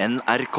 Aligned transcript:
NRK. 0.00 0.56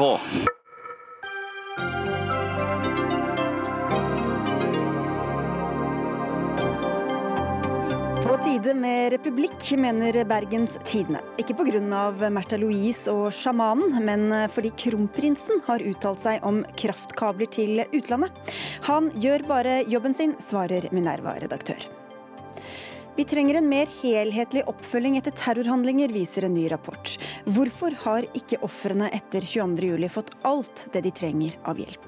På 8.26 8.36
tide 8.44 8.74
med 8.74 9.12
republikk, 9.12 9.70
mener 9.78 10.24
Bergens 10.24 10.76
Tidende. 10.84 11.22
Ikke 11.40 11.54
pga. 11.56 11.80
Märtha 12.28 12.58
Louise 12.60 13.08
og 13.08 13.32
sjamanen, 13.32 13.96
men 14.04 14.50
fordi 14.52 14.74
kronprinsen 14.76 15.64
har 15.70 15.80
uttalt 15.88 16.20
seg 16.20 16.44
om 16.44 16.60
kraftkabler 16.76 17.48
til 17.48 17.80
utlandet. 17.96 18.52
Han 18.90 19.08
gjør 19.24 19.48
bare 19.48 19.80
jobben 19.88 20.12
sin, 20.12 20.36
svarer 20.44 20.90
Minerva-redaktør. 20.92 21.99
Vi 23.20 23.24
trenger 23.24 23.54
en 23.54 23.66
mer 23.68 23.88
helhetlig 24.00 24.62
oppfølging 24.70 25.18
etter 25.18 25.34
terrorhandlinger, 25.36 26.08
viser 26.08 26.46
en 26.46 26.54
ny 26.56 26.62
rapport. 26.72 27.10
Hvorfor 27.44 27.92
har 28.06 28.24
ikke 28.32 28.56
ofrene 28.64 29.10
etter 29.12 29.44
22.07 29.44 30.06
fått 30.14 30.30
alt 30.48 30.86
det 30.94 31.02
de 31.04 31.12
trenger 31.18 31.58
av 31.68 31.82
hjelp? 31.82 32.06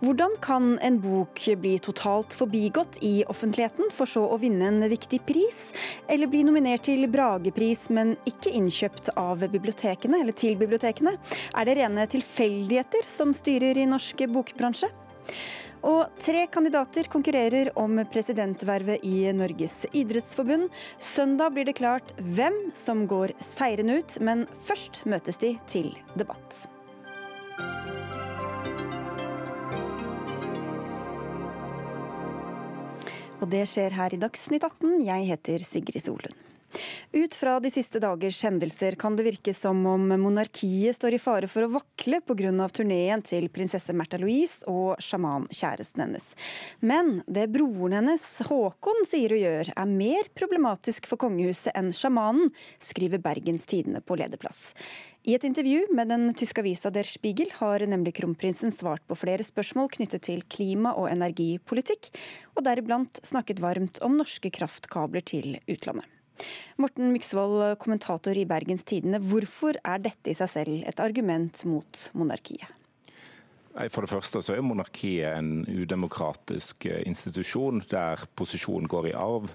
Hvordan 0.00 0.38
kan 0.40 0.78
en 0.80 0.96
bok 1.02 1.44
bli 1.60 1.74
totalt 1.84 2.32
forbigått 2.32 3.02
i 3.04 3.12
offentligheten, 3.28 3.92
for 3.92 4.08
så 4.08 4.24
å 4.32 4.40
vinne 4.40 4.70
en 4.72 4.80
viktig 4.88 5.20
pris? 5.28 5.60
Eller 6.08 6.32
bli 6.32 6.40
nominert 6.48 6.88
til 6.88 7.04
Bragepris, 7.12 7.90
men 7.92 8.16
ikke 8.24 8.56
innkjøpt 8.62 9.12
av 9.20 9.44
bibliotekene, 9.44 10.24
eller 10.24 10.32
til 10.32 10.56
bibliotekene? 10.56 11.18
Er 11.52 11.68
det 11.68 11.76
rene 11.82 12.08
tilfeldigheter 12.16 13.04
som 13.12 13.36
styrer 13.36 13.84
i 13.84 13.90
norsk 13.92 14.24
bokbransje? 14.32 14.88
Og 15.82 16.12
tre 16.22 16.44
kandidater 16.46 17.08
konkurrerer 17.10 17.72
om 17.78 17.98
presidentvervet 18.12 19.02
i 19.02 19.32
Norges 19.34 19.80
idrettsforbund. 19.90 20.68
Søndag 21.02 21.56
blir 21.56 21.66
det 21.66 21.78
klart 21.80 22.12
hvem 22.22 22.54
som 22.78 23.02
går 23.10 23.34
seirende 23.42 23.98
ut, 23.98 24.14
men 24.22 24.46
først 24.62 25.02
møtes 25.10 25.42
de 25.42 25.56
til 25.66 25.90
debatt. 26.14 26.62
Og 33.42 33.50
det 33.50 33.64
skjer 33.66 33.90
her 33.98 34.14
i 34.14 34.22
Dagsnytt 34.22 34.62
18. 34.62 35.02
Jeg 35.02 35.30
heter 35.32 35.66
Sigrid 35.66 36.04
Solund. 36.04 36.51
Ut 37.12 37.34
fra 37.34 37.58
de 37.60 37.70
siste 37.70 38.00
dagers 38.00 38.38
hendelser 38.44 38.96
kan 39.00 39.16
det 39.16 39.26
virke 39.26 39.54
som 39.56 39.80
om 39.86 40.06
monarkiet 40.22 40.96
står 40.96 41.16
i 41.16 41.20
fare 41.22 41.48
for 41.50 41.66
å 41.66 41.72
vakle 41.74 42.22
pga. 42.24 42.68
turneen 42.72 43.22
til 43.22 43.48
prinsesse 43.52 43.92
Märtha 43.92 44.18
Louise 44.18 44.64
og 44.70 45.00
sjamankjæresten 45.02 46.06
hennes. 46.06 46.32
Men 46.80 47.22
det 47.26 47.50
broren 47.52 47.98
hennes, 48.00 48.24
Håkon, 48.48 49.04
sier 49.08 49.36
og 49.36 49.42
gjør, 49.42 49.72
er 49.76 49.86
mer 49.90 50.28
problematisk 50.34 51.06
for 51.10 51.20
kongehuset 51.20 51.76
enn 51.76 51.92
sjamanen, 51.92 52.52
skriver 52.80 53.20
Bergens 53.22 53.66
Tidende 53.68 54.00
på 54.00 54.16
lederplass. 54.16 54.72
I 55.22 55.36
et 55.36 55.44
intervju 55.46 55.84
med 55.94 56.08
den 56.10 56.32
tyske 56.34 56.64
avisa 56.64 56.90
Der 56.90 57.06
Spiegel 57.06 57.52
har 57.60 57.84
nemlig 57.86 58.16
kronprinsen 58.16 58.72
svart 58.74 59.04
på 59.06 59.14
flere 59.14 59.44
spørsmål 59.46 59.92
knyttet 59.94 60.24
til 60.26 60.42
klima- 60.50 60.96
og 60.98 61.06
energipolitikk, 61.12 62.10
og 62.56 62.66
deriblant 62.66 63.20
snakket 63.22 63.62
varmt 63.62 64.02
om 64.02 64.18
norske 64.18 64.50
kraftkabler 64.50 65.22
til 65.22 65.60
utlandet. 65.70 66.08
Morten 66.80 67.12
Myksvold, 67.14 67.78
kommentator 67.82 68.36
i 68.38 68.46
Bergens 68.48 68.86
Tidende. 68.88 69.22
Hvorfor 69.22 69.78
er 69.84 70.04
dette 70.04 70.32
i 70.32 70.36
seg 70.38 70.50
selv 70.52 70.86
et 70.88 71.02
argument 71.02 71.64
mot 71.68 72.06
monarkiet? 72.18 72.70
For 73.72 74.04
det 74.04 74.10
første 74.10 74.42
så 74.44 74.52
er 74.52 74.64
monarkiet 74.64 75.32
en 75.32 75.62
udemokratisk 75.64 76.84
eh, 76.90 77.00
institusjon 77.08 77.80
der 77.88 78.20
posisjonen 78.36 78.88
går 78.90 79.08
i 79.08 79.14
arv. 79.16 79.48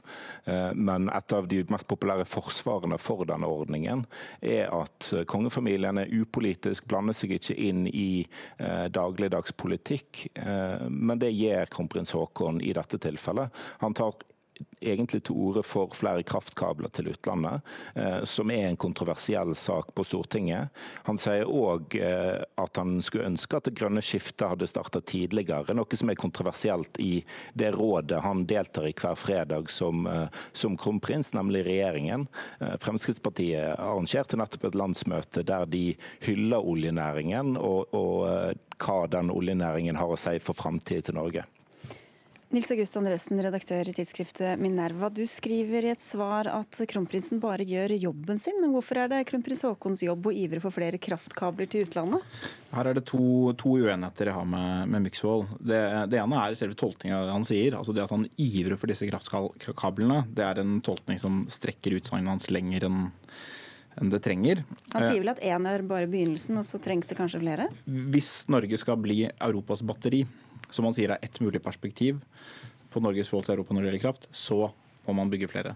Eh, 0.50 0.72
men 0.74 1.06
et 1.14 1.36
av 1.38 1.46
de 1.50 1.62
mest 1.70 1.86
populære 1.90 2.26
forsvarene 2.26 2.98
for 3.02 3.28
denne 3.30 3.46
ordningen 3.46 4.08
er 4.42 4.74
at 4.74 5.12
kongefamilien 5.30 6.02
er 6.02 6.16
upolitisk, 6.18 6.88
blander 6.90 7.14
seg 7.18 7.36
ikke 7.38 7.60
inn 7.68 7.86
i 7.92 8.26
eh, 8.58 8.88
dagligdags 8.90 9.54
politikk. 9.54 10.26
Men 10.90 11.20
det 11.22 11.30
gjør 11.36 11.70
kronprins 11.72 12.14
Haakon 12.16 12.60
i 12.64 12.74
dette 12.76 12.98
tilfellet. 13.02 13.54
Han 13.84 13.96
tar 13.98 14.18
egentlig 14.82 15.24
til 15.24 15.36
orde 15.36 15.64
for 15.66 15.94
flere 15.98 16.24
kraftkabler 16.28 16.92
til 16.94 17.12
utlandet, 17.12 17.62
eh, 17.96 18.24
som 18.24 18.52
er 18.52 18.68
en 18.68 18.80
kontroversiell 18.80 19.56
sak 19.56 19.94
på 19.96 20.06
Stortinget. 20.06 20.70
Han 21.08 21.20
sier 21.22 21.50
òg 21.50 21.98
eh, 22.00 22.44
at 22.62 22.80
han 22.80 22.98
skulle 23.02 23.28
ønske 23.32 23.58
at 23.58 23.70
det 23.70 23.76
grønne 23.80 24.04
skiftet 24.06 24.48
hadde 24.52 24.70
starta 24.70 25.02
tidligere, 25.02 25.76
noe 25.78 26.00
som 26.00 26.12
er 26.12 26.20
kontroversielt 26.20 27.00
i 27.04 27.24
det 27.58 27.74
rådet 27.76 28.22
han 28.26 28.46
deltar 28.50 28.90
i 28.90 28.96
hver 28.98 29.18
fredag 29.20 29.72
som, 29.74 30.06
eh, 30.08 30.28
som 30.52 30.78
kronprins, 30.78 31.34
nemlig 31.34 31.66
regjeringen. 31.68 32.28
Fremskrittspartiet 32.82 33.78
arrangerte 33.78 34.38
nettopp 34.40 34.70
et 34.70 34.78
landsmøte 34.78 35.44
der 35.48 35.66
de 35.70 35.84
hyller 36.26 36.64
oljenæringen 36.64 37.56
og, 37.58 37.94
og 37.96 38.56
hva 38.78 38.98
den 39.12 39.32
oljenæringen 39.34 39.98
har 40.00 40.14
å 40.14 40.20
si 40.20 40.38
for 40.44 40.58
framtiden 40.58 41.08
til 41.08 41.18
Norge. 41.18 41.46
Nils 42.48 42.70
August 42.72 42.96
Andresen, 42.96 43.42
redaktør 43.44 43.90
i 43.92 43.92
tidsskriftet 43.92 44.60
Minerva. 44.64 45.10
Du 45.12 45.26
skriver 45.28 45.84
i 45.84 45.90
et 45.92 46.04
svar 46.04 46.48
at 46.48 46.78
kronprinsen 46.88 47.42
bare 47.44 47.66
gjør 47.68 47.92
jobben 48.00 48.40
sin, 48.40 48.56
men 48.64 48.72
hvorfor 48.72 49.02
er 49.02 49.12
det 49.12 49.20
kronprins 49.28 49.66
Haakons 49.68 50.06
jobb 50.06 50.30
å 50.30 50.32
ivre 50.32 50.62
for 50.64 50.72
flere 50.72 50.96
kraftkabler 50.96 51.68
til 51.68 51.84
utlandet? 51.84 52.24
Her 52.72 52.88
er 52.88 52.96
det 52.96 53.04
to, 53.12 53.52
to 53.60 53.74
uenigheter 53.76 54.32
jeg 54.32 54.38
har 54.40 54.48
med, 54.48 54.88
med 54.94 55.10
Myksvold. 55.10 55.52
Det, 55.60 55.82
det, 56.14 56.22
ene 56.24 56.40
er 56.40 56.56
selve 56.56 56.80
tolkninga 56.80 57.20
han 57.34 57.48
sier. 57.48 57.76
altså 57.76 57.92
Det 57.92 58.06
at 58.08 58.16
han 58.16 58.24
ivrer 58.40 58.80
for 58.80 58.96
disse 58.96 59.12
kraftkablene, 59.12 60.24
det 60.32 60.48
er 60.48 60.64
en 60.64 60.80
tolkning 60.88 61.20
som 61.20 61.44
strekker 61.52 62.00
utsagnet 62.00 62.38
hans 62.38 62.52
lenger 62.54 62.88
enn 62.88 63.10
enn 63.98 64.12
det 64.14 64.20
trenger. 64.22 64.60
Han 64.94 65.04
sier 65.08 65.24
vel 65.24 65.32
at 65.32 65.40
én 65.42 65.64
er 65.66 65.82
bare 65.90 66.06
begynnelsen, 66.06 66.60
og 66.62 66.66
så 66.68 66.78
trengs 66.78 67.10
det 67.10 67.18
kanskje 67.18 67.42
flere? 67.42 67.66
Hvis 68.14 68.30
Norge 68.54 68.78
skal 68.78 69.00
bli 69.02 69.24
Europas 69.26 69.82
batteri, 69.82 70.20
som 70.74 70.88
man 70.88 70.96
sier 70.96 71.14
er 71.14 71.24
ett 71.24 71.40
mulig 71.44 71.62
perspektiv 71.64 72.20
på 72.94 73.04
Norges 73.04 73.30
forhold 73.32 73.48
til 73.48 73.58
Europa 73.58 73.76
når 73.76 73.86
det 73.86 73.92
gjelder 73.92 74.06
kraft, 74.08 74.28
så 74.32 74.68
må 75.08 75.16
man 75.16 75.32
bygge 75.32 75.50
flere. 75.52 75.76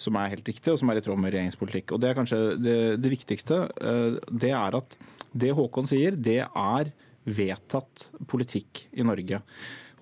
Som 0.00 0.18
er 0.18 0.32
helt 0.32 0.48
riktig, 0.48 0.72
og 0.72 0.80
som 0.80 0.90
er 0.90 0.98
i 0.98 1.04
tråd 1.04 1.20
med 1.22 1.34
regjeringspolitikk. 1.34 1.94
Og 1.94 2.02
Det 2.02 2.10
er 2.10 2.18
kanskje 2.18 2.40
det, 2.58 2.78
det 3.02 3.12
viktigste. 3.12 3.60
Eh, 3.78 4.18
det 4.42 4.50
er 4.58 4.78
at 4.80 4.96
det 5.32 5.52
Håkon 5.56 5.88
sier, 5.88 6.18
det 6.18 6.42
er 6.42 6.92
vedtatt 7.22 8.08
politikk 8.30 8.86
i 8.98 9.06
Norge. 9.06 9.38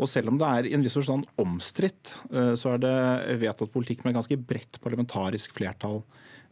Og 0.01 0.09
selv 0.09 0.33
om 0.33 0.39
det 0.41 0.49
er 0.49 0.69
i 0.69 0.75
en 0.77 0.85
viss 0.85 0.97
forstand 0.97 1.29
omstridt, 1.41 2.15
eh, 2.33 2.55
så 2.57 2.75
er 2.75 2.83
det 2.87 2.97
vedtatt 3.43 3.73
politikk 3.73 4.07
med 4.07 4.17
ganske 4.17 4.41
bredt 4.41 4.81
parlamentarisk 4.81 5.53
flertall 5.59 6.01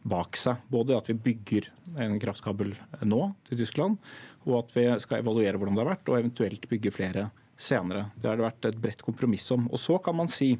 bak 0.09 0.37
seg. 0.39 0.61
Både 0.71 0.95
at 0.95 1.09
vi 1.09 1.17
bygger 1.17 1.67
en 1.99 2.19
kraftkabel 2.21 2.75
nå 3.01 3.23
til 3.49 3.63
Tyskland, 3.63 3.97
og 4.45 4.61
at 4.61 4.77
vi 4.77 4.85
skal 5.01 5.23
evaluere 5.23 5.57
hvordan 5.57 5.75
det 5.75 5.83
har 5.83 5.93
vært, 5.95 6.11
og 6.11 6.21
eventuelt 6.21 6.69
bygge 6.69 6.93
flere 6.93 7.29
senere. 7.59 8.07
Det 8.15 8.29
har 8.29 8.39
det 8.39 8.47
vært 8.47 8.69
et 8.69 8.81
bredt 8.81 9.05
kompromiss 9.05 9.49
om. 9.55 9.67
Og 9.73 9.81
så 9.81 9.99
kan 10.03 10.17
man 10.17 10.31
si 10.31 10.53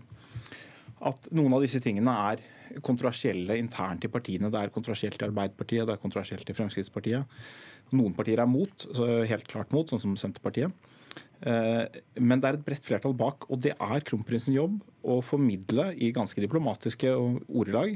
at 0.99 1.29
noen 1.31 1.55
av 1.55 1.63
disse 1.63 1.79
tingene 1.83 2.13
er 2.33 2.43
kontroversielle 2.85 3.57
internt 3.57 4.05
i 4.05 4.11
partiene. 4.11 4.51
Det 4.51 4.59
er 4.59 4.73
kontroversielt 4.73 5.21
i 5.21 5.27
Arbeiderpartiet, 5.29 5.88
det 5.88 5.95
er 5.95 6.03
kontroversielt 6.03 6.51
i 6.51 6.55
Fremskrittspartiet. 6.57 7.39
Noen 7.95 8.13
partier 8.13 8.43
er 8.43 8.49
mot, 8.49 8.85
helt 8.99 9.47
klart 9.49 9.71
mot, 9.73 9.89
sånn 9.89 10.03
som 10.03 10.17
Senterpartiet. 10.19 10.75
Eh, 11.47 11.99
men 12.19 12.41
det 12.41 12.49
er 12.49 12.57
et 12.57 12.65
bredt 12.65 12.85
flertall 12.85 13.15
bak, 13.17 13.47
og 13.49 13.61
det 13.63 13.73
er 13.73 14.05
kronprinsens 14.05 14.57
jobb 14.57 14.75
å 15.07 15.21
formidle 15.25 15.89
i 15.95 16.11
ganske 16.15 16.43
diplomatiske 16.43 17.13
ordelag 17.15 17.95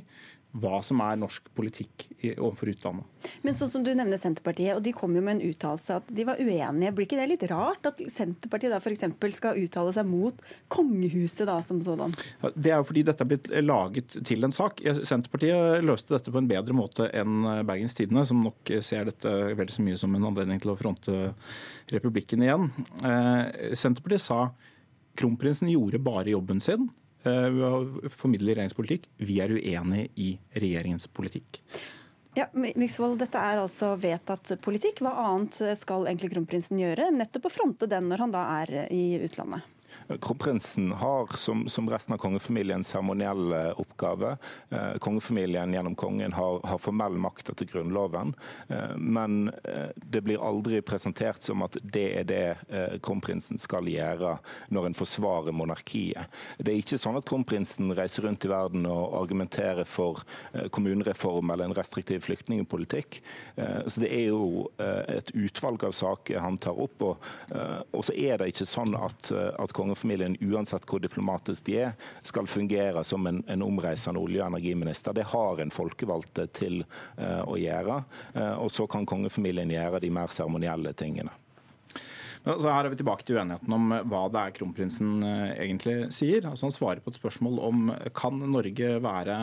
hva 0.53 0.80
som 0.86 1.00
er 1.02 1.18
norsk 1.18 1.47
politikk 1.58 2.06
overfor 2.36 2.69
utlandet. 2.69 3.30
Men 3.41 3.56
sånn 3.58 3.72
som 3.72 3.86
du 3.86 3.90
nevner 3.96 4.19
Senterpartiet, 4.22 4.75
og 4.75 4.84
de 4.86 4.94
kom 4.96 5.16
jo 5.18 5.24
med 5.25 5.40
en 5.40 5.50
uttalelse 5.50 5.97
at 5.97 6.12
de 6.14 6.25
var 6.28 6.38
uenige. 6.38 6.91
Blir 6.94 7.08
ikke 7.08 7.18
det 7.18 7.28
litt 7.31 7.46
rart 7.50 7.88
at 7.90 8.02
Senterpartiet 8.14 8.74
da 8.74 8.78
f.eks. 8.78 9.06
skal 9.38 9.58
uttale 9.63 9.96
seg 9.96 10.09
mot 10.09 10.44
kongehuset 10.74 11.50
da 11.50 11.58
som 11.66 11.81
sådan? 11.86 12.13
Det 12.53 12.69
er 12.69 12.84
jo 12.84 12.88
fordi 12.92 13.06
dette 13.08 13.25
er 13.25 13.31
blitt 13.34 13.50
laget 13.66 14.19
til 14.30 14.46
en 14.46 14.53
sak. 14.53 14.84
Senterpartiet 15.02 15.81
løste 15.86 16.13
dette 16.13 16.34
på 16.34 16.44
en 16.44 16.52
bedre 16.52 16.78
måte 16.78 17.09
enn 17.09 17.47
Bergens 17.66 17.97
Tidende, 17.97 18.28
som 18.30 18.46
nok 18.46 18.75
ser 18.86 19.09
dette 19.09 19.34
vel 19.58 19.74
så 19.74 19.86
mye 19.86 19.97
som 20.00 20.13
en 20.13 20.30
anledning 20.30 20.62
til 20.62 20.75
å 20.75 20.78
fronte 20.78 21.31
republikken 21.94 22.45
igjen. 22.45 22.69
Eh, 23.01 23.74
Senterpartiet 23.74 24.28
sa 24.28 24.44
kronprinsen 25.18 25.74
gjorde 25.74 26.01
bare 26.01 26.33
jobben 26.33 26.62
sin 26.62 26.92
eh, 27.30 27.60
å 27.68 28.10
formidle 28.14 28.54
regjeringspolitikk. 28.54 29.10
Vi 29.24 29.40
er 29.44 29.56
uenig 29.56 30.08
i 30.16 30.34
regjeringens 30.60 31.10
politikk. 31.12 31.62
Ja, 32.34 32.48
Myksvold, 32.54 33.20
Dette 33.22 33.38
er 33.38 33.62
altså 33.62 33.92
vedtatt 34.02 34.56
politikk. 34.64 35.04
Hva 35.06 35.14
annet 35.28 35.60
skal 35.78 36.08
egentlig 36.10 36.31
kronprinsen 36.34 36.80
gjøre? 36.81 37.12
Nettopp 37.14 37.46
å 37.46 37.54
fronte 37.54 37.90
den 37.90 38.10
når 38.10 38.25
han 38.25 38.34
da 38.34 38.48
er 38.64 38.74
i 38.90 39.04
utlandet? 39.22 39.73
Kronprinsen 40.19 40.92
har, 40.92 41.28
som, 41.38 41.68
som, 41.68 41.90
resten 41.90 42.13
av 42.13 42.18
kongefamilien, 42.18 42.84
seremoniell 42.84 43.54
oppgave. 43.75 44.38
Eh, 44.69 44.98
kongefamilien 45.00 45.74
gjennom 45.74 45.95
kongen 45.95 46.34
har, 46.34 46.60
har, 46.63 46.78
formell 46.78 47.18
makt 47.18 47.50
etter 47.50 47.66
Grunnloven. 47.66 48.34
Eh, 48.68 48.95
men 48.98 49.50
eh, 49.63 49.90
det 49.95 50.22
blir 50.22 50.44
aldri 50.44 50.81
presentert 50.81 51.44
som 51.44 51.63
at 51.66 51.78
det 51.84 52.06
er 52.19 52.28
det 52.28 52.44
kronprinsen 53.04 53.60
skal 53.62 53.88
gjøre 53.90 54.36
når 54.74 54.88
en 54.88 54.95
forsvarer 54.98 55.56
monarkiet. 55.56 56.30
Det 56.57 56.74
er 56.74 56.81
ikke 56.81 57.00
sånn 57.00 57.18
at 57.18 57.28
kronprinsen 57.28 57.94
reiser 57.95 58.25
rundt 58.28 58.45
i 58.45 58.51
verden 58.51 58.86
og 58.90 59.16
argumenterer 59.22 59.88
for 59.88 60.22
kommunereform 60.74 61.51
eller 61.54 61.69
en 61.69 61.75
restriktiv 61.78 62.24
flyktningpolitikk. 62.25 63.19
Så 63.56 64.04
det 64.04 64.12
er 64.13 64.30
jo 64.31 64.69
et 64.78 65.31
utvalg 65.36 65.86
av 65.88 65.95
saker 65.98 66.44
han 66.44 66.60
tar 66.62 66.80
opp. 66.80 67.06
Og, 67.06 67.30
og 67.92 68.06
så 68.07 68.16
er 68.18 68.42
det 68.42 68.51
ikke 68.54 68.69
sånn 68.69 68.95
at, 68.98 69.31
at 69.34 69.75
kongefamilien, 69.83 70.38
uansett 70.41 70.88
hvor 70.89 71.03
diplomatisk 71.03 71.68
de 71.68 71.77
er, 71.89 71.94
skal 72.25 72.50
fungere 72.50 73.03
som 73.07 73.27
en, 73.30 73.44
en 73.47 73.65
omreisende 73.65 74.21
olje- 74.21 74.41
og 74.44 74.53
energiminister. 74.53 75.15
Det 75.15 75.27
har 75.33 75.62
en 75.62 75.74
folkevalgte 75.74 76.47
til 76.56 76.83
uh, 77.19 77.44
å 77.45 77.59
gjøre. 77.59 78.01
Uh, 78.35 78.56
og 78.63 78.71
så 78.74 78.88
kan 78.89 79.07
kongefamilien 79.09 79.71
gjøre 79.74 80.03
de 80.03 80.12
mer 80.13 80.33
seremonielle 80.33 80.95
tingene. 80.97 81.33
Så 82.44 82.68
her 82.68 82.83
er 82.83 82.91
vi 82.91 82.97
tilbake 83.00 83.24
til 83.24 83.38
uenigheten 83.39 83.71
om 83.71 83.94
hva 84.12 84.25
det 84.27 84.39
er 84.41 84.56
kronprinsen 84.57 85.24
egentlig 85.24 86.09
sier. 86.12 86.44
Altså 86.50 86.68
Han 86.68 86.74
svarer 86.75 87.00
på 87.00 87.13
et 87.13 87.15
spørsmål 87.15 87.62
om 87.63 87.85
kan 88.19 88.41
Norge 88.51 88.97
være 89.00 89.38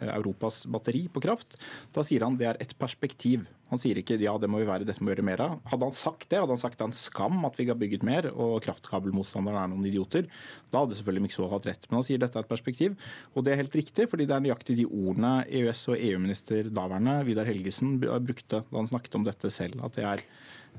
Europas 0.00 0.64
batteri 0.70 1.04
på 1.12 1.22
kraft. 1.24 1.58
Da 1.94 2.04
sier 2.06 2.24
han 2.26 2.38
det 2.40 2.48
er 2.50 2.58
et 2.62 2.74
perspektiv. 2.78 3.46
Han 3.70 3.80
sier 3.80 3.98
ikke 3.98 4.18
ja, 4.20 4.34
det 4.38 4.48
må 4.50 4.60
vi 4.60 4.68
være, 4.68 4.86
dette 4.86 5.02
må 5.02 5.10
vi 5.10 5.14
gjøre 5.14 5.26
mer 5.26 5.42
av. 5.44 5.54
Hadde 5.70 5.88
han 5.88 5.96
sagt 5.96 6.26
det, 6.30 6.38
hadde 6.40 6.54
han 6.54 6.60
sagt 6.60 6.78
det 6.78 6.84
er 6.84 6.90
en 6.92 6.96
skam 6.96 7.46
at 7.48 7.56
vi 7.56 7.64
ikke 7.64 7.74
har 7.74 7.80
bygget 7.80 8.06
mer, 8.06 8.28
og 8.30 8.58
kraftkabelmotstanderne 8.66 9.62
er 9.62 9.72
noen 9.72 9.88
idioter, 9.88 10.28
da 10.70 10.84
hadde 10.84 10.98
selvfølgelig 10.98 11.26
Myksvold 11.26 11.54
hatt 11.54 11.68
rett. 11.70 11.88
Men 11.88 11.98
han 12.00 12.06
sier 12.06 12.20
dette 12.22 12.38
er 12.38 12.46
et 12.46 12.52
perspektiv, 12.52 12.98
og 13.32 13.46
det 13.46 13.54
er 13.54 13.62
helt 13.62 13.78
riktig, 13.80 14.08
fordi 14.10 14.28
det 14.28 14.36
er 14.36 14.44
nøyaktig 14.44 14.78
de 14.78 14.88
ordene 14.90 15.36
EØS- 15.48 15.86
og 15.94 15.96
EU-minister 15.98 16.68
daværende 16.74 17.16
Vidar 17.28 17.48
Helgesen 17.48 17.96
brukte 18.02 18.62
da 18.68 18.78
han 18.78 18.90
snakket 18.90 19.18
om 19.18 19.26
dette 19.26 19.50
selv. 19.52 19.80
At 19.86 19.96
det 19.98 20.06
er, 20.10 20.26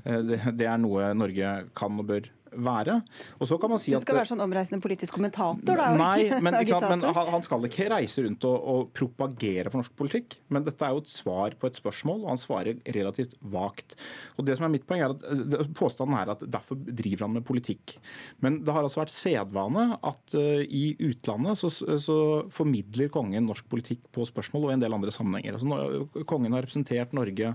eh, 0.04 0.50
det 0.58 0.66
er 0.68 0.80
noe 0.82 1.12
Norge 1.16 1.54
kan 1.76 2.02
og 2.02 2.10
bør 2.10 2.30
være. 2.56 2.96
Og 3.40 3.48
så 3.50 3.58
kan 3.60 3.72
man 3.72 3.80
si 3.80 3.92
at... 3.92 4.00
Du 4.00 4.06
skal 4.06 4.18
være 4.20 4.30
sånn 4.30 4.42
omreisende 4.44 4.82
politisk 4.82 5.16
kommentator, 5.16 5.78
da? 5.78 5.88
Nei, 5.96 6.28
men, 6.40 6.56
men, 6.56 7.04
han 7.16 7.44
skal 7.44 7.68
ikke 7.68 7.88
reise 7.92 8.24
rundt 8.26 8.46
og, 8.48 8.56
og, 8.56 8.90
propagere 8.96 9.72
for 9.72 9.82
norsk 9.82 9.96
politikk. 9.98 10.38
Men 10.54 10.66
dette 10.66 10.86
er 10.86 10.94
jo 10.94 11.02
et 11.04 11.12
svar 11.12 11.56
på 11.58 11.70
et 11.70 11.78
spørsmål, 11.78 12.24
og 12.24 12.32
han 12.32 12.40
svarer 12.40 12.80
relativt 12.96 13.36
vagt. 13.52 13.96
Og 14.36 14.48
det 14.48 14.58
som 14.58 14.68
er 14.68 14.74
mitt 14.76 14.86
poeng 14.88 15.04
er 15.04 15.14
at 15.14 15.26
eh, 15.32 15.72
Påstanden 15.76 16.16
er 16.18 16.32
at 16.32 16.44
derfor 16.48 16.78
driver 16.78 17.26
han 17.26 17.36
med 17.36 17.46
politikk. 17.46 17.96
Men 18.44 18.60
det 18.64 18.74
har 18.74 18.86
altså 18.86 19.02
vært 19.02 19.14
sedvane 19.14 19.88
at 20.06 20.36
uh, 20.38 20.62
i 20.64 20.94
utlandet 21.04 21.58
så, 21.60 21.70
så, 21.70 22.16
formidler 22.54 23.10
kongen 23.12 23.46
norsk 23.48 23.66
politikk 23.70 24.06
på 24.14 24.24
spørsmål 24.28 24.68
og 24.68 24.72
i 24.72 24.76
en 24.76 24.84
del 24.84 24.96
andre 24.96 25.12
sammenhenger. 25.14 25.58
Altså, 25.58 26.24
kongen 26.28 26.54
har 26.56 26.64
representert 26.64 27.14
Norge 27.16 27.52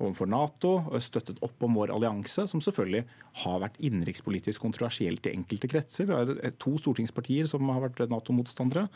overfor 0.00 0.30
Nato 0.30 0.72
og 0.80 1.02
støttet 1.04 1.40
opp 1.44 1.66
om 1.66 1.76
vår 1.80 1.92
allianse, 1.94 2.46
som 2.50 2.62
selvfølgelig 2.62 3.04
har 3.42 3.60
vært 3.62 3.78
innenrikspolitisk 3.82 4.62
kontroversielt 4.62 5.26
i 5.28 5.34
enkelte 5.34 5.70
kretser. 5.70 6.10
Det 6.10 6.38
er 6.46 6.56
to 6.60 6.76
stortingspartier 6.80 7.48
som 7.50 7.68
har 7.72 7.82
vært 7.86 8.02
Nato-motstandere. 8.10 8.86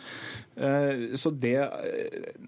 Eh, 0.57 1.17
så 1.21 1.33
det, 1.33 1.57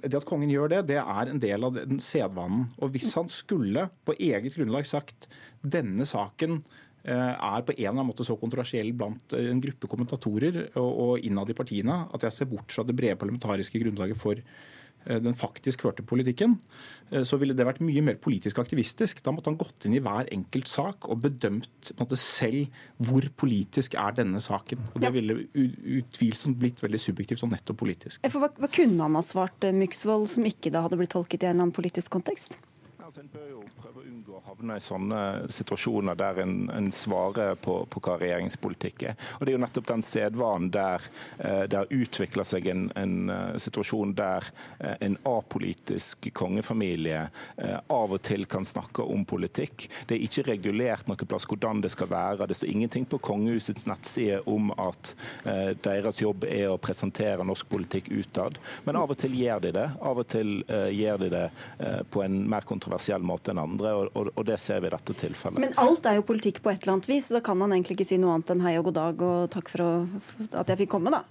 det, 0.03 0.15
at 0.15 0.29
kongen 0.29 0.53
gjør 0.53 0.77
det, 0.77 0.83
det 0.93 1.00
er 1.03 1.33
en 1.33 1.43
del 1.43 1.69
av 1.69 1.79
den 1.79 2.03
sedvanen. 2.03 2.69
Og 2.81 2.94
hvis 2.94 3.12
han 3.17 3.31
skulle 3.33 3.88
på 4.06 4.17
eget 4.19 4.56
grunnlag 4.56 4.88
sagt 4.88 5.29
denne 5.67 6.06
saken 6.09 6.61
eh, 7.06 7.35
er 7.35 7.67
på 7.67 7.75
en 7.75 7.83
eller 7.83 7.94
annen 7.97 8.11
måte 8.12 8.27
så 8.27 8.38
kontroversiell 8.38 8.93
blant 8.97 9.37
en 9.38 9.62
gruppe 9.65 9.91
kommentatorer 9.91 10.62
og 10.81 11.23
innad 11.27 11.50
i 11.50 11.59
partiene 11.59 12.05
at 12.15 12.27
jeg 12.27 12.38
ser 12.38 12.50
bort 12.50 12.75
fra 12.75 12.87
det 12.87 12.97
brede 12.99 13.19
parlamentariske 13.21 13.83
grunnlaget 13.83 14.21
for 14.21 14.41
Eh, 14.41 14.75
den 15.23 15.37
faktisk 15.38 15.85
førte 15.87 16.05
politikken, 16.06 16.56
eh, 17.11 17.23
så 17.26 17.38
ville 17.41 17.55
det 17.56 17.67
vært 17.67 17.82
mye 17.85 18.03
mer 18.05 18.19
politisk 18.23 18.58
aktivistisk. 18.62 19.23
Da 19.25 19.35
måtte 19.35 19.53
han 19.53 19.58
gått 19.61 19.87
inn 19.87 19.97
i 19.97 20.03
hver 20.03 20.31
enkelt 20.35 20.70
sak 20.70 21.08
og 21.08 21.23
bedømt 21.25 21.93
måte, 22.00 22.19
selv 22.20 22.73
hvor 22.99 23.26
politisk 23.38 23.94
er 24.00 24.17
denne 24.19 24.43
saken. 24.43 24.82
Og 24.94 25.00
Det 25.00 25.11
ja. 25.11 25.14
ville 25.14 25.38
utvilsomt 26.00 26.58
blitt 26.61 26.82
veldig 26.82 27.00
subjektivt 27.00 27.44
og 27.47 27.53
nettopp 27.55 27.82
politisk. 27.85 28.26
Hva, 28.26 28.50
hva, 28.50 28.70
kunne 28.73 29.03
han 29.03 29.19
ha 29.19 29.25
svart 29.26 29.67
eh, 29.67 29.76
Myksvold 29.76 30.31
som 30.35 30.49
ikke 30.49 30.73
da 30.75 30.85
hadde 30.87 30.99
blitt 31.00 31.14
tolket 31.14 31.43
i 31.43 31.47
en 31.47 31.56
eller 31.56 31.69
annen 31.69 31.76
politisk 31.76 32.12
kontekst? 32.17 32.59
Altså, 33.06 33.23
en 33.23 33.29
bør 33.31 33.50
jo 33.52 33.61
prøve 33.79 34.00
å 34.02 34.05
unngå 34.05 34.25
havne 34.56 34.76
i 34.76 34.81
sånne 34.81 35.49
situasjoner 35.53 36.17
der 36.17 36.41
en, 36.41 36.70
en 36.73 36.88
svarer 36.93 37.56
på, 37.61 37.85
på, 37.91 38.00
hva 38.00 38.17
regjeringspolitikk 38.20 39.03
er. 39.11 39.17
Og 39.37 39.44
Det 39.44 39.53
er 39.53 39.56
jo 39.56 39.62
nettopp 39.62 39.88
den 39.91 40.05
sedvanen 40.05 40.70
der 40.73 41.03
eh, 41.38 41.64
det 41.69 41.76
har 41.76 41.93
utvikla 41.93 42.44
seg 42.47 42.69
en, 42.73 42.87
en 42.97 43.31
uh, 43.31 43.56
situasjon 43.61 44.14
der 44.17 44.47
uh, 44.81 44.94
en 45.00 45.17
apolitisk 45.29 46.31
kongefamilie 46.37 47.26
av 47.93 48.12
og 48.12 48.20
til 48.25 48.47
kan 48.49 48.64
snakke 48.64 49.05
om 49.05 49.25
politikk. 49.29 49.87
Det 50.08 50.17
er 50.17 50.25
ikke 50.25 50.44
regulert 50.47 51.09
noe 51.09 51.29
plass 51.29 51.47
hvordan 51.49 51.81
det 51.85 51.91
skal 51.93 52.09
være. 52.11 52.47
Det 52.49 52.56
står 52.59 52.73
ingenting 52.73 53.06
på 53.09 53.19
kongehusets 53.25 53.87
nettside 53.88 54.41
om 54.50 54.70
at 54.81 55.12
deres 55.85 56.20
jobb 56.20 56.47
er 56.49 56.70
å 56.70 56.79
presentere 56.82 57.44
norsk 57.47 57.69
politikk 57.70 58.11
utad. 58.12 58.59
Men 58.87 58.99
av 59.00 59.12
og 59.12 59.19
til 59.20 59.37
gjør 59.38 59.62
de 59.67 59.73
det. 59.76 59.87
Av 60.00 60.20
og 60.23 60.29
til 60.31 60.59
gjør 60.67 61.23
de 61.25 61.31
det 61.32 61.44
på 62.12 62.23
en 62.25 62.38
mer 62.50 62.67
kontroversiell 62.69 63.25
måte 63.26 63.55
enn 63.55 63.62
andre, 63.62 63.94
og, 63.97 64.32
og, 64.35 64.46
det 64.47 64.59
ser 64.63 64.83
vi 64.83 64.91
i 64.91 64.95
dette 64.95 65.17
tilfellet. 65.21 65.63
Men 65.63 65.77
alt 65.83 66.07
er 66.09 66.19
jo 66.19 66.27
politikk 66.27 66.63
på 66.65 66.73
et 66.73 66.83
eller 66.83 66.97
annet 66.97 67.09
vis, 67.11 67.29
så 67.29 67.39
da 67.39 67.45
kan 67.45 67.61
han 67.65 67.75
egentlig 67.75 67.99
ikke 67.99 68.09
si 68.09 68.21
noe 68.23 68.37
annet 68.37 68.53
enn 68.55 68.65
hei 68.67 68.77
og 68.81 68.89
god 68.91 68.99
dag 69.01 69.25
og 69.29 69.49
takk 69.53 69.73
for 69.75 69.85
å, 69.85 69.91
at 70.53 70.73
jeg 70.73 70.85
fikk 70.85 70.95
komme, 70.97 71.13
da? 71.15 71.25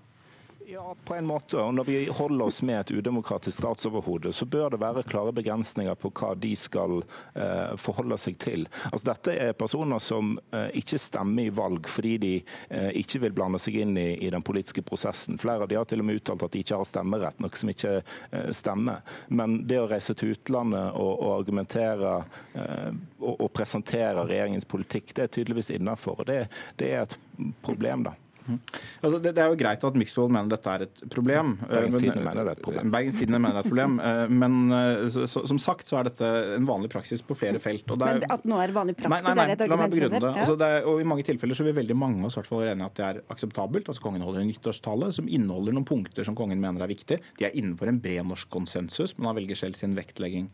Ja, 0.68 0.96
på 1.06 1.16
en 1.16 1.26
måte. 1.26 1.60
Og 1.62 1.74
når 1.74 1.84
vi 1.84 1.98
holder 2.10 2.46
oss 2.46 2.62
med 2.66 2.80
et 2.80 2.92
udemokratisk 2.92 3.58
statsoverhode, 3.58 4.32
så 4.34 4.46
bør 4.46 4.70
det 4.74 4.80
være 4.82 5.04
klare 5.06 5.34
begrensninger 5.36 5.94
på 6.00 6.10
hva 6.18 6.32
de 6.42 6.56
skal 6.58 7.04
eh, 7.38 7.76
forholde 7.78 8.18
seg 8.18 8.40
til. 8.42 8.66
Altså, 8.90 9.12
dette 9.12 9.36
er 9.44 9.54
personer 9.54 10.02
som 10.02 10.34
eh, 10.50 10.72
ikke 10.82 10.98
stemmer 11.02 11.46
i 11.46 11.54
valg 11.54 11.86
fordi 11.92 12.16
de 12.24 12.34
eh, 12.40 12.90
ikke 12.98 13.22
vil 13.28 13.38
blande 13.38 13.62
seg 13.62 13.78
inn 13.84 13.94
i, 13.94 14.08
i, 14.18 14.32
den 14.34 14.46
politiske 14.46 14.82
prosessen. 14.82 15.38
Flere 15.38 15.68
av 15.68 15.70
de 15.70 15.78
har 15.78 15.86
til 15.86 16.02
og 16.02 16.10
med 16.10 16.24
uttalt 16.24 16.48
at 16.48 16.58
de 16.58 16.66
ikke 16.66 16.82
har 16.82 16.90
stemmerett, 16.90 17.46
noe 17.46 17.62
som 17.62 17.74
ikke 17.76 17.96
eh, 18.02 18.50
stemmer. 18.50 19.06
Men 19.30 19.62
det 19.70 19.84
å 19.84 19.88
reise 19.92 20.18
til 20.18 20.34
utlandet 20.34 20.98
og, 20.98 21.14
og 21.14 21.32
argumentere 21.38 22.18
eh, 22.58 22.92
og, 23.22 23.34
og, 23.36 23.48
presentere 23.54 24.26
regjeringens 24.26 24.66
politikk, 24.66 25.14
det 25.14 25.28
er 25.28 25.34
tydeligvis 25.38 25.76
innafor. 25.78 26.26
Det, 26.26 26.46
det 26.82 26.94
er 26.96 27.06
et 27.06 27.20
problem, 27.62 28.10
da. 28.10 28.18
Altså, 28.46 29.20
det, 29.20 29.34
det, 29.36 29.42
er 29.42 29.52
jo 29.52 29.58
greit 29.60 29.84
at 29.88 29.98
Myksvold 30.00 30.34
mener 30.34 30.52
dette 30.52 30.74
er 30.74 30.86
et 30.86 31.04
problem. 31.12 31.56
Bergens 31.66 31.98
Tidende 31.98 32.26
mener 32.26 32.46
det 32.46 32.54
er 32.54 32.60
et 32.60 32.66
problem. 32.66 32.92
Bergens 32.94 33.20
Tidende 33.20 33.42
mener 33.42 33.58
det 33.58 33.62
er 33.62 33.66
et 33.66 33.74
problem. 33.74 33.98
Eh, 34.06 34.34
men 34.44 34.58
eh, 34.78 35.06
så, 35.16 35.26
så, 35.32 35.44
som 35.50 35.62
sagt 35.62 35.90
så 35.90 36.00
er 36.00 36.10
dette 36.10 36.30
en 36.58 36.68
vanlig 36.70 36.92
praksis 36.94 37.24
på 37.26 37.38
flere 37.38 37.62
felt. 37.64 37.88
Er, 37.96 38.20
men 38.20 38.26
at 38.36 38.46
nå 38.48 38.60
er 38.62 38.72
det 38.72 38.78
vanlig 38.78 38.98
praksis, 39.00 39.16
nei, 39.16 39.22
nei, 39.26 39.36
nei, 39.40 39.46
er 39.46 39.52
det 39.52 39.58
et 39.58 39.66
argument 39.68 39.98
i 39.98 40.04
seg 40.04 40.16
selv? 40.16 40.28
Ja. 40.30 40.46
Altså, 40.46 40.72
og 40.92 41.02
I 41.02 41.08
mange 41.14 41.26
tilfeller 41.28 41.58
så 41.58 41.66
vil 41.68 41.78
veldig 41.80 41.98
mange 41.98 42.22
av 42.22 42.30
oss 42.30 42.40
være 42.52 42.74
enige 42.76 42.90
at 42.92 43.00
det 43.00 43.08
er 43.08 43.22
akseptabelt. 43.36 43.90
Altså 43.92 44.06
Kongen 44.06 44.26
holder 44.26 44.44
en 44.44 44.52
nyttårstale 44.52 45.12
som 45.16 45.30
inneholder 45.30 45.76
noen 45.76 45.88
punkter 45.88 46.28
som 46.28 46.38
kongen 46.38 46.62
mener 46.62 46.86
er 46.86 46.92
viktig. 46.92 47.20
De 47.40 47.48
er 47.48 47.58
innenfor 47.58 47.92
en 47.92 48.02
bred 48.04 48.30
norsk 48.30 48.52
konsensus, 48.54 49.16
men 49.18 49.32
han 49.32 49.40
velger 49.40 49.60
selv 49.60 49.80
sin 49.80 49.96
vektlegging. 49.98 50.52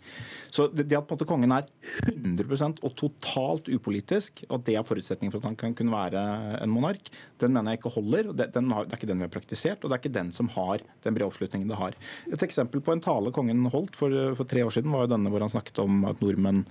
Så 0.52 0.70
det, 0.72 0.88
det 0.92 1.00
at 1.00 1.08
på 1.08 1.16
en 1.16 1.20
måte, 1.20 1.30
kongen 1.30 1.56
er 1.56 1.68
100% 2.08 2.82
og 2.88 2.96
totalt 3.00 3.70
upolitisk, 3.72 4.46
og 4.50 4.64
det 4.68 4.78
er 4.80 4.88
forutsetningen 4.88 5.34
for 5.34 5.42
at 5.42 5.52
han 5.52 5.60
kan 5.60 5.76
kunne 5.78 5.94
være 5.94 6.24
en 6.62 6.72
monark, 6.72 7.12
den 7.42 7.56
mener 7.56 7.76
jeg 7.76 7.81
ikke 7.82 7.94
holder. 7.96 8.30
og 8.32 8.38
det, 8.40 8.50
har, 8.56 8.88
det 8.88 8.96
er 8.96 9.00
ikke 9.00 9.10
den 9.10 9.22
vi 9.22 9.28
har 9.28 9.34
praktisert, 9.34 9.82
og 9.84 9.90
det 9.90 9.98
er 9.98 10.04
ikke 10.04 10.14
den 10.20 10.32
som 10.36 10.50
har 10.56 10.84
den 11.06 11.18
brede 11.18 11.30
oppslutningen 11.30 11.72
det 11.72 11.80
har. 11.80 11.98
Et 12.32 12.46
eksempel 12.48 12.84
på 12.86 12.96
en 12.96 13.04
tale 13.04 13.34
kongen 13.36 13.66
holdt 13.74 13.98
for, 13.98 14.14
for 14.38 14.50
tre 14.50 14.66
år 14.66 14.76
siden, 14.76 14.94
var 14.94 15.08
jo 15.08 15.14
denne 15.16 15.32
hvor 15.34 15.44
han 15.44 15.54
snakket 15.54 15.82
om 15.84 16.06
at 16.10 16.22
nordmenn, 16.24 16.64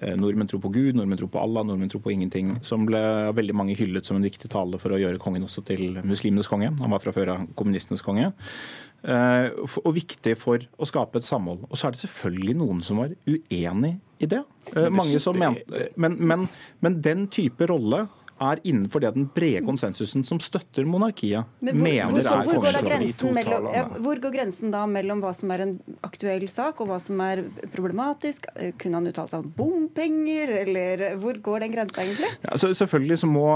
eh, 0.00 0.16
nordmenn 0.18 0.50
tror 0.50 0.64
på 0.64 0.72
Gud, 0.74 0.96
nordmenn 0.98 1.20
tror 1.20 1.32
på 1.34 1.42
Allah, 1.42 1.66
nordmenn 1.66 1.92
tror 1.92 2.04
på 2.04 2.14
ingenting. 2.14 2.56
Som 2.66 2.88
ble 2.88 3.02
veldig 3.36 3.56
mange 3.56 3.76
hyllet 3.78 4.08
som 4.08 4.18
en 4.18 4.26
viktig 4.26 4.50
tale 4.52 4.80
for 4.82 4.94
å 4.94 5.00
gjøre 5.00 5.22
kongen 5.22 5.46
også 5.46 5.64
til 5.68 6.00
muslimenes 6.02 6.50
konge. 6.50 6.72
Han 6.80 6.96
var 6.96 7.04
fra 7.04 7.14
før 7.14 7.36
av 7.36 7.46
kommunistenes 7.58 8.04
konge. 8.06 8.32
Uh, 9.06 9.52
og 9.84 9.92
viktig 9.94 10.32
for 10.40 10.62
å 10.82 10.86
skape 10.88 11.20
et 11.20 11.26
samhold. 11.26 11.66
Og 11.68 11.78
så 11.78 11.86
er 11.86 11.94
det 11.94 12.00
selvfølgelig 12.00 12.56
noen 12.58 12.80
som 12.82 12.98
var 12.98 13.12
uenig 13.28 13.92
i 14.18 14.26
det. 14.30 14.40
Uh, 14.72 14.88
mange 14.90 15.20
som 15.22 15.36
mente, 15.38 15.90
men, 16.00 16.16
men, 16.18 16.48
men 16.82 16.96
den 17.04 17.28
type 17.30 17.68
rolle 17.70 18.06
er 18.42 18.60
innenfor 18.68 19.02
det 19.02 19.12
den 19.14 19.26
brede 19.32 19.62
konsensusen 19.66 20.24
som 20.26 20.40
støtter 20.42 20.84
monarkiet, 20.88 21.48
Men 21.64 21.78
hvor, 21.78 21.86
mener 21.86 22.10
hvor, 22.10 22.42
hvor, 22.44 22.60
hvor, 22.60 22.76
går 22.84 23.34
mellom, 23.38 23.68
ja, 23.72 23.84
hvor 24.04 24.20
går 24.22 24.34
grensen 24.34 24.74
da 24.74 24.82
mellom 24.90 25.22
hva 25.24 25.32
som 25.36 25.52
er 25.54 25.64
en 25.64 25.74
aktuell 26.06 26.46
sak, 26.50 26.82
og 26.82 26.90
hva 26.90 26.98
som 27.02 27.20
er 27.24 27.44
problematisk? 27.74 28.48
Kunne 28.80 29.00
han 29.00 29.10
uttalt 29.10 29.32
seg 29.32 29.44
om 29.44 29.52
bompenger, 29.56 30.52
eller 30.62 31.06
hvor 31.22 31.40
går 31.42 31.66
den 31.66 31.76
grensa 31.76 32.04
egentlig? 32.04 32.30
Ja, 32.44 32.58
så 32.60 32.72
selvfølgelig 32.76 33.20
så 33.22 33.30
må 33.30 33.46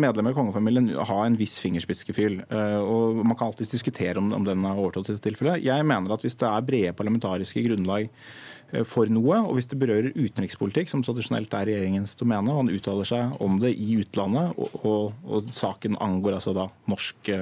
medlemmer 0.00 0.34
i 0.34 0.38
kongefamilien 0.38 0.92
ha 1.10 1.18
en 1.26 1.38
viss 1.40 1.58
fingerspitzgefühl. 1.62 2.40
Eh, 2.48 2.78
og 2.80 3.20
man 3.24 3.36
kan 3.36 3.50
alltids 3.50 3.74
diskutere 3.74 4.20
om, 4.20 4.32
om 4.36 4.46
den 4.46 4.64
er 4.64 4.78
overtrådt 4.78 5.12
i 5.12 5.16
dette 5.16 5.28
tilfellet. 5.28 5.64
Jeg 5.66 5.86
mener 5.86 6.16
at 6.16 6.24
hvis 6.24 6.38
det 6.40 6.48
er 6.48 6.70
brede 6.70 6.96
parlamentariske 6.96 7.64
grunnlag 7.68 8.08
for 8.88 9.10
noe. 9.12 9.38
Og 9.46 9.56
hvis 9.56 9.68
det 9.70 9.78
berører 9.80 10.12
utenrikspolitikk, 10.14 10.90
som 10.90 11.04
tradisjonelt 11.06 11.54
er 11.56 11.68
regjeringens 11.68 12.16
domene, 12.20 12.52
og 12.52 12.62
han 12.62 12.72
uttaler 12.74 13.08
seg 13.08 13.40
om 13.42 13.58
det 13.62 13.72
i 13.74 13.98
utlandet, 14.02 14.54
og, 14.56 14.76
og, 14.84 15.16
og 15.26 15.50
saken 15.54 15.98
angår 16.02 16.38
altså 16.38 16.54
da 16.56 16.68
norske 16.90 17.38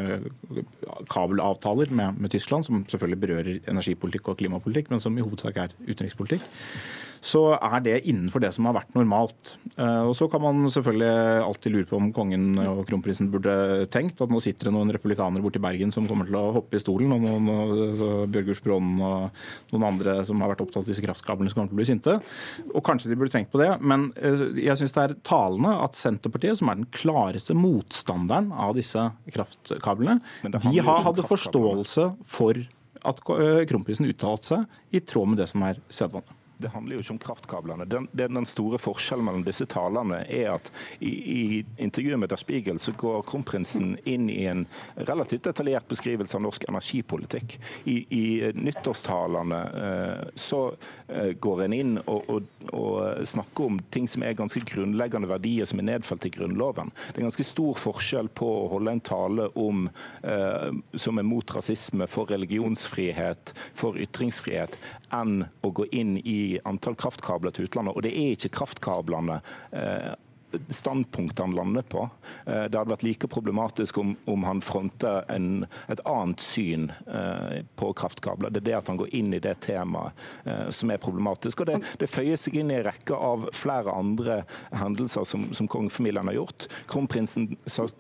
kabelavtaler 1.12 1.92
med, 1.92 2.20
med 2.22 2.32
Tyskland, 2.34 2.66
som 2.68 2.84
selvfølgelig 2.88 3.22
berører 3.24 3.60
energipolitikk 3.70 4.32
og 4.32 4.40
klimapolitikk, 4.40 4.92
men 4.92 5.04
som 5.04 5.16
i 5.18 5.24
hovedsak 5.24 5.60
er 5.64 5.76
utenrikspolitikk, 5.88 6.48
så 7.24 7.42
er 7.56 7.82
det 7.84 7.96
innenfor 8.08 8.42
det 8.42 8.52
som 8.54 8.68
har 8.68 8.76
vært 8.78 8.94
normalt. 8.96 9.54
Eh, 9.76 10.02
og 10.08 10.14
Så 10.18 10.28
kan 10.30 10.42
man 10.42 10.68
selvfølgelig 10.70 11.44
alltid 11.44 11.74
lure 11.74 11.88
på 11.88 11.98
om 11.98 12.10
kongen 12.14 12.58
og 12.62 12.84
kronprinsen 12.88 13.30
burde 13.32 13.86
tenkt 13.92 14.20
at 14.22 14.32
nå 14.32 14.40
sitter 14.42 14.68
det 14.68 14.74
noen 14.76 14.92
republikanere 14.94 15.44
borti 15.44 15.62
Bergen 15.62 15.92
som 15.94 16.06
kommer 16.08 16.28
til 16.28 16.38
å 16.38 16.52
hoppe 16.56 16.78
i 16.78 16.82
stolen, 16.82 17.12
og 17.14 17.24
noen 17.24 18.30
Bjørgurs 18.32 18.62
Brånen 18.64 19.02
og 19.02 19.74
noen 19.74 19.88
andre 19.90 20.18
som 20.28 20.40
har 20.42 20.52
vært 20.52 20.64
opptatt 20.64 20.84
av 20.84 20.90
disse 20.90 21.04
kraftkablene, 21.04 21.50
som 21.52 21.60
kommer 21.60 21.72
til 21.72 21.78
å 21.78 21.82
bli 21.82 21.90
sinte. 21.90 22.18
Og 22.72 22.84
Kanskje 22.88 23.10
de 23.12 23.18
burde 23.20 23.34
tenkt 23.34 23.52
på 23.52 23.60
det, 23.60 23.70
men 23.84 24.08
eh, 24.16 24.46
jeg 24.64 24.80
syns 24.80 24.96
det 24.96 25.04
er 25.04 25.18
talende 25.26 25.74
at 25.84 25.98
Senterpartiet, 25.98 26.60
som 26.60 26.70
er 26.72 26.80
den 26.80 26.90
klareste 26.94 27.56
motstanderen 27.58 28.50
av 28.54 28.74
disse 28.78 29.10
kraftkablene, 29.34 30.20
de 30.58 30.80
har 30.84 31.04
hadde 31.04 31.26
forståelse 31.26 32.10
for 32.26 32.64
at 33.06 33.20
kronprinsen 33.22 33.68
kronprisen 33.70 34.08
uttalte 34.10 34.48
seg 34.48 34.96
i 34.96 35.02
tråd 35.06 35.32
med 35.32 35.40
det 35.42 35.48
som 35.52 35.62
er 35.66 35.78
sedvane 35.92 36.37
det 36.58 36.72
handler 36.72 36.96
jo 36.96 37.02
ikke 37.02 37.14
om 37.14 37.20
kraftkablene. 37.22 37.86
Den, 37.86 38.08
den, 38.12 38.46
store 38.48 38.78
forskjellen 38.82 39.26
mellom 39.26 39.44
disse 39.46 39.66
talene 39.70 40.24
er 40.26 40.54
at 40.56 40.70
i, 40.98 41.10
i 41.10 41.42
intervjuet 41.78 42.18
med 42.18 42.32
Der 42.32 42.40
Spiegel 42.40 42.80
så 42.82 42.94
går 42.98 43.22
kronprinsen 43.28 43.94
inn 44.08 44.26
i 44.30 44.44
en 44.50 44.64
relativt 45.08 45.46
detaljert 45.46 45.86
beskrivelse 45.90 46.36
av 46.38 46.42
norsk 46.42 46.66
energipolitikk. 46.68 47.58
I, 47.84 47.96
i 48.10 48.24
nyttårstalene 48.58 49.60
eh, 49.84 50.24
så 50.34 50.62
eh, 51.06 51.30
går 51.38 51.64
en 51.68 51.76
inn 51.76 51.94
og, 52.06 52.26
og, 52.26 52.50
og, 52.72 53.26
snakker 53.28 53.70
om 53.70 53.78
ting 53.94 54.08
som 54.10 54.24
er 54.26 54.36
ganske 54.38 54.62
grunnleggende 54.66 55.30
verdier 55.30 55.68
som 55.68 55.78
er 55.82 55.90
nedfelt 55.92 56.26
i 56.26 56.32
Grunnloven. 56.34 56.90
Det 57.12 57.20
er 57.20 57.28
ganske 57.28 57.46
stor 57.46 57.78
forskjell 57.78 58.32
på 58.34 58.48
å 58.64 58.68
holde 58.74 58.96
en 58.96 59.04
tale 59.04 59.48
om, 59.58 59.86
eh, 60.22 60.70
som 60.98 61.20
er 61.20 61.28
mot 61.28 61.54
rasisme, 61.54 62.08
for 62.10 62.30
religionsfrihet, 62.30 63.54
for 63.78 63.98
ytringsfrihet, 64.00 64.74
enn 65.14 65.44
å 65.62 65.72
gå 65.74 65.86
inn 65.94 66.16
i 66.24 66.47
antall 66.68 66.96
kraftkabler 66.98 67.54
til 67.54 67.68
utlandet. 67.68 67.96
Og 67.96 68.04
det 68.06 68.14
er 68.14 68.34
ikke 68.36 68.54
kraftkablene 68.60 69.40
eh, 70.52 70.60
standpunktet 70.74 71.38
han 71.38 71.54
lander 71.56 71.82
på. 71.82 72.08
Eh, 72.46 72.64
det 72.68 72.78
hadde 72.78 72.92
vært 72.92 73.06
like 73.06 73.30
problematisk 73.30 73.98
om, 73.98 74.14
om 74.24 74.46
han 74.48 74.62
fronter 74.64 75.24
en, 75.32 75.66
et 75.88 76.02
annet 76.08 76.42
syn 76.42 76.88
eh, 77.06 77.62
på 77.78 77.92
kraftkabler. 77.98 78.52
Det 78.52 78.62
er 78.62 78.68
det 78.70 78.76
at 78.80 78.92
han 78.92 79.00
går 79.00 79.12
inn 79.18 79.34
i 79.36 79.42
det 79.42 79.56
temaet 79.64 80.16
eh, 80.44 80.68
som 80.74 80.92
er 80.92 81.02
problematisk. 81.02 81.62
og 81.62 81.70
Det, 81.70 81.78
det 82.02 82.10
føyer 82.10 82.40
seg 82.40 82.58
inn 82.60 82.72
i 82.72 82.78
en 82.78 82.86
rekke 82.88 83.16
av 83.16 83.48
flere 83.56 83.94
andre 83.94 84.42
hendelser 84.72 85.26
som, 85.28 85.48
som 85.56 85.70
kongefamilien 85.70 86.32
har 86.32 86.38
gjort. 86.40 86.68
Kronprinsen 86.90 87.50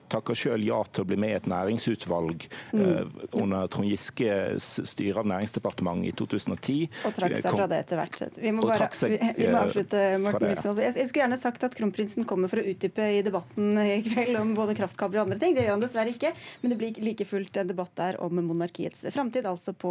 takker 0.08 0.38
selv 0.38 0.66
ja 0.66 0.80
til 0.88 1.04
å 1.04 1.08
bli 1.08 1.18
med 1.20 1.34
i 1.34 1.38
et 1.38 1.48
næringsutvalg 1.50 2.46
mm. 2.72 3.16
under 3.40 3.68
Trond 3.72 3.88
Giskes 3.88 4.68
styre 4.88 5.22
av 5.22 5.28
Næringsdepartementet 5.30 6.12
i 6.12 6.14
2010. 6.18 6.78
Og 7.08 7.16
trakk 7.16 7.36
seg 7.38 7.56
fra 7.56 7.68
det 7.70 7.80
etter 7.84 8.00
hvert. 8.00 8.20
Vi 8.38 8.52
må, 8.54 8.66
bare, 8.68 8.88
vi, 9.10 9.18
vi 9.38 9.48
må 9.50 9.62
avslutte, 9.62 10.02
Morten 10.22 10.48
Myksvold. 10.50 10.82
Jeg, 10.82 10.96
jeg 11.00 11.10
skulle 11.10 11.24
gjerne 11.24 11.40
sagt 11.40 11.66
at 11.66 11.76
kronprinsen 11.78 12.26
kom 12.28 12.37
kommer 12.38 12.52
for 12.52 12.62
å 12.62 12.70
utdype 12.70 13.06
i 13.16 13.22
debatten 13.26 13.80
i 13.82 13.98
kveld 14.06 14.38
om 14.38 14.54
både 14.54 14.76
kraftkabler 14.78 15.22
og 15.22 15.28
andre 15.28 15.40
ting. 15.42 15.56
Det 15.56 15.66
gjør 15.66 15.74
han 15.74 15.82
dessverre 15.82 16.14
ikke, 16.14 16.32
men 16.62 16.72
det 16.72 16.78
blir 16.78 17.02
like 17.02 17.26
fullt 17.26 17.58
en 17.58 17.72
debatt 17.72 17.94
der 17.98 18.20
om 18.22 18.38
monarkiets 18.38 19.08
framtid, 19.14 19.48
altså 19.48 19.74
på 19.74 19.90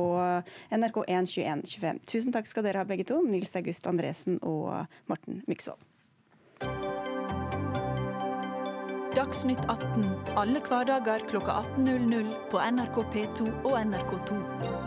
NRK1 0.72 1.28
2125. 1.34 2.02
Tusen 2.08 2.36
takk 2.36 2.48
skal 2.48 2.68
dere 2.68 2.84
ha 2.84 2.88
begge 2.88 3.08
to, 3.08 3.20
Nils 3.26 3.52
August 3.60 3.88
Andresen 3.90 4.40
og 4.48 4.88
Morten 5.12 5.44
Myksvold. 5.50 5.84
Dagsnytt 9.18 9.64
18 9.66 10.06
alle 10.38 10.62
hverdager 10.62 11.26
klokka 11.30 11.64
18.00 11.76 12.30
på 12.52 12.62
NRK 12.62 13.02
P2 13.16 13.50
og 13.66 13.74
NRK2. 13.82 14.87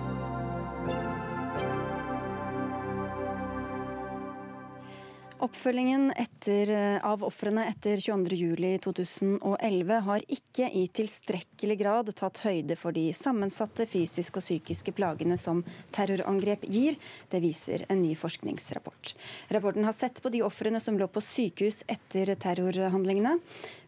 Oppfølgingen 5.40 6.10
etter, 6.20 6.70
eh, 6.70 7.06
av 7.06 7.22
ofrene 7.24 7.62
etter 7.70 7.96
22.07.2011 7.96 10.00
har 10.04 10.24
ikke 10.28 10.66
i 10.76 10.82
tilstrekkelig 10.92 11.78
grad 11.80 12.10
tatt 12.18 12.42
høyde 12.44 12.76
for 12.76 12.92
de 12.92 13.06
sammensatte 13.16 13.86
fysiske 13.88 14.36
og 14.36 14.44
psykiske 14.44 14.92
plagene 14.92 15.38
som 15.40 15.62
terrorangrep 15.96 16.68
gir. 16.68 17.00
Det 17.32 17.40
viser 17.40 17.86
en 17.88 18.02
ny 18.02 18.12
forskningsrapport. 18.20 19.14
Rapporten 19.48 19.88
har 19.88 19.96
sett 19.96 20.20
på 20.20 20.28
de 20.28 20.44
ofrene 20.44 20.76
som 20.76 21.00
lå 21.00 21.08
på 21.08 21.24
sykehus 21.24 21.86
etter 21.88 22.36
terrorhandlingene. 22.36 23.38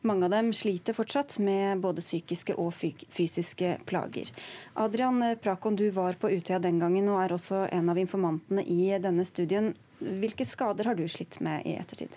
Mange 0.08 0.24
av 0.24 0.32
dem 0.32 0.56
sliter 0.56 0.96
fortsatt 0.96 1.36
med 1.36 1.84
både 1.84 2.00
psykiske 2.00 2.56
og 2.56 2.72
fysiske 2.72 3.76
plager. 3.84 4.32
Adrian 4.72 5.36
Prakon, 5.36 5.76
du 5.76 5.90
var 5.92 6.16
på 6.16 6.32
Utøya 6.32 6.64
den 6.64 6.80
gangen 6.80 7.12
og 7.12 7.26
er 7.26 7.36
også 7.36 7.66
en 7.68 7.92
av 7.92 8.00
informantene 8.00 8.64
i 8.64 8.88
denne 8.96 9.28
studien. 9.28 9.74
Hvilke 10.02 10.46
skader 10.48 10.90
har 10.90 10.98
du 10.98 11.06
slitt 11.10 11.38
med 11.44 11.66
i 11.68 11.76
ettertid? 11.78 12.14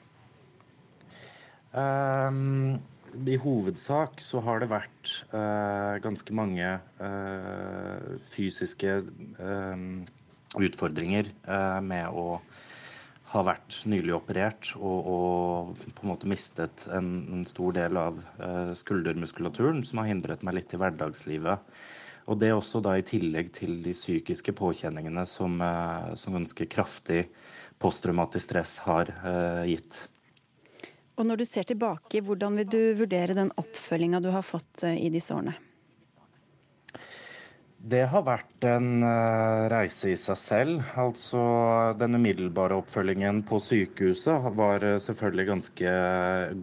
Um, 1.76 2.80
I 3.28 3.36
hovedsak 3.42 4.22
så 4.24 4.40
har 4.46 4.62
det 4.64 4.72
vært 4.72 5.12
uh, 5.34 6.00
ganske 6.04 6.36
mange 6.36 6.78
uh, 7.02 8.14
fysiske 8.24 9.02
uh, 9.04 9.82
utfordringer 10.56 11.34
med 11.84 12.16
å 12.16 12.40
ha 13.34 13.42
vært 13.44 13.82
nylig 13.92 14.14
operert 14.16 14.70
og, 14.78 15.08
og, 15.12 15.82
på 15.98 16.06
en 16.06 16.12
måte 16.14 16.30
mistet 16.32 16.86
en, 16.96 17.10
en 17.34 17.42
stor 17.50 17.74
del 17.76 18.00
av 18.00 18.22
skuldermuskulaturen, 18.78 19.82
som 19.84 20.00
har 20.00 20.08
hindret 20.14 20.46
meg 20.48 20.56
litt 20.62 20.72
i 20.72 20.80
hverdagslivet. 20.80 21.76
Og 22.32 22.40
det 22.40 22.54
er 22.54 22.56
også 22.56 22.80
da 22.86 22.94
i 22.96 23.04
tillegg 23.04 23.52
til 23.58 23.82
de 23.84 23.92
psykiske 23.98 24.56
påkjenningene 24.56 25.26
som, 25.28 25.60
som 26.16 26.38
ganske 26.40 26.70
kraftig 26.72 27.26
posttraumatisk 27.82 28.46
stress 28.46 28.80
har 28.86 29.12
eh, 29.12 29.64
gitt. 29.76 30.08
Og 31.16 31.28
Når 31.28 31.40
du 31.42 31.46
ser 31.48 31.68
tilbake, 31.68 32.22
hvordan 32.24 32.60
vil 32.60 32.68
du 32.72 32.82
vurdere 33.02 33.38
den 33.38 33.54
oppfølginga 33.60 34.20
du 34.24 34.32
har 34.36 34.46
fått 34.46 34.84
eh, 34.84 35.00
i 35.06 35.12
disse 35.14 35.36
årene? 35.36 35.56
Det 37.86 38.02
har 38.10 38.24
vært 38.26 38.66
en 38.66 39.04
uh, 39.06 39.68
reise 39.70 40.10
i 40.10 40.18
seg 40.18 40.38
selv. 40.42 40.88
Altså, 40.98 41.40
Den 42.00 42.18
umiddelbare 42.18 42.80
oppfølgingen 42.82 43.44
på 43.46 43.60
sykehuset 43.62 44.48
var 44.58 44.82
selvfølgelig 45.04 45.46
ganske 45.52 45.92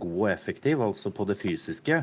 god 0.02 0.16
og 0.16 0.30
effektiv, 0.32 0.82
altså 0.82 1.12
på 1.14 1.28
det 1.30 1.38
fysiske. 1.38 2.02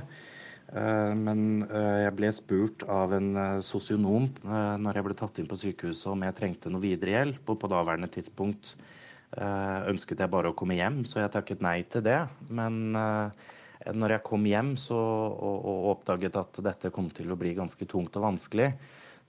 Men 0.69 1.63
jeg 1.65 2.11
ble 2.13 2.29
spurt 2.29 2.83
av 2.85 3.15
en 3.17 3.31
sosionom 3.65 4.27
når 4.45 4.99
jeg 4.99 5.05
ble 5.07 5.15
tatt 5.17 5.39
inn 5.41 5.47
på 5.49 5.57
sykehuset 5.57 6.11
om 6.11 6.21
jeg 6.27 6.35
trengte 6.37 6.69
noe 6.69 6.83
videre 6.83 7.15
hjelp, 7.15 7.41
og 7.49 7.57
på 7.57 7.71
daværende 7.73 8.11
tidspunkt 8.13 8.75
Eh, 8.77 8.98
ønsket 9.37 10.23
jeg 10.23 10.31
bare 10.31 10.51
å 10.51 10.57
komme 10.57 10.77
hjem, 10.79 11.03
så 11.05 11.21
jeg 11.21 11.33
takket 11.33 11.61
nei 11.61 11.83
til 11.91 12.03
det. 12.05 12.19
Men 12.49 12.95
eh, 12.97 13.49
når 13.93 14.15
jeg 14.15 14.25
kom 14.27 14.47
hjem 14.49 14.73
så, 14.79 14.97
og, 14.97 15.57
og, 15.59 15.83
oppdaget 15.93 16.39
at 16.41 16.61
dette 16.65 16.93
kom 16.93 17.11
til 17.13 17.31
å 17.31 17.37
bli 17.39 17.53
ganske 17.57 17.85
tungt 17.89 18.17
og 18.17 18.25
vanskelig, 18.25 18.71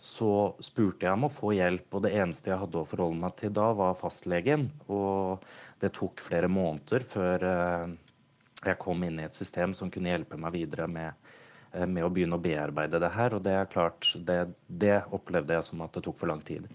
så 0.00 0.54
spurte 0.64 1.04
jeg 1.04 1.12
om 1.12 1.26
å 1.28 1.32
få 1.32 1.52
hjelp, 1.58 1.90
og 1.92 2.06
det 2.06 2.14
eneste 2.16 2.48
jeg 2.48 2.60
hadde 2.62 2.80
å 2.80 2.88
forholde 2.88 3.20
meg 3.20 3.34
til 3.36 3.52
da, 3.52 3.68
var 3.76 3.98
fastlegen. 3.98 4.70
Og 4.88 5.44
det 5.82 5.92
tok 5.96 6.24
flere 6.24 6.48
måneder 6.48 7.04
før 7.04 7.46
eh, 7.50 7.92
jeg 8.64 8.80
kom 8.80 9.04
inn 9.04 9.20
i 9.20 9.28
et 9.28 9.36
system 9.36 9.76
som 9.76 9.92
kunne 9.92 10.12
hjelpe 10.12 10.40
meg 10.40 10.56
videre 10.56 10.88
med, 10.88 11.32
med 11.88 12.04
å 12.04 12.10
begynne 12.12 12.36
å 12.36 12.44
bearbeide 12.44 13.00
det 13.00 13.12
her. 13.12 13.36
Og 13.36 13.44
det 13.44 13.56
er 13.56 13.72
klart, 13.72 14.14
det, 14.16 14.42
det 14.66 15.02
opplevde 15.12 15.56
jeg 15.56 15.68
som 15.68 15.84
at 15.84 15.96
det 15.96 16.04
tok 16.08 16.20
for 16.20 16.32
lang 16.32 16.40
tid. 16.44 16.68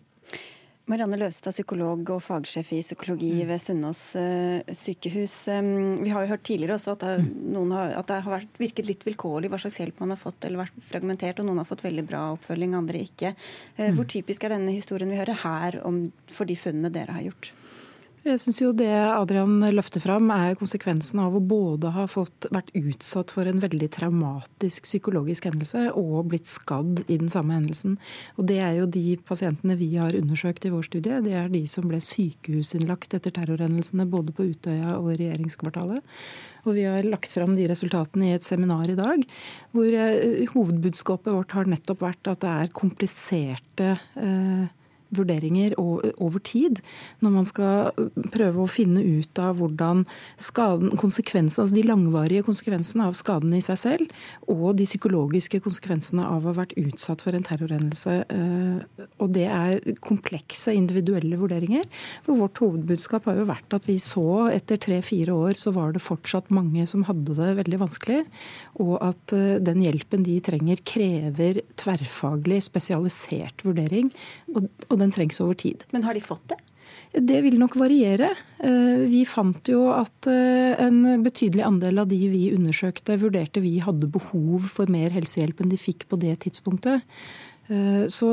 Marianne 0.85 1.17
Løstad, 1.17 1.55
psykolog 1.55 2.09
og 2.13 2.19
fagsjef 2.21 2.67
i 2.75 2.81
psykologi 2.85 3.31
mm. 3.39 3.47
ved 3.49 3.61
Sunnaas 3.63 4.01
uh, 4.19 4.73
sykehus. 4.77 5.33
Vi 5.49 6.11
har 6.13 6.25
jo 6.25 6.29
hørt 6.29 6.43
tidligere 6.45 6.77
også 6.77 6.93
at 6.93 7.05
det, 7.05 7.15
mm. 7.25 7.73
har, 7.73 7.95
at 7.97 8.11
det 8.11 8.19
har 8.27 8.35
vært, 8.35 8.59
virket 8.61 8.89
litt 8.91 9.05
vilkårlig 9.07 9.49
hva 9.49 9.59
slags 9.63 9.79
hjelp 9.81 10.03
man 10.03 10.13
har 10.13 10.21
fått, 10.21 10.45
eller 10.45 10.61
vært 10.61 10.77
fragmentert, 10.85 11.41
og 11.41 11.49
noen 11.49 11.63
har 11.63 11.69
fått 11.69 11.81
veldig 11.87 12.05
bra 12.05 12.21
oppfølging, 12.35 12.77
andre 12.77 13.01
ikke. 13.01 13.33
Uh, 13.79 13.89
hvor 13.97 14.05
typisk 14.13 14.45
er 14.45 14.53
denne 14.53 14.75
historien 14.77 15.09
vi 15.09 15.17
hører 15.17 15.41
her 15.41 15.79
om, 15.87 16.03
for 16.29 16.45
de 16.45 16.59
funnene 16.59 16.93
dere 16.93 17.17
har 17.17 17.25
gjort? 17.31 17.55
Jeg 18.25 18.39
syns 18.41 18.57
jo 18.57 18.71
det 18.73 18.89
Adrian 18.89 19.59
løfter 19.69 20.01
fram 20.01 20.31
er 20.33 20.55
konsekvensen 20.57 21.19
av 21.21 21.35
å 21.37 21.41
både 21.45 21.91
ha 21.93 22.07
fått 22.09 22.47
vært 22.49 22.71
utsatt 22.73 23.29
for 23.29 23.45
en 23.45 23.59
veldig 23.61 23.85
traumatisk 23.93 24.87
psykologisk 24.87 25.45
hendelse 25.45 25.91
og 25.93 26.31
blitt 26.31 26.49
skadd 26.49 27.03
i 27.05 27.19
den 27.21 27.29
samme 27.29 27.53
hendelsen. 27.53 27.99
Og 28.41 28.47
det 28.49 28.57
er 28.65 28.79
jo 28.79 28.87
de 28.89 29.19
pasientene 29.29 29.77
vi 29.77 29.91
har 29.93 30.17
undersøkt 30.17 30.65
i 30.65 30.71
vår 30.73 30.87
studie. 30.87 31.19
Det 31.21 31.35
er 31.37 31.51
de 31.53 31.61
som 31.69 31.85
ble 31.85 31.99
sykehusinnlagt 32.01 33.13
etter 33.13 33.35
terrorhendelsene 33.35 34.07
både 34.09 34.33
på 34.33 34.47
Utøya 34.55 34.95
og 34.97 35.11
regjeringskvartalet. 35.19 36.01
Og 36.65 36.79
vi 36.79 36.87
har 36.89 37.05
lagt 37.05 37.29
fram 37.29 37.53
de 37.53 37.67
resultatene 37.69 38.31
i 38.31 38.39
et 38.39 38.47
seminar 38.47 38.89
i 38.89 38.97
dag, 38.97 39.21
hvor 39.69 39.99
eh, 39.99 40.49
hovedbudskapet 40.55 41.29
vårt 41.29 41.53
har 41.53 41.69
nettopp 41.69 42.01
vært 42.07 42.33
at 42.33 42.41
det 42.41 42.55
er 42.63 42.73
kompliserte 42.81 43.91
eh, 44.17 44.65
vurderinger 45.17 45.75
over 45.79 46.41
tid 46.45 46.81
når 47.23 47.33
man 47.33 47.47
skal 47.47 48.09
prøve 48.33 48.63
å 48.63 48.69
finne 48.69 49.03
ut 49.03 49.41
av 49.41 49.59
hvordan 49.59 50.03
skaden, 50.41 50.91
altså 50.95 51.67
de 51.75 51.85
langvarige 51.85 52.45
konsekvensene 52.45 53.07
av 53.07 53.15
skaden 53.17 53.53
i 53.55 53.63
seg 53.63 53.79
selv, 53.79 54.15
og 54.51 54.75
de 54.79 54.87
psykologiske 54.87 55.61
konsekvensene 55.63 56.25
av 56.25 56.43
å 56.43 56.51
ha 56.51 56.59
vært 56.61 56.75
utsatt 56.79 57.23
for 57.25 57.35
en 57.37 57.45
terrorhendelse. 57.45 58.15
Eh, 58.29 59.05
og 59.21 59.31
det 59.35 59.47
er 59.51 59.95
komplekse 60.03 60.73
individuelle 60.75 61.39
vurderinger. 61.39 61.85
For 62.25 62.39
vårt 62.39 62.59
hovedbudskap 62.63 63.29
har 63.29 63.39
jo 63.39 63.47
vært 63.49 63.77
at 63.77 63.87
vi 63.89 63.97
så 64.01 64.47
etter 64.53 64.79
tre-fire 64.81 65.35
år 65.35 65.59
så 65.59 65.73
var 65.75 65.95
det 65.95 66.03
fortsatt 66.03 66.51
mange 66.53 66.85
som 66.89 67.05
hadde 67.07 67.37
det 67.37 67.53
veldig 67.61 67.81
vanskelig, 67.85 68.21
og 68.83 68.95
at 69.03 69.35
eh, 69.35 69.57
den 69.63 69.83
hjelpen 69.85 70.25
de 70.25 70.37
trenger 70.43 70.81
krever 70.85 71.61
tverrfaglig, 71.79 72.61
spesialisert 72.65 73.65
vurdering, 73.65 74.11
og, 74.53 74.69
og 74.89 74.99
den 75.05 75.15
trengs 75.15 75.41
over 75.43 75.57
tid. 75.57 75.85
Men 75.93 76.07
har 76.07 76.17
de 76.17 76.25
fått 76.25 76.49
det? 76.51 76.59
Det 77.15 77.37
vil 77.45 77.55
nok 77.59 77.77
variere. 77.79 78.33
Eh, 78.59 79.05
vi 79.07 79.23
fant 79.29 79.69
jo 79.71 79.87
at 79.93 80.27
eh, 80.27 80.75
en 80.83 81.23
betydelig 81.23 81.63
andel 81.63 82.03
av 82.03 82.09
de 82.11 82.19
vi 82.31 82.49
undersøkte, 82.55 83.15
vurderte 83.21 83.63
vi 83.63 83.77
hadde 83.83 84.11
behov 84.11 84.67
for 84.73 84.91
mer 84.91 85.15
helsehjelp 85.15 85.63
enn 85.63 85.71
de 85.71 85.79
fikk 85.79 86.07
på 86.11 86.19
det 86.19 86.35
tidspunktet. 86.43 87.05
Eh, 87.71 88.03
så 88.11 88.29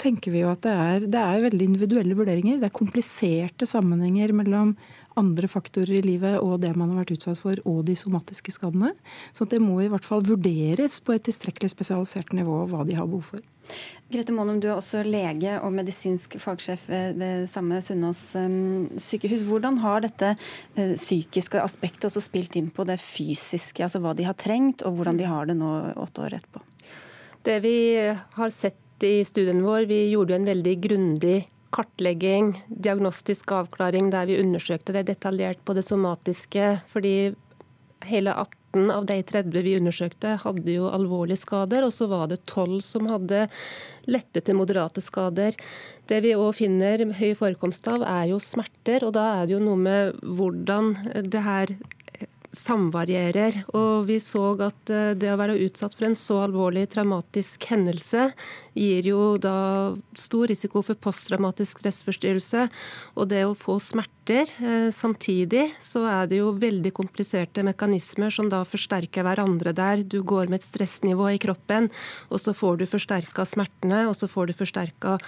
tenker 0.00 0.32
vi 0.32 0.44
jo 0.44 0.52
at 0.52 0.62
det 0.64 0.76
er, 0.86 1.08
det 1.10 1.24
er 1.24 1.44
veldig 1.48 1.68
individuelle 1.72 2.16
vurderinger. 2.16 2.60
Det 2.60 2.70
er 2.70 2.78
kompliserte 2.78 3.68
sammenhenger 3.68 4.34
mellom 4.36 4.76
andre 5.20 5.48
faktorer 5.50 5.98
i 6.00 6.02
livet 6.04 6.40
og 6.40 6.58
det 6.64 6.72
man 6.78 6.92
har 6.92 7.02
vært 7.02 7.14
utsatt 7.18 7.40
for, 7.42 7.60
og 7.68 7.84
de 7.88 7.96
somatiske 7.98 8.54
skadene. 8.56 8.94
Så 9.36 9.46
det 9.50 9.60
må 9.62 9.78
i 9.80 9.88
hvert 9.92 10.06
fall 10.06 10.24
vurderes 10.26 10.98
på 11.04 11.14
et 11.14 11.24
tilstrekkelig 11.28 11.72
spesialisert 11.72 12.34
nivå 12.36 12.64
hva 12.70 12.84
de 12.88 12.96
har 12.98 13.08
behov 13.10 13.34
for. 13.34 13.46
Grete 14.10 14.34
Månum, 14.34 14.58
du 14.58 14.66
er 14.66 14.74
også 14.74 15.04
lege 15.06 15.52
og 15.62 15.70
medisinsk 15.76 16.34
fagsjef 16.42 16.88
ved 16.88 17.46
samme 17.52 17.78
Sunnaas 17.84 18.22
um, 18.34 18.88
sykehus. 18.98 19.44
Hvordan 19.46 19.78
har 19.84 20.02
dette 20.02 20.32
uh, 20.34 20.96
psykiske 20.96 21.60
aspektet 21.62 22.08
også 22.08 22.24
spilt 22.24 22.58
inn 22.58 22.72
på 22.74 22.86
det 22.88 22.98
fysiske, 23.02 23.84
altså 23.86 24.02
hva 24.02 24.16
de 24.18 24.26
har 24.26 24.38
trengt, 24.40 24.82
og 24.82 24.98
hvordan 24.98 25.20
de 25.20 25.28
har 25.30 25.46
det 25.46 25.58
nå 25.60 25.70
åtte 26.02 26.26
år 26.26 26.40
etterpå? 26.40 26.64
Det 27.46 27.60
vi 27.64 27.76
har 28.34 28.50
sett 28.52 29.06
i 29.06 29.20
studien 29.24 29.62
vår, 29.64 29.86
vi 29.88 30.02
gjorde 30.10 30.36
en 30.36 30.50
veldig 30.50 30.74
grundig 30.82 31.38
kartlegging, 31.74 32.54
diagnostisk 32.68 33.52
avklaring 33.54 34.10
der 34.12 34.28
vi 34.30 34.40
undersøkte 34.42 34.94
det 34.96 35.06
detaljert 35.10 35.62
på 35.64 35.76
det 35.76 35.84
somatiske. 35.86 36.80
Fordi 36.90 37.32
hele 38.08 38.34
18 38.34 38.90
av 38.94 39.06
de 39.06 39.18
30 39.26 39.62
vi 39.66 39.76
undersøkte, 39.78 40.36
hadde 40.44 40.74
jo 40.74 40.90
alvorlige 40.90 41.42
skader. 41.42 41.86
Og 41.86 41.94
så 41.94 42.08
var 42.10 42.28
det 42.30 42.42
12 42.46 42.80
som 42.86 43.08
hadde 43.10 43.46
lette 44.10 44.42
til 44.46 44.58
moderate 44.58 45.02
skader. 45.04 45.58
Det 46.10 46.20
vi 46.24 46.36
òg 46.38 46.54
finner 46.58 47.06
høy 47.18 47.32
forekomst 47.38 47.88
av, 47.90 48.06
er 48.06 48.30
jo 48.32 48.42
smerter. 48.42 49.06
Og 49.06 49.14
da 49.18 49.26
er 49.40 49.48
det 49.48 49.58
jo 49.58 49.64
noe 49.64 49.78
med 49.80 50.20
hvordan 50.22 50.94
det 51.26 51.46
her 51.46 51.74
samvarierer. 52.56 53.62
Og 53.76 54.06
vi 54.08 54.18
så 54.22 54.42
at 54.64 54.90
eh, 54.90 55.12
det 55.18 55.30
å 55.32 55.38
være 55.38 55.58
utsatt 55.66 55.94
for 55.96 56.08
en 56.08 56.16
så 56.18 56.40
alvorlig 56.44 56.86
traumatisk 56.92 57.68
hendelse 57.70 58.30
gir 58.78 59.06
jo 59.10 59.36
da 59.42 59.92
stor 60.18 60.50
risiko 60.50 60.82
for 60.86 60.98
posttraumatisk 60.98 61.82
stressforstyrrelse. 61.82 62.66
Og 63.16 63.30
det 63.30 63.44
å 63.46 63.54
få 63.58 63.78
smerter 63.82 64.50
eh, 64.58 64.88
samtidig, 64.94 65.68
så 65.82 66.04
er 66.10 66.30
det 66.30 66.40
jo 66.42 66.50
veldig 66.58 66.94
kompliserte 66.96 67.64
mekanismer 67.66 68.34
som 68.34 68.50
da 68.50 68.64
forsterker 68.66 69.26
hverandre 69.26 69.74
der. 69.76 70.02
Du 70.02 70.20
går 70.22 70.50
med 70.50 70.60
et 70.60 70.68
stressnivå 70.68 71.30
i 71.34 71.40
kroppen, 71.42 71.90
og 72.30 72.42
så 72.42 72.56
får 72.56 72.82
du 72.82 72.90
forsterka 72.90 73.46
smertene, 73.46 74.06
og 74.10 74.18
så 74.18 74.30
får 74.30 74.50
du 74.50 74.58
forsterka 74.58 75.18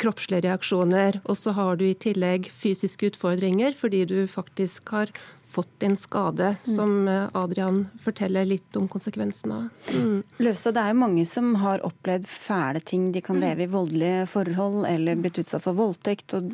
kroppslige 0.00 0.44
reaksjoner. 0.46 1.20
Og 1.24 1.38
så 1.38 1.54
har 1.56 1.78
du 1.78 1.86
i 1.88 1.96
tillegg 1.96 2.50
fysiske 2.52 3.12
utfordringer 3.12 3.76
fordi 3.76 4.04
du 4.08 4.18
faktisk 4.30 4.92
har 4.94 5.12
fått 5.56 5.86
en 5.86 5.96
skade, 5.96 6.50
som 6.62 7.08
eh, 7.08 7.28
Adrian 7.36 7.86
forteller 8.04 8.44
litt 8.48 8.76
om 8.76 8.88
konsekvensene 8.92 9.56
av. 9.56 9.94
Mm. 9.94 10.18
Løse, 10.44 10.72
det 10.74 10.82
er 10.82 10.92
jo 10.92 10.98
mange 11.00 11.24
som 11.28 11.54
har 11.62 11.84
opplevd 11.86 12.28
fæle 12.28 12.82
ting. 12.84 13.08
De 13.14 13.22
kan 13.24 13.38
mm. 13.38 13.44
leve 13.46 13.64
i 13.64 13.70
voldelige 13.72 14.26
forhold 14.32 14.84
eller 14.90 15.16
blitt 15.20 15.40
utsatt 15.42 15.64
for 15.64 15.78
voldtekt 15.78 16.36
og 16.36 16.52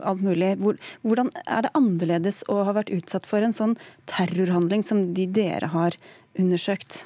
alt 0.00 0.24
mulig. 0.24 0.54
Hvordan 1.04 1.32
er 1.44 1.64
det 1.64 1.72
annerledes 1.78 2.42
å 2.52 2.60
ha 2.68 2.76
vært 2.76 2.92
utsatt 2.94 3.28
for 3.28 3.44
en 3.44 3.56
sånn 3.56 3.78
terrorhandling 4.10 4.84
som 4.86 5.06
de 5.16 5.26
dere 5.40 5.72
har 5.72 5.96
undersøkt? 6.38 7.04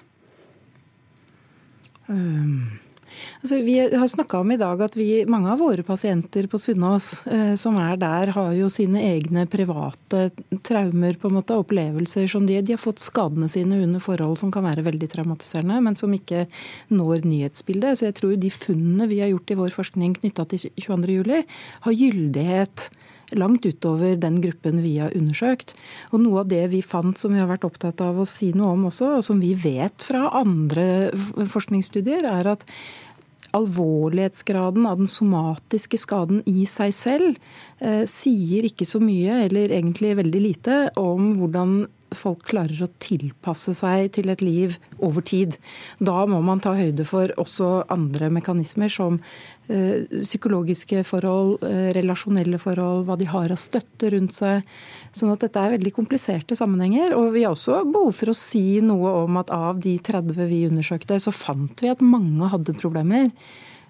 Um. 2.09 2.79
Altså, 3.41 3.61
vi 3.65 3.77
har 3.81 4.09
snakka 4.11 4.41
om 4.43 4.53
i 4.53 4.59
dag 4.61 4.83
at 4.85 4.97
vi, 4.99 5.25
mange 5.31 5.51
av 5.53 5.63
våre 5.63 5.85
pasienter 5.87 6.49
på 6.51 6.61
Sunnaas 6.61 7.11
eh, 7.27 7.55
som 7.61 7.79
er 7.81 7.97
der, 8.01 8.33
har 8.37 8.53
jo 8.57 8.71
sine 8.73 9.03
egne 9.11 9.47
private 9.51 10.29
traumer, 10.67 11.19
på 11.19 11.31
en 11.31 11.39
måte, 11.39 11.57
opplevelser 11.59 12.29
som 12.31 12.47
de, 12.49 12.61
de 12.63 12.77
har 12.77 12.83
fått 12.83 13.03
skadene 13.03 13.49
sine 13.51 13.81
under 13.85 14.03
forhold 14.03 14.39
som 14.41 14.53
kan 14.55 14.67
være 14.67 14.87
veldig 14.87 15.11
traumatiserende, 15.13 15.81
men 15.85 15.99
som 15.99 16.15
ikke 16.15 16.47
når 16.93 17.27
nyhetsbildet. 17.27 17.99
Så 17.99 18.09
jeg 18.09 18.19
tror 18.21 18.37
de 18.39 18.53
funnene 18.53 19.09
vi 19.11 19.23
har 19.25 19.33
gjort 19.33 19.53
i 19.55 19.59
vår 19.63 19.75
forskning 19.75 20.19
knytta 20.21 20.49
til 20.53 20.69
22.07, 20.79 21.59
har 21.89 22.01
gyldighet 22.03 22.89
langt 23.37 23.67
utover 23.67 24.17
den 24.17 24.41
gruppen 24.41 24.83
vi 24.83 24.97
har 25.03 25.15
undersøkt. 25.17 25.75
Og 26.13 26.23
Noe 26.23 26.43
av 26.45 26.53
det 26.53 26.65
vi 26.73 26.83
fant 26.85 27.19
som 27.19 27.35
vi 27.35 27.43
har 27.43 27.51
vært 27.51 27.67
opptatt 27.69 28.01
av 28.05 28.21
å 28.21 28.29
si 28.29 28.53
noe 28.57 28.73
om 28.77 28.89
også, 28.89 29.19
og 29.19 29.27
som 29.27 29.43
vi 29.43 29.55
vet 29.59 30.05
fra 30.05 30.29
andre 30.39 31.11
forskningsstudier, 31.37 32.25
er 32.29 32.55
at 32.55 32.65
alvorlighetsgraden 33.57 34.87
av 34.89 35.01
den 35.01 35.11
somatiske 35.11 36.01
skaden 36.01 36.43
i 36.49 36.67
seg 36.69 36.93
selv 36.97 37.37
eh, 37.81 38.05
sier 38.09 38.69
ikke 38.69 38.87
så 38.89 39.01
mye, 39.03 39.45
eller 39.47 39.73
egentlig 39.73 40.17
veldig 40.21 40.43
lite, 40.45 40.81
om 41.01 41.33
hvordan 41.39 41.81
folk 42.15 42.47
klarer 42.49 42.83
å 42.85 42.91
tilpasse 43.03 43.75
seg 43.77 44.13
til 44.17 44.33
et 44.33 44.43
liv 44.45 44.77
over 45.05 45.25
tid. 45.25 45.57
Da 46.01 46.25
må 46.31 46.41
man 46.45 46.63
ta 46.65 46.75
høyde 46.79 47.07
for 47.09 47.33
også 47.41 47.85
andre 47.93 48.31
mekanismer 48.33 48.93
som 48.93 49.19
eh, 49.69 50.09
psykologiske 50.09 51.05
forhold, 51.09 51.65
eh, 51.69 51.91
relasjonelle 51.97 52.61
forhold, 52.63 53.07
hva 53.09 53.19
de 53.21 53.29
har 53.29 53.53
av 53.53 53.61
støtte 53.61 54.13
rundt 54.15 54.37
seg. 54.37 54.67
Sånn 55.13 55.33
at 55.35 55.45
dette 55.45 55.63
er 55.63 55.77
veldig 55.77 55.95
kompliserte 55.97 56.57
sammenhenger. 56.59 57.15
Og 57.19 57.33
vi 57.37 57.45
har 57.45 57.57
også 57.57 57.83
behov 57.87 58.15
for 58.17 58.33
å 58.33 58.39
si 58.39 58.81
noe 58.85 59.15
om 59.25 59.41
at 59.41 59.53
av 59.55 59.81
de 59.85 59.97
30 59.99 60.45
vi 60.49 60.65
undersøkte, 60.71 61.21
så 61.23 61.35
fant 61.35 61.85
vi 61.85 61.93
at 61.93 62.05
mange 62.05 62.53
hadde 62.53 62.77
problemer. 62.79 63.33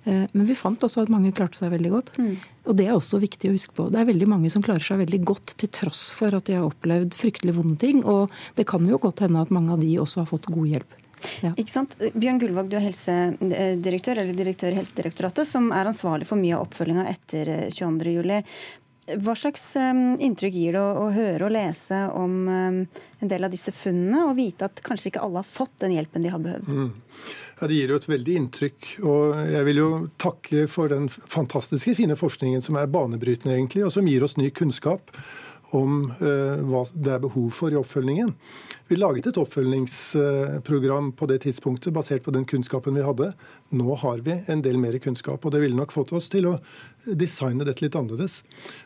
Eh, 0.05 0.25
men 0.33 0.47
vi 0.47 0.57
fant 0.57 0.83
også 0.85 1.05
at 1.05 1.13
mange 1.13 1.33
klarte 1.37 1.59
seg 1.61 1.73
veldig 1.75 1.91
godt. 1.93 2.15
Mm. 2.19 2.37
Og 2.69 2.79
det 2.79 2.87
er 2.87 2.97
også 2.97 3.21
viktig 3.23 3.51
å 3.51 3.57
huske 3.57 3.75
på. 3.77 3.89
Det 3.93 4.01
er 4.01 4.09
veldig 4.09 4.29
mange 4.31 4.53
som 4.53 4.65
klarer 4.65 4.85
seg 4.85 5.03
veldig 5.03 5.21
godt 5.27 5.57
til 5.61 5.73
tross 5.73 6.09
for 6.17 6.37
at 6.37 6.49
de 6.49 6.59
har 6.59 6.69
opplevd 6.69 7.17
fryktelig 7.19 7.57
vonde 7.57 7.79
ting. 7.81 8.03
Og 8.05 8.33
det 8.59 8.69
kan 8.69 8.85
jo 8.89 9.01
godt 9.03 9.25
hende 9.25 9.43
at 9.43 9.55
mange 9.55 9.75
av 9.75 9.85
de 9.85 9.95
også 10.01 10.25
har 10.25 10.33
fått 10.33 10.51
god 10.53 10.75
hjelp. 10.75 10.99
Ja. 11.43 11.53
Ikke 11.59 11.73
sant? 11.73 11.97
Bjørn 11.99 12.39
Gullvåg, 12.39 12.69
du 12.71 12.77
er 12.79 12.85
helsedirektør 12.85 14.21
eller 14.23 14.37
direktør 14.39 14.75
i 14.75 14.79
Helsedirektoratet, 14.79 15.49
som 15.51 15.73
er 15.75 15.91
ansvarlig 15.91 16.29
for 16.29 16.39
mye 16.39 16.55
av 16.55 16.69
oppfølginga 16.69 17.09
etter 17.11 17.51
22.07. 17.75 18.37
Eh, 18.37 19.19
Hva 19.25 19.35
slags 19.41 19.65
um, 19.81 20.13
inntrykk 20.21 20.55
gir 20.55 20.77
det 20.77 20.85
å, 20.85 21.09
høre 21.15 21.49
og 21.49 21.55
lese 21.57 22.05
om 22.13 22.39
en 22.53 23.33
del 23.33 23.49
av 23.49 23.51
disse 23.51 23.73
funnene, 23.75 24.29
og 24.29 24.37
vite 24.39 24.69
at 24.69 24.83
kanskje 24.85 25.11
ikke 25.11 25.25
alle 25.25 25.43
har 25.43 25.49
fått 25.49 25.79
den 25.83 25.97
hjelpen 25.97 26.23
de 26.23 26.35
har 26.35 26.45
behøvd? 26.45 26.71
Mm. 26.71 26.91
Ja, 27.59 27.67
Det 27.67 27.75
gir 27.75 27.91
jo 27.91 27.99
et 27.99 28.09
veldig 28.09 28.35
inntrykk. 28.39 28.89
Og 29.03 29.51
jeg 29.51 29.67
vil 29.67 29.81
jo 29.83 29.91
takke 30.23 30.67
for 30.71 30.91
den 30.93 31.09
fantastiske 31.11 31.97
fine 31.99 32.17
forskningen 32.19 32.63
som 32.63 32.79
er 32.79 32.91
banebrytende, 32.91 33.57
egentlig, 33.57 33.85
og 33.87 33.93
som 33.95 34.07
gir 34.07 34.25
oss 34.27 34.39
ny 34.39 34.51
kunnskap 34.55 35.11
om 35.77 36.09
uh, 36.23 36.61
hva 36.65 36.85
det 36.95 37.13
er 37.15 37.23
behov 37.25 37.51
for 37.57 37.73
i 37.73 37.79
oppfølgingen. 37.79 38.33
Vi 38.89 38.97
laget 38.97 39.29
et 39.29 39.41
oppfølgingsprogram 39.41 41.11
på 41.19 41.29
det 41.29 41.43
tidspunktet 41.45 41.93
basert 41.93 42.25
på 42.25 42.33
den 42.33 42.47
kunnskapen 42.49 42.97
vi 42.97 43.05
hadde. 43.05 43.33
Nå 43.77 43.99
har 44.01 44.23
vi 44.25 44.39
en 44.49 44.65
del 44.65 44.81
mer 44.81 44.97
kunnskap, 45.05 45.45
og 45.45 45.53
det 45.53 45.61
ville 45.65 45.77
nok 45.77 45.93
fått 45.93 46.15
oss 46.17 46.31
til 46.33 46.49
å 46.49 46.57
designe 47.05 47.67
dette 47.69 47.85
litt 47.85 47.99
annerledes. 47.99 48.41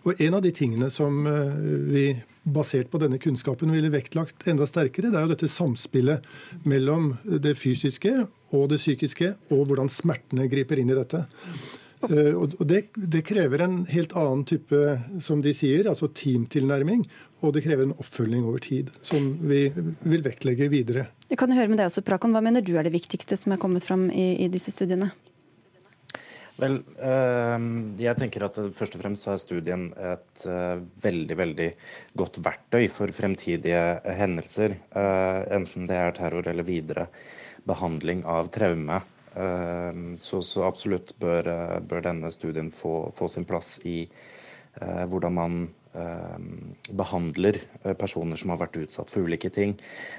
Og 0.07 0.21
En 0.23 0.39
av 0.39 0.43
de 0.43 0.51
tingene 0.55 0.91
som 0.91 1.23
uh, 1.27 1.55
vi 1.93 2.11
basert 2.43 2.91
på 2.91 2.99
denne 2.99 3.21
kunnskapen 3.23 3.71
ville 3.71 3.93
vektlagt 3.93 4.49
enda 4.51 4.67
sterkere, 4.67 5.13
det 5.13 5.19
er 5.19 5.29
jo 5.29 5.35
dette 5.35 5.51
samspillet 5.51 6.27
mellom 6.67 7.13
det 7.23 7.55
fysiske 7.59 8.17
og 8.57 8.67
det 8.73 8.81
psykiske, 8.83 9.31
og 9.55 9.69
hvordan 9.71 9.91
smertene 9.93 10.49
griper 10.51 10.83
inn 10.83 10.91
i 10.91 10.99
dette. 10.99 11.23
Eh, 12.11 12.33
og 12.35 12.55
det, 12.67 12.85
det, 12.97 13.23
krever 13.27 13.63
en 13.65 13.83
helt 13.91 14.15
annen 14.19 14.45
type, 14.49 14.79
som 15.23 15.43
de 15.45 15.55
sier, 15.57 15.89
altså 15.91 16.11
teamtilnærming. 16.11 17.05
Og 17.43 17.55
det 17.57 17.65
krever 17.67 17.89
en 17.89 17.97
oppfølging 17.99 18.47
over 18.47 18.63
tid, 18.63 18.93
som 19.07 19.33
vi 19.49 19.65
vil 19.75 20.25
vektlegge 20.25 20.71
videre. 20.73 21.09
Jeg 21.31 21.41
kan 21.41 21.53
høre 21.55 21.71
med 21.71 21.81
deg 21.81 21.91
også, 21.91 22.05
Prakon. 22.07 22.35
Hva 22.35 22.43
mener 22.45 22.65
du 22.65 22.75
er 22.77 22.87
det 22.87 22.95
viktigste 22.95 23.39
som 23.41 23.55
er 23.55 23.63
kommet 23.63 23.87
fram 23.87 24.09
i, 24.11 24.33
i 24.45 24.51
disse 24.53 24.75
studiene? 24.75 25.13
Vel, 26.61 26.77
ehm, 27.01 27.95
jeg 27.99 28.19
tenker 28.21 28.45
at 28.45 28.59
først 28.77 28.99
og 28.99 29.01
fremst 29.01 29.29
er 29.31 29.39
studien 29.41 29.87
et 29.97 30.45
eh, 30.47 30.83
veldig 31.03 31.37
veldig 31.41 31.69
godt 32.21 32.43
verktøy 32.45 32.85
for 32.93 33.11
fremtidige 33.17 33.81
hendelser. 34.21 34.77
Eh, 34.93 35.41
enten 35.57 35.89
det 35.89 35.97
er 35.97 36.15
terror 36.19 36.51
eller 36.53 36.69
videre 36.69 37.09
behandling 37.67 38.23
av 38.29 38.53
traume. 38.53 39.01
Så, 39.33 40.43
så 40.45 40.67
absolutt 40.67 41.15
bør, 41.21 41.47
bør, 41.89 42.03
denne 42.05 42.29
studien 42.31 42.67
få, 42.71 43.07
få 43.17 43.31
sin 43.33 43.47
plass 43.49 43.79
i 43.89 44.03
hvordan 45.09 45.33
man 45.33 45.55
Eh, 45.63 45.82
behandler 45.93 47.59
eh, 47.83 47.93
personer 47.99 48.39
som 48.41 48.53
har 48.53 48.61
vært 48.63 48.79
utsatt 48.81 49.11
for 49.13 49.27
ulike 49.27 49.51
ting. 49.53 49.75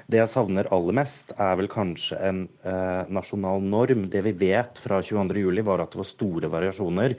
Det 0.06 0.20
jeg 0.20 0.30
savner 0.30 0.70
aller 0.74 0.96
mest, 1.00 1.34
er 1.40 1.56
vel 1.58 1.68
kanskje 1.70 2.18
en 2.28 2.44
eh, 2.62 3.10
nasjonal 3.14 3.64
norm. 3.64 4.06
Det 4.10 4.22
vi 4.28 4.34
vet 4.44 4.80
fra 4.80 5.00
22.07, 5.02 5.62
var 5.66 5.82
at 5.82 5.94
det 5.94 6.00
var 6.00 6.08
store 6.08 6.50
variasjoner 6.52 7.16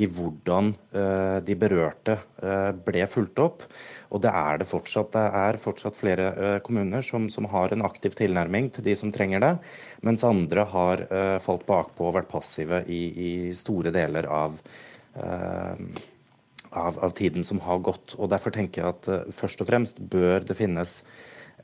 i 0.00 0.08
hvordan 0.08 0.72
eh, 0.72 1.38
de 1.44 1.58
berørte 1.60 2.18
eh, 2.42 2.72
ble 2.88 3.06
fulgt 3.10 3.44
opp. 3.44 3.64
Og 4.14 4.24
det 4.24 4.32
er 4.32 4.60
det 4.60 4.68
fortsatt. 4.68 5.12
Det 5.12 5.24
er 5.42 5.60
fortsatt 5.60 5.98
flere 5.98 6.28
eh, 6.32 6.58
kommuner 6.64 7.04
som, 7.04 7.28
som, 7.32 7.48
har 7.52 7.72
en 7.72 7.84
aktiv 7.86 8.16
tilnærming 8.16 8.72
til 8.74 8.88
de 8.88 8.96
som 8.98 9.12
trenger 9.12 9.44
det, 9.44 9.54
mens 10.04 10.24
andre 10.26 10.66
har 10.68 11.00
falt 11.42 11.64
bakpå 11.66 12.08
og 12.08 12.14
vært 12.18 12.28
passive 12.30 12.82
i, 12.92 13.00
i 13.08 13.30
store 13.56 13.92
deler 13.94 14.28
av 14.28 14.58
av, 16.70 16.98
av, 16.98 17.10
tiden 17.10 17.44
som 17.44 17.60
har 17.64 17.80
gått. 17.84 18.14
Og 18.18 18.30
Derfor 18.32 18.54
tenker 18.54 18.82
jeg 18.82 18.94
at 18.94 19.10
uh, 19.10 19.34
først 19.34 19.62
og 19.62 19.68
fremst 19.70 20.00
bør 20.00 20.44
det 20.46 20.56
finnes 20.58 21.00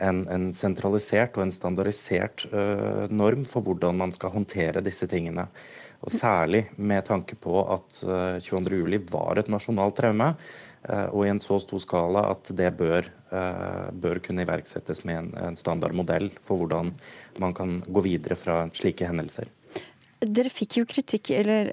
en, 0.02 0.24
en 0.30 0.50
sentralisert 0.56 1.36
og 1.38 1.46
en 1.46 1.54
standardisert 1.54 2.46
uh, 2.52 3.06
norm 3.10 3.46
for 3.48 3.66
hvordan 3.66 3.98
man 4.00 4.14
skal 4.14 4.34
håndtere 4.34 4.84
disse 4.84 5.08
tingene. 5.10 5.46
Og 6.04 6.12
Særlig 6.12 6.66
med 6.76 7.06
tanke 7.08 7.38
på 7.40 7.62
at 7.62 8.00
uh, 8.04 8.36
22.07 8.44 9.10
var 9.12 9.40
et 9.40 9.52
nasjonalt 9.52 10.00
traume, 10.00 10.34
og 10.84 11.22
i 11.24 11.30
en 11.32 11.38
så 11.40 11.56
stor 11.62 11.80
skala 11.80 12.26
at 12.28 12.50
det 12.52 12.66
bør, 12.76 13.06
bør 13.96 14.18
kunne 14.20 14.44
iverksettes 14.44 14.98
med 15.08 15.16
en, 15.16 15.30
en 15.46 15.56
standardmodell 15.56 16.26
for 16.44 16.60
hvordan 16.60 16.90
man 17.40 17.54
kan 17.56 17.78
gå 17.88 18.02
videre 18.04 18.36
fra 18.36 18.58
slike 18.68 19.08
hendelser. 19.08 19.48
Dere 20.20 20.52
fikk 20.52 20.76
jo 20.82 20.84
kritikk, 20.84 21.30
eller 21.40 21.72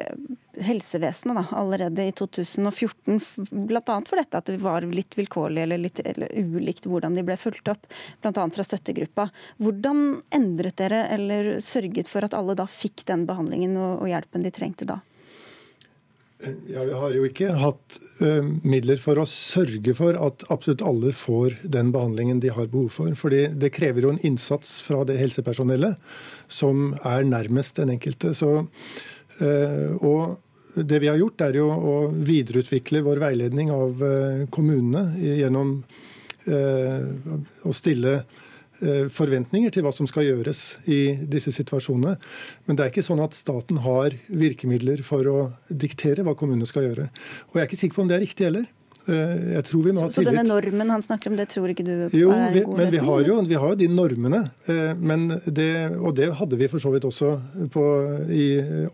helsevesenet, 0.60 1.38
da, 1.38 1.58
allerede 1.58 2.06
i 2.08 2.12
2014, 2.12 3.20
bl.a. 3.52 3.98
for 4.08 4.20
dette 4.20 4.42
at 4.42 4.50
det 4.52 4.58
var 4.62 4.86
litt 4.88 5.18
vilkårlig 5.18 5.64
eller 5.64 5.82
litt 5.82 6.02
eller 6.04 6.32
ulikt 6.36 6.88
hvordan 6.90 7.16
de 7.16 7.24
ble 7.28 7.38
fulgt 7.40 7.72
opp, 7.72 7.88
bl.a. 8.24 8.34
fra 8.56 8.66
støttegruppa. 8.68 9.30
Hvordan 9.62 10.22
endret 10.36 10.80
dere 10.82 11.06
eller 11.14 11.54
sørget 11.64 12.12
for 12.12 12.28
at 12.28 12.36
alle 12.38 12.58
da 12.60 12.68
fikk 12.68 13.06
den 13.08 13.28
behandlingen 13.30 13.78
og, 13.80 14.04
og 14.04 14.12
hjelpen 14.12 14.46
de 14.46 14.54
trengte 14.56 14.90
da? 14.90 15.02
Ja, 16.68 16.84
Vi 16.84 16.94
har 16.94 17.14
jo 17.14 17.26
ikke 17.28 17.52
hatt 17.54 17.98
uh, 18.22 18.42
midler 18.66 18.98
for 19.02 19.20
å 19.22 19.28
sørge 19.30 19.94
for 19.98 20.18
at 20.18 20.46
absolutt 20.54 20.82
alle 20.86 21.14
får 21.14 21.60
den 21.62 21.92
behandlingen 21.94 22.42
de 22.42 22.50
har 22.54 22.72
behov 22.72 22.90
for. 22.96 23.14
Fordi 23.18 23.46
det 23.54 23.74
krever 23.76 24.08
jo 24.08 24.14
en 24.16 24.22
innsats 24.26 24.80
fra 24.86 25.04
det 25.06 25.20
helsepersonellet 25.22 26.00
som 26.52 26.96
er 27.06 27.28
nærmest 27.28 27.78
den 27.78 27.94
enkelte. 27.94 28.34
Så, 28.38 28.64
og 29.42 30.38
det 30.76 31.02
vi 31.04 31.10
har 31.10 31.18
gjort, 31.20 31.42
er 31.44 31.58
jo 31.60 31.66
å 31.68 31.96
videreutvikle 32.14 33.02
vår 33.04 33.20
veiledning 33.24 33.74
av 33.76 34.04
uh, 34.06 34.46
kommunene 34.54 35.04
gjennom 35.20 35.82
å 36.48 37.74
stille 37.76 38.14
Eh, 38.82 39.06
forventninger 39.14 39.70
til 39.70 39.84
hva 39.86 39.92
som 39.94 40.08
skal 40.10 40.26
gjøres 40.26 40.62
i 40.90 41.14
disse 41.30 41.52
situasjonene. 41.54 42.16
Men 42.66 42.78
det 42.78 42.84
er 42.84 42.90
ikke 42.90 43.06
sånn 43.06 43.22
at 43.22 43.38
staten 43.38 43.78
har 43.86 44.16
virkemidler 44.26 45.04
for 45.06 45.28
å 45.30 45.40
diktere 45.70 46.26
hva 46.26 46.34
kommunene 46.38 46.66
skal 46.66 46.88
gjøre. 46.88 47.06
Og 47.52 47.60
jeg 47.60 47.62
er 47.62 47.70
ikke 47.70 47.82
sikker 47.84 48.00
på 48.00 48.06
om 48.06 48.10
det 48.10 48.18
er 48.18 48.26
riktig 48.26 48.48
heller. 48.48 48.66
Eh, 49.10 49.54
jeg 49.56 49.64
tror 49.66 49.86
vi 49.86 49.94
må 49.96 50.04
ha 50.04 50.10
tillit. 50.10 50.18
Så 50.20 50.24
denne 50.28 50.44
normen 50.46 50.92
han 50.94 51.02
snakker 51.02 51.32
om, 51.32 51.38
det 51.40 51.48
tror 51.50 51.72
ikke 51.74 51.86
du 51.86 51.94
jo, 52.14 52.30
er 52.36 52.54
vi, 52.54 52.62
god 52.68 52.78
men 52.78 52.92
vi 52.94 53.02
har, 53.02 53.22
jo, 53.26 53.38
vi 53.50 53.58
har 53.64 53.74
jo 53.74 53.80
de 53.80 53.88
normene. 53.90 54.42
Eh, 54.70 54.92
men 54.98 55.26
det, 55.46 55.72
og 55.98 56.14
det 56.20 56.30
hadde 56.38 56.60
vi 56.60 56.70
for 56.72 56.84
så 56.84 56.92
vidt 56.94 57.08
også 57.10 57.32
på, 57.74 57.86
i 58.30 58.46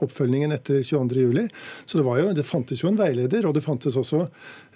oppfølgingen 0.06 0.56
etter 0.56 0.80
22.07. 0.80 1.50
Så 1.86 2.00
det, 2.00 2.06
var 2.08 2.22
jo, 2.22 2.32
det 2.38 2.48
fantes 2.48 2.84
jo 2.84 2.91
en 2.91 3.00
veileder, 3.00 3.50
og 3.50 3.58
det 3.58 3.65
fantes 3.65 4.00
også 4.00 4.24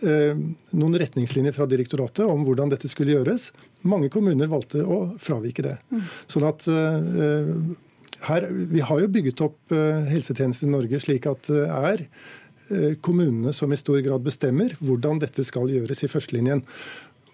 eh, 0.07 0.43
noen 0.75 0.99
retningslinjer 0.99 1.55
fra 1.55 1.69
direktoratet 1.69 2.27
om 2.27 2.43
hvordan 2.47 2.73
dette 2.73 2.91
skulle 2.91 3.15
gjøres. 3.15 3.51
Mange 3.87 4.11
kommuner 4.13 4.51
valgte 4.51 4.83
å 4.83 5.03
fravike 5.21 5.65
det. 5.65 5.77
Mm. 5.93 6.05
Sånn 6.35 6.49
at 6.49 6.67
eh, 6.67 7.55
her, 8.21 8.45
Vi 8.69 8.83
har 8.85 8.99
jo 9.01 9.09
bygget 9.09 9.41
opp 9.47 9.73
eh, 9.73 10.03
helsetjenesten 10.11 10.69
i 10.69 10.75
Norge 10.75 10.99
slik 11.01 11.25
at 11.31 11.47
det 11.49 11.65
er 11.71 12.05
Eh, 12.05 12.40
kommunene 13.03 13.53
som 13.55 13.71
i 13.73 13.79
stor 13.79 13.99
grad 14.05 14.23
bestemmer 14.25 14.75
hvordan 14.79 15.19
dette 15.21 15.43
skal 15.47 15.71
gjøres 15.71 16.05
i 16.05 16.11
førstelinjen. 16.11 16.65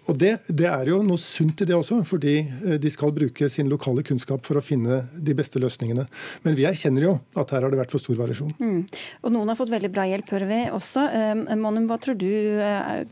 Og 0.08 0.16
det, 0.16 0.30
det, 0.48 0.66
er 0.68 0.88
jo 0.88 1.02
noe 1.04 1.20
sunt 1.20 1.60
i 1.62 1.66
det 1.68 1.76
også, 1.76 2.00
fordi 2.08 2.38
eh, 2.40 2.76
de 2.80 2.90
skal 2.92 3.12
bruke 3.14 3.48
sin 3.52 3.68
lokale 3.68 4.04
kunnskap 4.06 4.44
for 4.46 4.58
å 4.58 4.64
finne 4.64 5.02
de 5.12 5.34
beste 5.36 5.60
løsningene. 5.60 6.06
Men 6.46 6.56
vi 6.56 6.64
erkjenner 6.68 7.04
jo 7.04 7.14
at 7.38 7.52
her 7.52 7.64
har 7.64 7.72
det 7.72 7.80
vært 7.80 7.92
for 7.92 8.02
stor 8.02 8.16
variasjon. 8.20 8.54
Mm. 8.56 8.86
Og 9.22 9.34
noen 9.34 9.52
har 9.52 9.58
fått 9.58 9.72
veldig 9.72 9.90
bra 9.92 10.06
hjelp, 10.08 10.30
hører 10.32 10.48
vi 10.50 10.60
også. 10.78 11.04
Um, 11.12 11.42
Monum, 11.60 11.88
hva 11.90 11.98
tror 12.00 12.16
du 12.18 12.30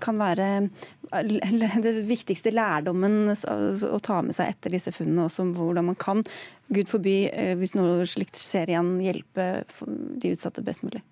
kan 0.02 0.20
være 0.20 0.68
det 1.84 1.92
viktigste 2.08 2.50
lærdommen 2.54 3.28
å 3.30 4.00
ta 4.02 4.22
med 4.24 4.36
seg 4.36 4.54
etter 4.54 4.74
disse 4.74 4.92
funnene, 4.94 5.28
også 5.28 5.46
hvordan 5.54 5.90
man 5.92 5.98
kan, 6.00 6.24
gud 6.72 6.90
forby, 6.90 7.18
hvis 7.60 7.76
noe 7.78 8.08
slikt 8.08 8.40
skjer 8.40 8.72
igjen, 8.72 8.96
hjelpe 9.04 9.50
de 9.76 10.32
utsatte 10.32 10.64
best 10.66 10.82
mulig? 10.86 11.04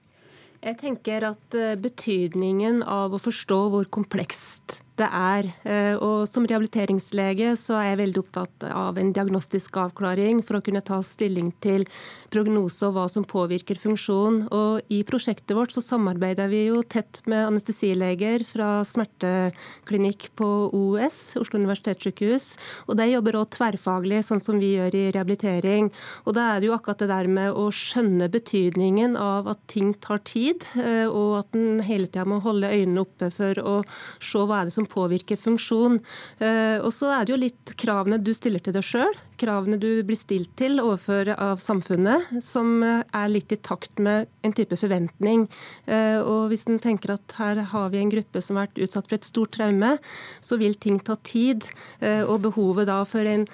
Jeg 0.63 0.79
tenker 0.81 1.27
at 1.33 1.57
eh, 1.59 1.75
betydningen 1.81 2.83
av 2.87 3.15
å 3.17 3.21
forstå 3.21 3.61
hvor 3.73 3.89
komplekst 3.93 4.83
det 5.01 5.09
er. 5.11 5.49
Eh, 5.67 5.95
og 5.99 6.29
som 6.31 6.47
rehabiliteringslege 6.47 7.55
så 7.59 7.79
er 7.81 7.89
jeg 7.91 8.01
veldig 8.05 8.21
opptatt 8.23 8.67
av 8.69 8.99
en 9.01 9.11
diagnostisk 9.15 9.79
avklaring 9.83 10.43
for 10.47 10.59
å 10.59 10.65
kunne 10.65 10.85
ta 10.87 11.01
stilling 11.05 11.51
til 11.65 11.87
prognose 12.35 12.87
og 12.87 12.95
hva 12.97 13.07
som 13.11 13.27
påvirker 13.27 13.79
funksjon. 13.81 14.45
Og 14.55 14.95
i 14.95 15.03
prosjektet 15.07 15.57
vårt 15.57 15.75
så 15.75 15.83
samarbeider 15.85 16.51
vi 16.53 16.67
jo 16.69 16.83
tett 16.87 17.23
med 17.31 17.49
anestesileger 17.49 18.47
fra 18.47 18.69
smerteklinikk 18.87 20.31
på 20.39 20.51
OUS, 20.71 21.19
Oslo 21.43 21.59
universitetssykehus. 21.63 22.49
Og 22.89 22.99
de 23.01 23.11
jobber 23.11 23.41
òg 23.41 23.51
tverrfaglig, 23.57 24.23
sånn 24.27 24.43
som 24.45 24.63
vi 24.63 24.75
gjør 24.77 24.95
i 24.95 25.05
rehabilitering. 25.15 25.91
Og 26.25 26.39
da 26.39 26.53
er 26.53 26.63
det 26.63 26.71
jo 26.71 26.77
akkurat 26.79 27.03
det 27.03 27.11
der 27.11 27.31
med 27.31 27.59
å 27.59 27.67
skjønne 27.75 28.31
betydningen 28.31 29.19
av 29.19 29.51
at 29.51 29.67
ting 29.71 29.91
tar 30.05 30.23
tid, 30.27 30.67
eh, 30.79 31.07
og 31.09 31.41
at 31.43 31.59
en 31.59 31.83
hele 31.85 32.07
tida 32.07 32.27
må 32.29 32.39
holde 32.45 32.71
øynene 32.71 33.03
oppe 33.03 33.31
for 33.35 33.59
å 33.59 33.77
se 34.23 34.45
hva 34.45 34.63
er 34.63 34.69
det 34.69 34.75
som 34.75 34.84
som 34.85 34.91
påvirker 34.91 35.37
funksjon. 35.37 36.01
Eh, 36.39 36.79
og 36.81 36.93
så 36.93 37.11
er 37.15 37.25
det 37.25 37.33
jo 37.33 37.41
litt 37.41 37.75
kravene 37.81 38.19
du 38.19 38.33
stiller 38.35 38.61
til 38.61 38.75
deg 38.75 38.85
sjøl, 38.85 39.15
kravene 39.41 39.79
du 39.81 40.03
blir 40.05 40.17
stilt 40.17 40.53
til 40.57 40.81
overfor 40.81 41.33
av 41.35 41.59
samfunnet, 41.59 42.43
som 42.43 42.83
er 42.85 43.29
litt 43.31 43.53
i 43.53 43.57
takt 43.57 43.99
med 43.99 44.29
en 44.45 44.53
type 44.53 44.77
forventning. 44.77 45.49
Eh, 45.87 46.21
og 46.21 46.51
hvis 46.51 46.67
en 46.69 46.79
tenker 46.79 47.15
at 47.17 47.39
her 47.39 47.65
har 47.73 47.91
vi 47.91 48.03
en 48.03 48.13
gruppe 48.13 48.43
som 48.43 48.59
har 48.59 48.69
vært 48.69 48.85
utsatt 48.87 49.09
for 49.09 49.19
et 49.19 49.29
stort 49.29 49.55
traume, 49.57 49.97
så 50.41 50.59
vil 50.61 50.75
ting 50.75 51.01
ta 51.01 51.17
tid. 51.25 51.65
Eh, 52.01 52.23
og 52.25 52.43
behovet 52.45 52.89
da 52.89 53.03
for 53.09 53.25
en 53.29 53.47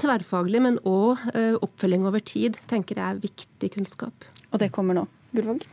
tverrfaglig, 0.00 0.62
men 0.64 0.80
òg 0.88 1.20
oppfølging 1.62 2.06
over 2.08 2.22
tid, 2.24 2.56
tenker 2.66 2.98
jeg 2.98 3.04
er 3.04 3.22
viktig 3.22 3.70
kunnskap. 3.76 4.26
Og 4.50 4.58
det 4.62 4.72
kommer 4.74 4.96
nå. 4.96 5.06
Gullvåg? 5.36 5.68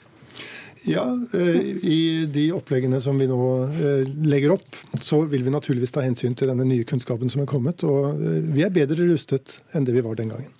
Ja, 0.88 1.06
eh, 1.34 1.60
I 1.84 2.26
de 2.32 2.46
oppleggene 2.56 3.02
som 3.04 3.20
vi 3.20 3.28
nå 3.28 3.42
eh, 3.68 4.08
legger 4.24 4.56
opp, 4.56 4.78
så 5.04 5.22
vil 5.28 5.44
vi 5.44 5.52
naturligvis 5.54 5.92
ta 5.96 6.04
hensyn 6.06 6.38
til 6.40 6.52
denne 6.52 6.68
nye 6.68 6.88
kunnskapen 6.88 7.32
som 7.32 7.44
er 7.44 7.52
kommet. 7.52 7.84
Og 7.84 8.16
eh, 8.16 8.40
vi 8.56 8.64
er 8.64 8.74
bedre 8.74 9.10
rustet 9.10 9.60
enn 9.76 9.88
det 9.88 9.98
vi 9.98 10.06
var 10.06 10.20
den 10.20 10.32
gangen. 10.32 10.59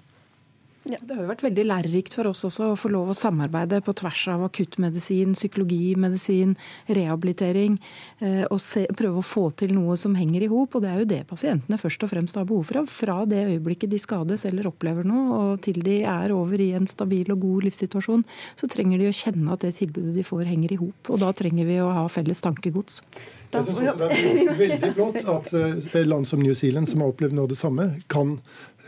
Ja. 0.90 0.98
Det 1.06 1.14
har 1.14 1.22
jo 1.22 1.30
vært 1.30 1.44
veldig 1.46 1.64
lærerikt 1.70 2.16
for 2.18 2.26
oss 2.32 2.42
også 2.48 2.72
å 2.72 2.78
få 2.80 2.90
lov 2.90 3.12
å 3.12 3.18
samarbeide 3.18 3.78
på 3.86 3.94
tvers 4.00 4.24
av 4.34 4.42
akuttmedisin, 4.48 5.36
psykologi, 5.38 5.94
medisin, 6.02 6.56
rehabilitering. 6.90 7.76
Eh, 8.18 8.42
og 8.48 8.58
se, 8.64 8.88
prøve 8.98 9.22
å 9.22 9.26
få 9.26 9.44
til 9.60 9.76
noe 9.78 10.00
som 10.02 10.18
henger 10.18 10.48
i 10.48 10.50
hop. 10.50 10.74
Og 10.74 10.82
det 10.82 10.90
er 10.90 11.04
jo 11.04 11.10
det 11.12 11.22
pasientene 11.30 11.78
først 11.78 12.08
og 12.08 12.10
fremst 12.16 12.40
har 12.42 12.48
behov 12.50 12.66
for. 12.72 12.90
Fra 12.90 13.20
det 13.30 13.44
øyeblikket 13.52 13.94
de 13.94 14.02
skades 14.02 14.48
eller 14.50 14.72
opplever 14.72 15.06
noe, 15.06 15.28
og 15.38 15.62
til 15.66 15.78
de 15.86 16.00
er 16.10 16.34
over 16.34 16.58
i 16.58 16.72
en 16.80 16.90
stabil 16.90 17.30
og 17.36 17.44
god 17.46 17.70
livssituasjon, 17.70 18.26
så 18.58 18.72
trenger 18.72 19.04
de 19.04 19.12
å 19.12 19.18
kjenne 19.20 19.54
at 19.54 19.68
det 19.68 19.76
tilbudet 19.78 20.16
de 20.18 20.26
får, 20.26 20.48
henger 20.50 20.74
i 20.74 20.82
hop. 20.82 21.14
Og 21.14 21.22
da 21.22 21.30
trenger 21.38 21.70
vi 21.70 21.78
å 21.84 21.94
ha 21.94 22.08
felles 22.10 22.42
tankegods. 22.42 23.04
Jeg 23.50 23.66
synes 23.66 23.80
også 23.82 23.96
det 23.98 24.08
er 24.14 24.58
veldig 24.60 24.90
flott 24.94 25.18
at 25.34 25.48
eh, 25.58 26.04
land 26.06 26.28
som 26.30 26.42
New 26.44 26.54
Zealand, 26.54 26.90
som 26.90 27.02
har 27.02 27.14
opplevd 27.14 27.34
noe 27.34 27.48
av 27.48 27.50
det 27.50 27.58
samme, 27.58 27.88
kan 28.12 28.36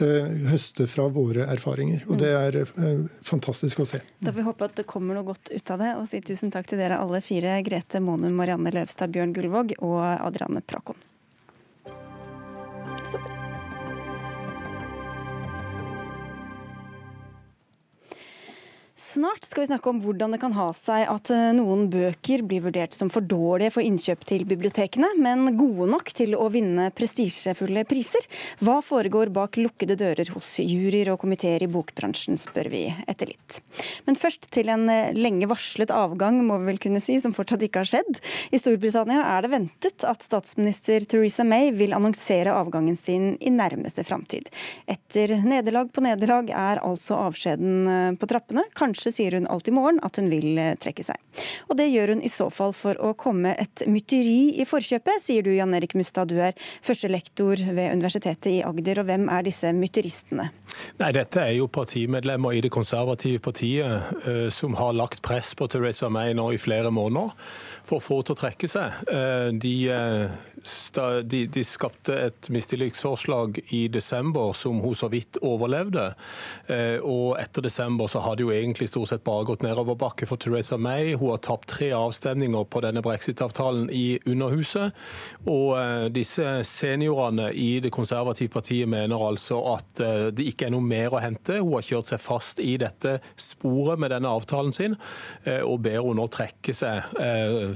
eh, 0.04 0.30
høste 0.52 0.86
fra 0.92 1.08
våre 1.14 1.48
erfaringer. 1.50 2.06
Og 2.08 2.22
Det 2.22 2.30
er 2.30 2.60
eh, 2.62 3.02
fantastisk 3.26 3.82
å 3.82 3.90
se. 3.90 4.04
Da 4.22 4.30
får 4.30 4.38
vi 4.38 4.48
håpe 4.52 4.70
at 4.70 4.78
det 4.78 4.88
kommer 4.92 5.18
noe 5.18 5.26
godt 5.32 5.50
ut 5.50 5.74
av 5.74 5.82
det. 5.82 5.92
Og 5.98 6.08
si 6.12 6.22
tusen 6.26 6.54
takk 6.54 6.70
til 6.70 6.82
dere 6.82 7.02
alle 7.02 7.24
fire. 7.26 7.58
Grete 7.66 8.04
Monum, 8.04 8.38
Marianne 8.38 8.74
Løvstad, 8.76 9.14
Bjørn 9.16 9.34
Gullvåg 9.38 9.78
og 9.82 10.02
Adriane 10.14 10.62
Prakon. 10.62 11.00
Snart 19.02 19.46
skal 19.46 19.64
vi 19.64 19.68
snakke 19.72 19.90
om 19.90 20.00
hvordan 20.00 20.36
det 20.36 20.38
kan 20.40 20.54
ha 20.54 20.68
seg 20.78 21.08
at 21.10 21.30
eh, 21.34 21.50
noen 21.58 21.88
bøker 21.92 22.44
blir 22.46 22.62
vurdert 22.68 22.94
som 22.94 23.10
for 23.12 23.26
dårlige 23.26 23.74
for 23.74 23.84
innkjøp 23.84 24.22
til 24.30 24.44
bibliotekene, 24.48 25.10
men 25.20 25.56
gode 25.58 25.88
nok 25.90 26.12
til 26.16 26.36
å 26.38 26.46
vinne 26.54 26.92
prestisjefulle 26.96 27.82
priser. 27.90 28.28
Hva 28.62 28.78
foregår 28.86 29.32
bak 29.34 29.58
lukkede 29.58 29.98
dører 30.00 30.30
hos 30.36 30.54
juryer 30.62 31.10
og 31.12 31.18
komiteer 31.24 31.66
i 31.66 31.70
bokbransjen, 31.72 32.38
spør 32.40 32.70
vi 32.72 32.84
etter 33.10 33.32
litt. 33.34 33.58
Men 34.06 34.20
først 34.22 34.48
til 34.54 34.70
en 34.72 34.86
eh, 34.94 35.10
lenge 35.18 35.50
varslet 35.50 35.92
avgang, 35.92 36.38
må 36.46 36.62
vi 36.62 36.70
vel 36.70 36.82
kunne 36.86 37.02
si, 37.04 37.18
som 37.24 37.34
fortsatt 37.36 37.66
ikke 37.66 37.82
har 37.82 37.92
skjedd. 37.92 38.22
I 38.54 38.62
Storbritannia 38.62 39.26
er 39.34 39.48
det 39.48 39.54
ventet 39.56 40.08
at 40.08 40.24
statsminister 40.28 41.10
Theresa 41.10 41.48
May 41.48 41.74
vil 41.74 41.98
annonsere 41.98 42.54
avgangen 42.54 43.00
sin 43.02 43.34
i 43.42 43.52
nærmeste 43.52 44.06
framtid. 44.08 44.54
Etter 44.86 45.36
nederlag 45.42 45.90
på 45.92 46.06
nederlag 46.06 46.54
er 46.54 46.86
altså 46.86 47.18
avskjeden 47.26 47.76
eh, 47.98 48.08
på 48.22 48.30
trappene. 48.30 48.70
Kanskje 48.78 48.91
Kanskje 48.92 49.12
sier 49.16 49.36
hun 49.38 49.48
alt 49.48 49.70
i 49.70 49.72
morgen 49.72 50.02
at 50.04 50.18
hun 50.20 50.28
vil 50.28 50.58
eh, 50.60 50.74
trekke 50.82 51.06
seg. 51.08 51.16
Og 51.72 51.78
det 51.80 51.88
gjør 51.88 52.12
hun 52.12 52.24
i 52.28 52.32
så 52.32 52.50
fall 52.52 52.74
for 52.76 53.00
å 53.00 53.14
komme 53.16 53.54
et 53.62 53.86
mytteri 53.88 54.60
i 54.60 54.66
forkjøpet, 54.68 55.24
sier 55.24 55.46
du 55.46 55.54
Jan 55.56 55.72
Erik 55.78 55.96
Mustad, 55.96 56.28
du 56.28 56.42
er 56.44 56.58
førstelektor 56.84 57.64
ved 57.72 57.96
Universitetet 57.96 58.50
i 58.52 58.58
Agder. 58.68 59.00
Og 59.00 59.08
hvem 59.08 59.30
er 59.32 59.48
disse 59.48 59.72
mytteristene? 59.72 60.50
Nei, 61.02 61.12
Dette 61.16 61.44
er 61.44 61.56
jo 61.58 61.70
partimedlemmer 61.72 62.56
i 62.58 62.62
det 62.64 62.72
konservative 62.74 63.42
partiet 63.44 64.14
uh, 64.28 64.48
som 64.54 64.78
har 64.80 64.96
lagt 64.98 65.24
press 65.26 65.54
på 65.58 65.68
Teresa 65.72 66.10
May 66.14 66.36
nå 66.38 66.52
i 66.54 66.62
flere 66.62 66.92
måneder 66.94 67.34
for 67.88 67.98
å 67.98 68.04
få 68.04 68.20
henne 68.20 68.30
til 68.30 68.36
å 68.38 68.42
trekke 68.42 68.72
seg. 68.72 69.04
Uh, 69.10 69.50
de 69.58 69.76
uh, 69.90 70.40
de, 71.26 71.46
de, 71.50 71.64
skapte 71.66 72.14
et 72.28 72.50
mistillitsforslag 72.54 73.58
i 73.74 73.88
desember 73.90 74.54
som 74.54 74.78
hun 74.84 74.94
så 74.98 75.10
vidt 75.10 75.40
overlevde. 75.42 76.12
Uh, 76.70 77.00
og 77.02 77.40
etter 77.42 77.66
desember 77.66 78.12
så 78.12 78.22
har 78.22 78.38
det 78.38 78.46
jo 78.46 78.54
egentlig 78.54 78.92
stort 78.92 79.10
sett 79.10 79.26
bare 79.26 79.48
gått 79.50 79.66
nedoverbakke 79.66 80.28
for 80.30 80.42
Theresa 80.42 80.78
May. 80.78 81.16
Hun 81.16 81.34
har 81.34 81.42
tapt 81.42 81.72
tre 81.72 81.92
avstemninger 81.98 82.68
på 82.70 82.82
denne 82.86 83.02
brexit-avtalen 83.02 83.90
i 83.94 84.20
Underhuset. 84.26 84.92
Og 85.50 85.74
eh, 85.80 86.08
disse 86.14 86.46
seniorene 86.68 87.50
i 87.58 87.80
det 87.84 87.92
konservative 87.94 88.52
partiet 88.54 88.90
mener 88.90 89.22
altså 89.26 89.60
at 89.76 90.02
eh, 90.04 90.28
det 90.36 90.48
ikke 90.52 90.61
er 90.68 90.74
noe 90.74 90.86
mer 90.86 91.16
å 91.16 91.22
hente. 91.24 91.60
Hun 91.60 91.76
har 91.78 91.88
kjørt 91.88 92.12
seg 92.12 92.22
fast 92.24 92.62
i 92.64 92.76
dette 92.82 93.18
sporet 93.40 94.00
med 94.02 94.14
denne 94.14 94.32
avtalen 94.32 94.74
sin, 94.76 94.96
og 95.66 95.82
ber 95.86 96.02
hun 96.06 96.20
nå 96.20 96.28
trekke 96.32 96.74
seg 96.76 97.14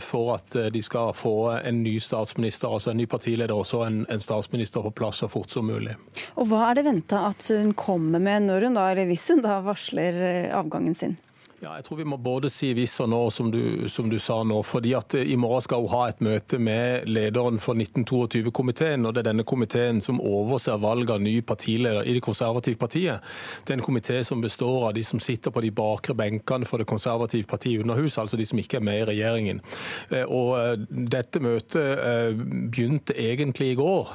for 0.01 0.35
at 0.35 0.55
de 0.73 0.81
skal 0.85 1.13
få 1.17 1.35
en 1.57 1.81
ny 1.83 1.97
statsminister 2.03 2.71
altså 2.75 2.91
en 2.91 2.99
ny 2.99 3.07
partileder 3.09 3.55
og 3.55 3.85
en, 3.85 4.01
en, 4.09 4.21
statsminister 4.21 4.83
på 4.85 4.93
plass 4.95 5.21
så 5.23 5.29
fort 5.31 5.53
som 5.53 5.67
mulig. 5.67 5.95
Og 6.35 6.49
Hva 6.49 6.69
er 6.69 6.79
det 6.79 6.87
venta 6.87 7.25
at 7.31 7.47
hun 7.51 7.73
kommer 7.77 8.21
med 8.23 8.49
når 8.49 8.67
hun 8.67 8.79
da, 8.79 8.89
eller 8.91 9.09
hvis 9.09 9.29
hun 9.33 9.43
da 9.45 9.59
varsler 9.65 10.19
eh, 10.21 10.55
avgangen 10.55 10.97
sin? 10.97 11.17
Ja, 11.63 11.77
jeg 11.77 11.85
tror 11.87 12.01
vi 12.01 12.05
må 12.11 12.17
både 12.19 12.49
si 12.51 12.73
hvis 12.75 12.97
og 12.99 13.07
nå, 13.13 13.19
som 13.31 13.47
du, 13.47 13.87
som 13.87 14.09
du, 14.11 14.17
sa 14.19 14.41
nå. 14.43 14.57
fordi 14.67 14.91
at 14.97 15.13
I 15.15 15.37
morgen 15.39 15.63
skal 15.63 15.85
hun 15.85 15.93
ha 15.93 16.01
et 16.11 16.19
møte 16.25 16.57
med 16.59 17.07
lederen 17.07 17.61
for 17.63 17.79
1922-komiteen. 17.79 19.05
og 19.07 19.13
Det 19.15 19.21
er 19.21 19.29
denne 19.29 19.45
komiteen 19.47 20.01
som 20.03 20.19
overser 20.19 20.81
valg 20.83 21.13
av 21.15 21.21
ny 21.23 21.37
partileder 21.47 22.03
i 22.03 22.17
Det 22.17 22.23
konservative 22.25 22.75
partiet. 22.75 23.23
Det 23.63 23.71
er 23.71 23.79
en 23.79 23.85
komité 23.85 24.19
som 24.23 24.41
består 24.43 24.89
av 24.89 24.93
de 24.97 25.03
som 25.03 25.19
sitter 25.23 25.51
på 25.51 25.63
de 25.63 25.71
bakre 25.71 26.13
benkene 26.13 26.67
for 26.67 26.77
Det 26.77 26.89
konservative 26.91 27.47
partiet 27.47 27.79
i 27.79 27.83
Underhuset, 27.85 28.19
altså 28.25 28.37
de 28.37 28.45
som 28.45 28.59
ikke 28.59 28.81
er 28.81 28.85
med 28.89 28.99
i 28.99 29.07
regjeringen. 29.13 29.63
Eh, 30.11 30.27
og 30.27 30.59
eh, 30.59 30.75
Dette 31.15 31.39
møtet 31.39 31.79
eh, 31.79 32.35
begynte 32.35 33.15
egentlig 33.15 33.71
i 33.71 33.79
går, 33.79 34.11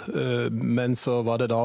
men 0.53 0.93
så 0.95 1.23
var 1.25 1.41
det 1.41 1.49
da 1.51 1.63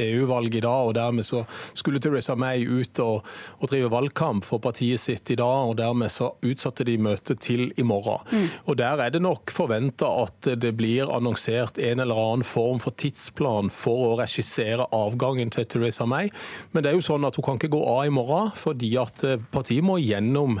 EU-valg 0.00 0.54
e 0.54 0.58
i 0.58 0.64
dag. 0.64 0.88
og 0.88 0.94
Dermed 0.96 1.28
så 1.28 1.44
skulle 1.74 2.00
Theresa 2.00 2.34
May 2.34 2.64
ut 2.64 2.98
og, 3.04 3.26
og 3.60 3.68
drive 3.68 3.92
valgkamp 3.92 4.48
for 4.48 4.58
partiet 4.64 4.77
partiet 4.78 5.00
sitt 5.00 5.30
i 5.30 5.36
dag, 5.36 5.66
og 5.66 5.76
dermed 5.76 6.10
så 6.10 6.30
utsatte 6.46 6.84
de 6.86 6.94
møtet 7.02 7.40
til 7.42 7.72
i 7.76 7.82
morgen. 7.82 8.22
Mm. 8.30 8.48
Og 8.70 8.76
Der 8.78 9.00
er 9.02 9.10
det 9.10 9.22
nok 9.22 9.50
forventa 9.50 10.06
at 10.22 10.60
det 10.60 10.76
blir 10.76 11.10
annonsert 11.10 11.78
en 11.78 12.00
eller 12.00 12.14
annen 12.14 12.44
form 12.44 12.78
for 12.78 12.94
tidsplan 12.94 13.70
for 13.70 14.12
å 14.12 14.18
regissere 14.20 14.86
avgangen 14.92 15.50
til 15.50 15.66
Theresa 15.66 16.06
May. 16.06 16.30
Men 16.72 16.82
det 16.84 16.92
er 16.92 16.94
jo 16.94 17.02
sånn 17.02 17.26
at 17.26 17.34
hun 17.34 17.44
kan 17.44 17.58
ikke 17.58 17.74
gå 17.74 17.82
av 17.82 18.06
i 18.06 18.14
morgen, 18.14 18.52
fordi 18.54 18.94
at 18.98 19.24
eh, 19.24 19.40
partiet 19.50 19.82
må 19.82 19.98
gjennom 19.98 20.60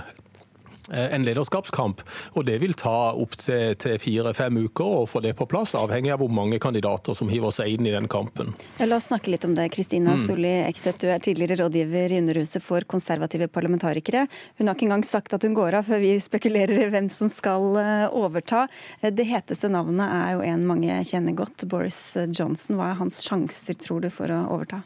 en 0.90 1.24
lederskapskamp. 1.24 2.02
og 2.32 2.44
Det 2.48 2.58
vil 2.62 2.74
ta 2.78 3.12
opptil 3.12 3.98
fire-fem 4.00 4.56
uker 4.68 5.02
å 5.02 5.06
få 5.08 5.20
det 5.24 5.34
på 5.38 5.46
plass, 5.50 5.74
avhengig 5.78 6.12
av 6.14 6.22
hvor 6.22 6.32
mange 6.32 6.58
kandidater 6.62 7.16
som 7.16 7.30
hiver 7.32 7.52
seg 7.54 7.74
inn 7.74 7.88
i 7.88 7.94
den 7.94 8.08
kampen. 8.10 8.54
Ja, 8.78 8.88
la 8.88 8.98
oss 8.98 9.08
snakke 9.10 9.32
litt 9.32 9.44
om 9.44 9.54
det. 9.56 9.68
Kristina 9.74 10.16
mm. 10.16 10.24
Solli 10.26 10.54
Ekstedt, 10.64 11.00
du 11.02 11.10
er 11.12 11.22
tidligere 11.24 11.60
rådgiver 11.62 12.14
i 12.14 12.20
Underhuset 12.22 12.64
for 12.64 12.86
konservative 12.88 13.48
parlamentarikere. 13.52 14.26
Hun 14.58 14.68
har 14.68 14.76
ikke 14.76 14.88
engang 14.88 15.06
sagt 15.06 15.34
at 15.36 15.44
hun 15.46 15.56
går 15.56 15.78
av 15.80 15.88
før 15.88 16.02
vi 16.02 16.14
spekulerer 16.22 16.86
i 16.86 16.90
hvem 16.92 17.10
som 17.12 17.30
skal 17.32 17.80
eh, 17.80 18.06
overta. 18.08 18.66
Eh, 19.00 19.12
det 19.14 19.28
heteste 19.28 19.70
navnet 19.72 20.08
er 20.08 20.36
jo 20.36 20.46
en 20.46 20.66
mange 20.68 21.00
kjenner 21.08 21.36
godt, 21.38 21.66
Boris 21.70 22.00
Johnson. 22.28 22.78
Hva 22.78 22.92
er 22.92 23.02
hans 23.02 23.22
sjanser, 23.24 23.78
tror 23.80 24.04
du, 24.04 24.10
for 24.14 24.32
å 24.32 24.44
overta? 24.54 24.82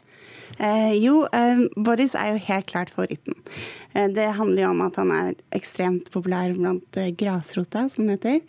Eh, 0.63 0.93
jo, 1.03 1.25
eh, 1.27 1.65
Boris 1.75 2.15
er 2.15 2.33
jo 2.33 2.43
helt 2.45 2.69
klart 2.69 2.91
favoritten. 2.93 3.35
Eh, 3.93 4.07
det 4.07 4.29
handler 4.37 4.63
jo 4.63 4.71
om 4.71 4.83
at 4.85 4.97
han 5.01 5.11
er 5.11 5.33
ekstremt 5.55 6.07
populær 6.13 6.53
blant 6.55 6.99
eh, 6.99 7.11
grasrota, 7.19 7.89
som 7.91 8.07
det 8.07 8.19
heter. 8.19 8.39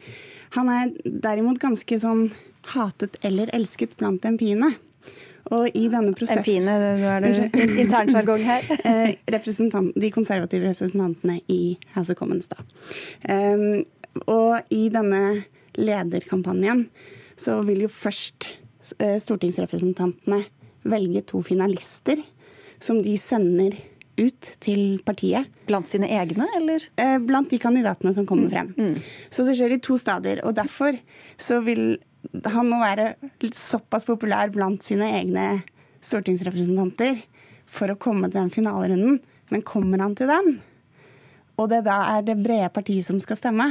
Han 0.54 0.70
er 0.70 0.92
derimot 1.04 1.58
ganske 1.62 1.98
sånn 1.98 2.28
hatet 2.74 3.18
eller 3.26 3.50
elsket 3.56 3.96
blant 3.98 4.24
empiene. 4.28 4.76
Og 5.52 5.66
i 5.76 5.88
denne 5.92 6.14
prosessen 6.16 6.40
Empiene, 6.40 6.76
nå 7.02 7.10
er 7.16 7.24
det 7.26 7.32
internsjargong 7.82 8.46
her. 8.46 8.70
De 9.98 10.12
konservative 10.14 10.70
representantene 10.70 11.40
i 11.52 11.76
House 11.96 12.14
of 12.14 12.20
Commons, 12.20 12.48
da. 12.48 12.62
Og 14.30 14.72
i 14.72 14.86
denne 14.94 15.42
lederkampanjen 15.76 16.86
så 17.36 17.58
vil 17.66 17.84
jo 17.84 17.90
først 17.92 18.46
stortingsrepresentantene 18.94 20.44
velge 20.84 21.24
to 21.30 21.42
finalister 21.44 22.20
som 22.82 23.00
de 23.02 23.16
sender 23.20 23.76
ut 24.20 24.50
til 24.62 25.00
partiet. 25.06 25.48
Blant 25.66 25.88
sine 25.90 26.08
egne, 26.14 26.46
eller? 26.58 26.84
Eh, 27.00 27.16
blant 27.22 27.50
de 27.50 27.58
kandidatene 27.58 28.14
som 28.14 28.26
kommer 28.28 28.46
mm. 28.46 28.52
frem. 28.52 28.74
Mm. 28.78 28.98
Så 29.32 29.46
det 29.46 29.56
skjer 29.58 29.74
i 29.74 29.82
to 29.82 29.98
stadier. 29.98 30.42
Og 30.46 30.54
derfor 30.56 30.98
så 31.40 31.58
vil 31.64 31.96
han 32.46 32.70
må 32.70 32.80
være 32.80 33.14
såpass 33.52 34.06
populær 34.08 34.52
blant 34.54 34.84
sine 34.86 35.10
egne 35.18 35.48
stortingsrepresentanter 36.04 37.18
for 37.70 37.90
å 37.90 37.98
komme 38.00 38.30
til 38.30 38.42
den 38.42 38.54
finalerunden. 38.54 39.18
Men 39.52 39.66
kommer 39.66 40.00
han 40.00 40.14
til 40.16 40.30
den, 40.30 40.54
og 41.60 41.68
det 41.70 41.84
da 41.86 41.98
er 42.16 42.24
det 42.26 42.38
brede 42.42 42.70
partiet 42.74 43.06
som 43.06 43.20
skal 43.22 43.38
stemme, 43.38 43.66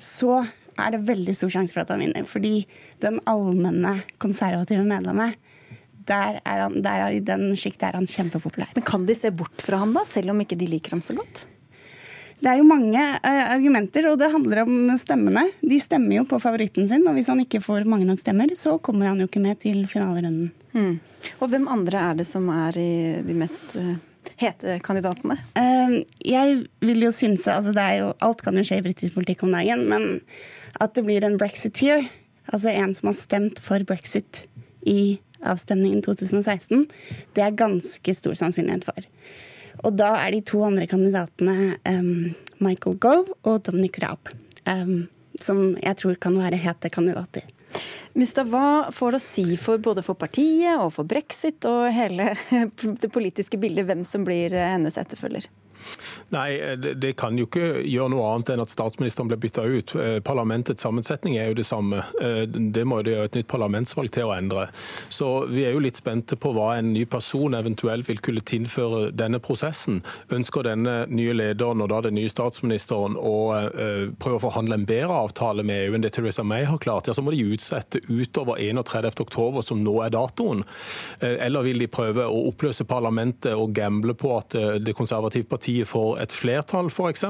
så 0.00 0.40
er 0.78 0.94
det 0.94 1.04
veldig 1.06 1.34
stor 1.36 1.52
sjanse 1.52 1.74
for 1.74 1.82
at 1.82 1.92
han 1.92 2.02
vinner. 2.02 2.26
Fordi 2.26 2.62
den 3.02 3.20
allmenne 3.28 3.98
konservative 4.22 4.86
medlemmet 4.86 5.36
der 6.08 6.40
er 6.42 6.64
han, 6.64 6.80
der, 6.84 7.04
I 7.14 7.20
den 7.24 7.52
sjiktet 7.58 7.90
er 7.90 8.00
han 8.00 8.08
kjempepopulær. 8.08 8.72
Men 8.76 8.86
Kan 8.88 9.06
de 9.08 9.16
se 9.18 9.30
bort 9.34 9.62
fra 9.64 9.80
ham, 9.82 9.94
da, 9.96 10.04
selv 10.08 10.34
om 10.34 10.42
ikke 10.44 10.58
de 10.58 10.70
liker 10.70 10.96
ham 10.96 11.04
så 11.04 11.16
godt? 11.18 11.46
Det 12.38 12.46
er 12.46 12.60
jo 12.60 12.66
mange 12.68 13.02
uh, 13.02 13.44
argumenter, 13.50 14.06
og 14.12 14.18
det 14.20 14.30
handler 14.30 14.62
om 14.62 14.74
stemmene. 15.00 15.42
De 15.58 15.80
stemmer 15.82 16.20
jo 16.20 16.26
på 16.30 16.38
favoritten 16.42 16.86
sin, 16.90 17.06
og 17.10 17.16
hvis 17.16 17.30
han 17.32 17.42
ikke 17.42 17.60
får 17.64 17.88
mange 17.90 18.06
nok 18.06 18.22
stemmer, 18.22 18.52
så 18.58 18.76
kommer 18.78 19.10
han 19.10 19.18
jo 19.18 19.26
ikke 19.26 19.42
med 19.42 19.58
til 19.64 19.82
finalerunden. 19.90 20.52
Mm. 20.76 21.00
Og 21.42 21.50
hvem 21.50 21.66
andre 21.70 22.04
er 22.10 22.20
det 22.20 22.28
som 22.30 22.46
er 22.54 22.78
i 22.78 22.92
de 23.26 23.34
mest 23.34 23.74
uh, 23.80 23.96
hete 24.38 24.78
kandidatene? 24.86 25.40
Uh, 25.58 25.98
jeg 26.22 26.62
vil 26.84 27.08
jo 27.08 27.10
synse 27.14 27.50
altså 27.50 27.74
det 27.74 27.82
er 27.82 27.98
jo, 28.04 28.12
Alt 28.22 28.46
kan 28.46 28.58
jo 28.58 28.66
skje 28.66 28.78
i 28.78 28.86
britisk 28.86 29.18
politikk 29.18 29.42
om 29.46 29.58
dagen, 29.58 29.88
men 29.90 30.08
at 30.78 30.94
det 30.94 31.08
blir 31.08 31.26
en 31.26 31.40
brexiteer, 31.40 32.06
altså 32.52 32.70
en 32.70 32.94
som 32.94 33.10
har 33.10 33.18
stemt 33.18 33.58
for 33.64 33.82
brexit 33.88 34.44
i 34.86 35.18
avstemningen 35.46 36.02
2016, 36.06 36.86
det 37.36 37.44
er 37.44 37.58
ganske 37.58 38.14
stor 38.14 38.36
sannsynlighet 38.38 38.86
for. 38.88 39.10
Og 39.86 39.94
da 39.98 40.14
er 40.22 40.34
de 40.34 40.42
to 40.46 40.62
andre 40.66 40.88
kandidatene 40.90 41.76
um, 41.86 42.34
Michael 42.64 42.98
Gove 42.98 43.36
og 43.46 43.62
Dominic 43.68 44.00
Raab, 44.02 44.32
um, 44.66 45.06
som 45.40 45.76
jeg 45.78 46.00
tror 46.00 46.18
kan 46.22 46.38
være 46.38 46.58
hete 46.58 46.90
kandidater. 46.90 47.46
Mustad, 48.18 48.48
hva 48.50 48.88
får 48.94 49.14
det 49.14 49.20
å 49.20 49.22
si 49.22 49.46
for 49.60 49.78
både 49.82 50.02
for 50.02 50.18
partiet 50.18 50.80
og 50.80 50.90
for 50.96 51.06
brexit 51.06 51.62
og 51.68 51.92
hele 51.94 52.32
det 53.02 53.12
politiske 53.14 53.60
bildet 53.60 53.86
hvem 53.86 54.02
som 54.08 54.24
blir 54.26 54.56
hennes 54.56 54.98
etterfølger? 54.98 55.46
Nei, 56.28 56.76
det 56.76 57.14
kan 57.16 57.38
jo 57.38 57.46
ikke 57.48 57.80
gjøre 57.88 58.12
noe 58.12 58.26
annet 58.34 58.52
enn 58.52 58.60
at 58.60 58.72
statsministeren 58.72 59.30
blir 59.30 59.40
bytta 59.40 59.64
ut. 59.64 59.94
Eh, 59.96 60.18
parlamentets 60.24 60.84
sammensetning 60.84 61.38
er 61.40 61.50
jo 61.50 61.56
det 61.56 61.64
samme. 61.64 62.02
Eh, 62.20 62.42
det 62.44 62.84
må 62.84 63.00
det 63.02 63.14
gjøre 63.14 63.30
et 63.30 63.38
nytt 63.40 63.48
parlamentsvalg 63.48 64.12
til 64.12 64.28
å 64.28 64.34
endre. 64.36 64.66
Så 65.08 65.46
vi 65.48 65.64
er 65.64 65.72
jo 65.72 65.80
litt 65.80 65.96
spente 66.00 66.36
på 66.36 66.52
hva 66.56 66.74
en 66.76 66.90
ny 66.92 67.06
person 67.08 67.56
eventuelt 67.56 68.08
vil 68.10 68.20
kunne 68.24 68.44
tilføre 68.44 69.08
denne 69.16 69.40
prosessen. 69.40 70.02
Ønsker 70.34 70.68
denne 70.68 70.98
nye 71.08 71.36
lederen 71.36 71.80
og 71.84 71.88
da 71.94 72.02
den 72.04 72.18
nye 72.18 72.32
statsministeren 72.32 73.16
å 73.16 73.36
eh, 73.56 74.04
prøve 74.20 74.40
å 74.40 74.44
forhandle 74.50 74.82
en 74.82 74.88
bedre 74.88 75.22
avtale 75.24 75.64
med 75.64 75.86
EU 75.86 75.96
enn 75.96 76.04
det 76.04 76.12
Theresa 76.18 76.44
May 76.44 76.68
har 76.68 76.82
klart, 76.82 77.08
ja, 77.08 77.16
så 77.16 77.24
må 77.24 77.32
de 77.32 77.40
utsette 77.48 78.02
utover 78.08 78.60
31.10, 78.60 79.62
som 79.64 79.80
nå 79.80 79.96
er 80.04 80.12
datoen. 80.12 80.60
Eller 81.24 81.64
vil 81.64 81.80
de 81.80 81.88
prøve 81.90 82.26
å 82.28 82.44
oppløse 82.50 82.84
parlamentet 82.88 83.56
og 83.56 83.72
gamble 83.76 84.14
på 84.18 84.34
at 84.36 84.56
det 84.82 84.94
konservative 84.96 85.48
partiet 85.48 85.67
partiet 85.68 85.88
får 85.88 86.20
et 86.22 86.32
flertall, 86.32 86.88
f.eks.? 86.88 87.24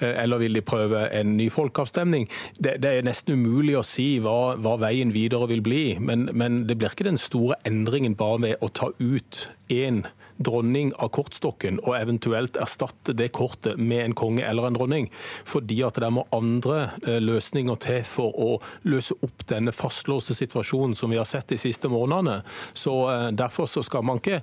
Eller 0.00 0.38
vil 0.38 0.54
de 0.54 0.62
prøve 0.62 1.08
en 1.12 1.36
ny 1.36 1.50
folkeavstemning? 1.50 2.28
Det, 2.58 2.76
det 2.82 2.90
er 2.90 3.06
nesten 3.06 3.38
umulig 3.38 3.78
å 3.78 3.84
si 3.86 4.18
hva, 4.20 4.56
hva 4.56 4.76
veien 4.82 5.12
videre 5.14 5.48
vil 5.48 5.62
bli, 5.64 5.96
men, 5.98 6.28
men 6.32 6.66
det 6.68 6.76
blir 6.76 6.92
ikke 6.92 7.08
den 7.08 7.20
store 7.20 7.56
endringen 7.64 8.16
bare 8.16 8.38
med 8.38 8.60
å 8.60 8.68
ta 8.68 8.90
ut 9.00 9.48
én 9.72 10.04
dronning 10.36 10.92
av 10.98 11.10
kortstokken, 11.14 11.80
og 11.84 11.96
eventuelt 11.98 12.58
erstatte 12.60 13.14
det 13.16 13.30
kortet 13.36 13.78
med 13.78 14.04
en 14.04 14.16
konge 14.18 14.44
eller 14.46 14.68
en 14.68 14.78
dronning. 14.78 15.08
Fordi 15.46 15.80
at 15.86 16.00
det 16.02 16.10
må 16.14 16.26
andre 16.34 16.90
eh, 17.06 17.20
løsninger 17.22 17.80
til 17.84 18.02
for 18.08 18.34
å 18.34 18.50
løse 18.88 19.16
opp 19.24 19.46
denne 19.50 19.74
fastlåste 19.74 20.36
situasjonen 20.36 20.96
som 20.98 21.12
vi 21.12 21.20
har 21.20 21.28
sett 21.28 21.50
de 21.52 21.60
siste 21.60 21.90
månedene. 21.92 22.42
Så 22.74 22.98
eh, 23.12 23.30
Derfor 23.34 23.66
så 23.70 23.82
skal 23.84 24.04
man 24.06 24.22
ikke 24.22 24.42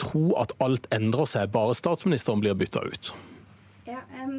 tro 0.00 0.32
at 0.40 0.54
alt 0.62 0.88
endrer 0.94 1.28
seg 1.28 1.52
bare 1.54 1.76
statsministeren 1.78 2.42
blir 2.42 2.58
bytta 2.58 2.84
ut. 2.86 3.12
Um, 4.22 4.38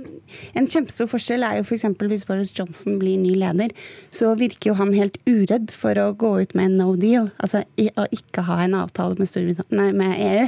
en 0.58 0.68
kjempestor 0.70 1.10
forskjell 1.12 1.44
er 1.46 1.60
jo 1.60 1.66
f.eks. 1.66 1.86
hvis 2.00 2.26
Boris 2.28 2.54
Johnson 2.56 2.98
blir 3.02 3.20
ny 3.20 3.34
leder, 3.40 3.74
så 4.16 4.32
virker 4.40 4.72
jo 4.72 4.78
han 4.80 4.94
helt 4.96 5.18
uredd 5.28 5.74
for 5.76 6.00
å 6.00 6.12
gå 6.20 6.32
ut 6.44 6.56
med 6.58 6.72
en 6.72 6.80
no 6.80 6.94
deal. 7.00 7.30
Altså 7.44 7.64
å 7.64 8.08
ikke 8.16 8.46
ha 8.48 8.62
en 8.64 8.78
avtale 8.80 9.18
med, 9.20 9.64
nei, 9.74 9.90
med 9.98 10.16
EU. 10.24 10.48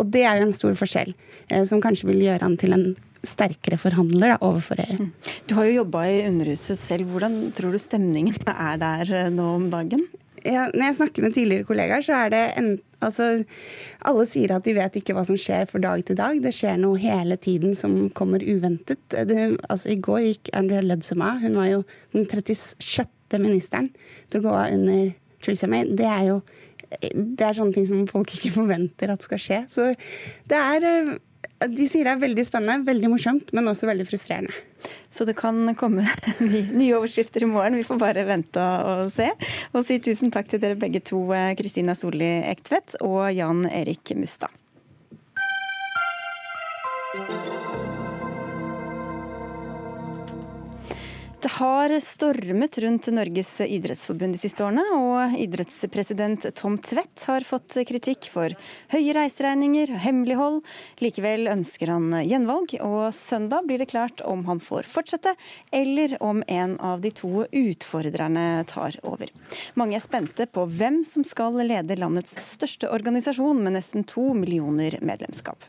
Og 0.00 0.12
det 0.12 0.26
er 0.26 0.40
jo 0.40 0.48
en 0.48 0.56
stor 0.56 0.76
forskjell, 0.78 1.14
eh, 1.48 1.64
som 1.68 1.82
kanskje 1.84 2.10
vil 2.10 2.24
gjøre 2.26 2.44
han 2.44 2.58
til 2.60 2.76
en 2.76 2.86
sterkere 3.26 3.78
forhandler 3.80 4.34
da, 4.34 4.38
overfor 4.44 4.80
EU. 4.84 5.00
Mm. 5.06 5.32
Du 5.48 5.56
har 5.58 5.68
jo 5.68 5.80
jobba 5.80 6.04
i 6.10 6.20
Underhuset 6.28 6.80
selv. 6.80 7.10
Hvordan 7.10 7.40
tror 7.56 7.74
du 7.74 7.80
stemningen 7.82 8.36
er 8.52 8.78
der 8.82 9.16
eh, 9.24 9.32
nå 9.34 9.48
om 9.56 9.68
dagen? 9.72 10.04
Ja, 10.46 10.66
når 10.72 10.84
jeg 10.84 10.96
snakker 11.00 11.24
med 11.24 11.34
tidligere 11.34 11.66
kollegaer, 11.68 12.04
så 12.06 12.16
er 12.24 12.32
det 12.32 12.42
en, 12.60 12.68
altså, 13.04 13.28
Alle 14.06 14.26
sier 14.30 14.54
at 14.56 14.66
de 14.66 14.74
vet 14.76 14.98
ikke 15.00 15.16
hva 15.16 15.24
som 15.26 15.38
skjer 15.40 15.66
fra 15.70 15.82
dag 15.82 16.04
til 16.06 16.18
dag. 16.18 16.38
Det 16.42 16.54
skjer 16.54 16.78
noe 16.82 17.00
hele 17.02 17.38
tiden 17.40 17.74
som 17.78 17.96
kommer 18.16 18.44
uventet. 18.44 19.02
Det, 19.10 19.48
altså, 19.68 19.92
I 19.94 20.00
går 20.02 20.22
gikk 20.28 20.52
Andrea 20.56 20.84
Ledsema. 20.84 21.34
Hun 21.42 21.58
var 21.58 21.70
jo 21.72 21.82
den 22.14 22.28
36. 22.30 23.10
ministeren 23.42 23.90
til 24.30 24.40
å 24.40 24.46
gå 24.46 24.54
av 24.54 24.76
under 24.76 25.10
Theresa 25.42 25.70
May. 25.70 25.88
Det 25.98 26.06
er 26.06 26.30
jo 26.30 26.40
det 27.02 27.42
er 27.42 27.56
sånne 27.56 27.74
ting 27.74 27.86
som 27.88 28.04
folk 28.06 28.30
ikke 28.36 28.52
forventer 28.54 29.10
at 29.10 29.24
skal 29.26 29.40
skje. 29.42 29.62
Så 29.72 29.88
det 30.46 30.58
er 30.58 31.16
de 31.56 31.86
sier 31.88 32.04
det 32.04 32.12
er 32.12 32.20
veldig 32.20 32.44
spennende, 32.44 32.84
veldig 32.86 33.10
morsomt, 33.12 33.52
men 33.56 33.70
også 33.70 33.88
veldig 33.88 34.04
frustrerende. 34.08 34.52
Så 35.08 35.24
det 35.24 35.36
kan 35.38 35.72
komme 35.78 36.04
nye 36.80 36.98
overskrifter 36.98 37.46
i 37.46 37.50
morgen. 37.50 37.78
Vi 37.80 37.86
får 37.86 38.00
bare 38.02 38.26
vente 38.28 38.60
og 38.60 39.10
se. 39.14 39.30
Og 39.72 39.86
si 39.88 39.98
tusen 40.04 40.32
takk 40.34 40.52
til 40.52 40.62
dere 40.62 40.78
begge 40.78 41.00
to, 41.00 41.24
Kristina 41.58 41.96
Solli 41.96 42.36
Ektvedt 42.52 42.98
og 43.00 43.30
Jan 43.32 43.64
Erik 43.72 44.12
Mustad. 44.20 44.52
Har 51.46 51.92
stormet 52.00 52.78
rundt 52.78 53.06
Norges 53.06 53.60
idrettsforbund 53.60 54.34
de 54.34 54.40
siste 54.40 54.64
årene, 54.64 54.82
og 54.96 55.36
idrettspresident 55.40 56.46
Tom 56.58 56.78
Tvedt 56.82 57.24
har 57.28 57.46
fått 57.46 57.76
kritikk 57.88 58.28
for 58.32 58.54
høye 58.92 59.14
reiseregninger 59.16 59.92
og 59.94 60.02
hemmelighold. 60.04 60.58
Likevel 61.04 61.48
ønsker 61.52 61.92
han 61.94 62.10
gjenvalg, 62.26 62.76
og 62.84 63.14
søndag 63.16 63.68
blir 63.68 63.82
det 63.82 63.90
klart 63.92 64.22
om 64.26 64.44
han 64.50 64.62
får 64.62 64.88
fortsette, 64.90 65.36
eller 65.70 66.16
om 66.20 66.42
en 66.46 66.76
av 66.80 67.02
de 67.04 67.12
to 67.14 67.46
utfordrerne 67.46 68.64
tar 68.70 68.98
over. 69.06 69.32
Mange 69.74 69.98
er 69.98 70.04
spente 70.04 70.48
på 70.50 70.68
hvem 70.68 71.02
som 71.08 71.26
skal 71.26 71.58
lede 71.62 71.98
landets 72.00 72.38
største 72.44 72.90
organisasjon 72.92 73.62
med 73.62 73.78
nesten 73.78 74.06
to 74.08 74.32
millioner 74.36 74.98
medlemskap. 75.00 75.64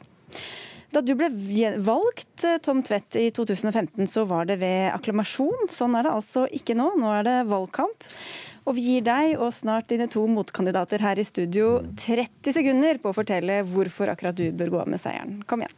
Da 0.95 1.02
du 1.04 1.13
ble 1.19 1.30
valgt, 1.84 2.43
eh, 2.47 2.60
Tom 2.63 2.82
Tvedt, 2.84 3.15
i 3.19 3.30
2015, 3.32 4.08
så 4.08 4.26
var 4.26 4.45
det 4.47 4.60
ved 4.62 4.93
akklamasjon. 4.93 5.67
Sånn 5.71 5.97
er 6.00 6.08
det 6.08 6.13
altså 6.15 6.45
ikke 6.47 6.78
nå. 6.80 6.93
Nå 7.00 7.12
er 7.19 7.28
det 7.28 7.38
valgkamp. 7.52 8.08
Og 8.67 8.76
vi 8.76 8.84
gir 8.84 9.04
deg 9.08 9.39
og 9.39 9.54
snart 9.56 9.88
dine 9.91 10.10
to 10.12 10.26
motkandidater 10.28 11.00
her 11.00 11.19
i 11.19 11.28
studio 11.28 11.78
30 11.95 12.56
sekunder 12.56 13.00
på 13.00 13.12
å 13.12 13.15
fortelle 13.15 13.62
hvorfor 13.67 14.12
akkurat 14.12 14.36
du 14.36 14.50
bør 14.52 14.73
gå 14.73 14.82
av 14.84 14.91
med 14.91 15.00
seieren. 15.04 15.39
Kom 15.47 15.63
igjen. 15.63 15.76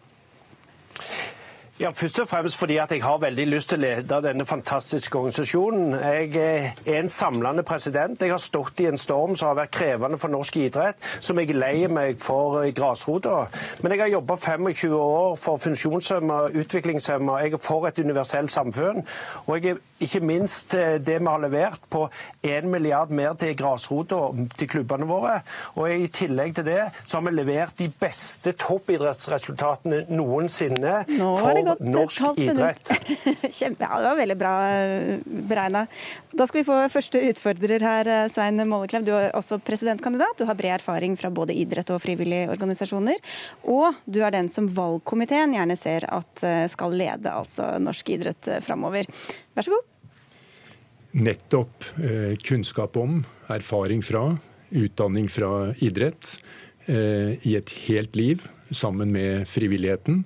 Ja, 1.80 1.89
Først 1.96 2.20
og 2.20 2.28
fremst 2.28 2.58
fordi 2.60 2.76
at 2.78 2.92
jeg 2.92 3.04
har 3.04 3.22
veldig 3.24 3.46
lyst 3.48 3.70
til 3.72 3.80
å 3.80 3.82
lede 3.86 4.18
denne 4.26 4.44
fantastiske 4.44 5.15
organisasjonen. 5.15 5.94
Jeg 5.96 6.34
er 6.36 6.98
en 7.00 7.08
samlende 7.10 7.63
president. 7.63 8.20
Jeg 8.20 8.34
har 8.34 8.42
stått 8.44 8.82
i 8.84 8.89
en 8.89 9.00
storm 9.00 9.38
som 9.39 9.48
har 9.48 9.62
vært 9.62 9.72
krevende 9.78 10.20
for 10.20 10.28
norsk 10.28 10.58
idrett, 10.60 11.00
som 11.24 11.39
jeg 11.39 11.54
er 11.54 11.60
lei 11.62 11.88
meg 11.88 12.20
for 12.20 12.65
grasrota. 12.76 13.46
Men 13.80 13.96
jeg 13.96 14.02
har 14.02 14.12
jobba 14.18 14.36
25 14.36 14.96
år 14.98 15.38
for 15.39 15.62
funksjonshemma, 15.63 16.42
utviklingshemma. 16.60 17.38
Jeg 17.46 17.56
er 17.56 17.63
for 17.63 17.88
et 17.88 18.04
universelt 18.04 18.52
samfunn. 18.52 19.00
Og 19.46 19.56
jeg 19.56 19.78
er 19.78 19.80
ikke 20.04 20.20
minst 20.24 20.76
eh, 20.76 20.98
det 21.00 21.15
vi 21.22 21.32
har 21.32 21.39
levert 21.46 21.80
på 21.92 22.10
1 22.44 22.68
milliard 22.68 23.15
mer 23.15 23.39
til 23.39 23.56
grasrota, 23.56 24.20
til 24.58 24.72
klubbene 24.76 25.08
våre. 25.08 25.39
Og 25.80 25.96
i 25.96 26.12
tillegg 26.12 26.60
til 26.60 26.68
det 26.68 26.82
så 27.06 27.22
har 27.22 27.26
vi 27.30 27.36
levert 27.38 27.80
de 27.80 27.88
beste 28.04 28.52
toppidrettsresultatene 28.68 30.04
noensinne. 30.12 31.00
Nå 31.15 31.32
for 31.39 31.68
gått 31.69 31.82
norsk 31.88 32.39
idrett. 32.39 32.91
Kjempe, 33.58 33.86
ja, 33.86 33.99
det 33.99 34.08
var 34.08 34.17
veldig 34.19 34.38
bra 34.39 34.53
eh, 34.67 35.19
beregna. 35.25 35.86
Da 36.32 36.47
skal 36.47 36.62
vi 36.62 36.67
få 36.67 36.77
første 36.93 37.21
utfordrer 37.29 37.86
her, 37.86 38.10
eh, 38.10 38.27
Svein 38.34 38.60
Molleklev. 38.69 39.05
Du 39.08 39.13
er 39.15 39.32
også 39.38 39.60
presidentkandidat. 39.63 40.38
Du 40.39 40.45
har 40.49 40.58
bred 40.60 40.77
erfaring 40.79 41.17
fra 41.19 41.32
både 41.34 41.55
idrett 41.58 41.91
og 41.93 42.01
frivillige 42.03 42.49
organisasjoner. 42.53 43.21
Og 43.71 43.97
du 44.05 44.21
er 44.23 44.36
den 44.36 44.51
som 44.53 44.69
valgkomiteen 44.75 45.55
gjerne 45.58 45.77
ser 45.79 46.08
at 46.10 46.45
eh, 46.45 46.65
skal 46.71 46.95
lede 46.97 47.34
altså 47.34 47.71
norsk 47.82 48.13
idrett 48.17 48.51
framover. 48.65 49.10
Vær 49.58 49.67
så 49.67 49.75
god. 49.77 49.88
Nettopp 51.19 51.88
kunnskap 52.45 52.97
om, 53.01 53.23
erfaring 53.49 54.03
fra, 54.05 54.27
utdanning 54.69 55.25
fra 55.34 55.71
idrett 55.82 56.36
i 56.86 57.55
et 57.58 57.73
helt 57.88 58.17
liv 58.17 58.43
sammen 58.69 59.12
med 59.12 59.47
frivilligheten 59.49 60.23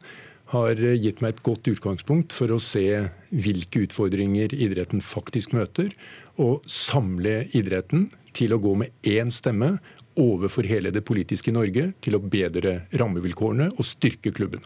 har 0.54 0.78
gitt 0.78 1.22
meg 1.24 1.36
et 1.36 1.44
godt 1.46 1.68
utgangspunkt 1.72 2.34
for 2.36 2.54
å 2.54 2.62
se 2.62 2.86
hvilke 3.34 3.88
utfordringer 3.88 4.54
idretten 4.54 5.02
faktisk 5.04 5.56
møter, 5.58 5.90
og 6.38 6.64
samle 6.70 7.44
idretten 7.58 8.08
til 8.34 8.54
å 8.56 8.62
gå 8.62 8.74
med 8.82 8.94
én 9.06 9.30
stemme 9.34 9.76
overfor 10.20 10.66
hele 10.70 10.94
det 10.94 11.04
politiske 11.06 11.54
Norge 11.54 11.92
til 12.02 12.18
å 12.18 12.22
bedre 12.22 12.84
rammevilkårene 12.94 13.72
og 13.74 13.86
styrke 13.88 14.34
klubbene. 14.34 14.66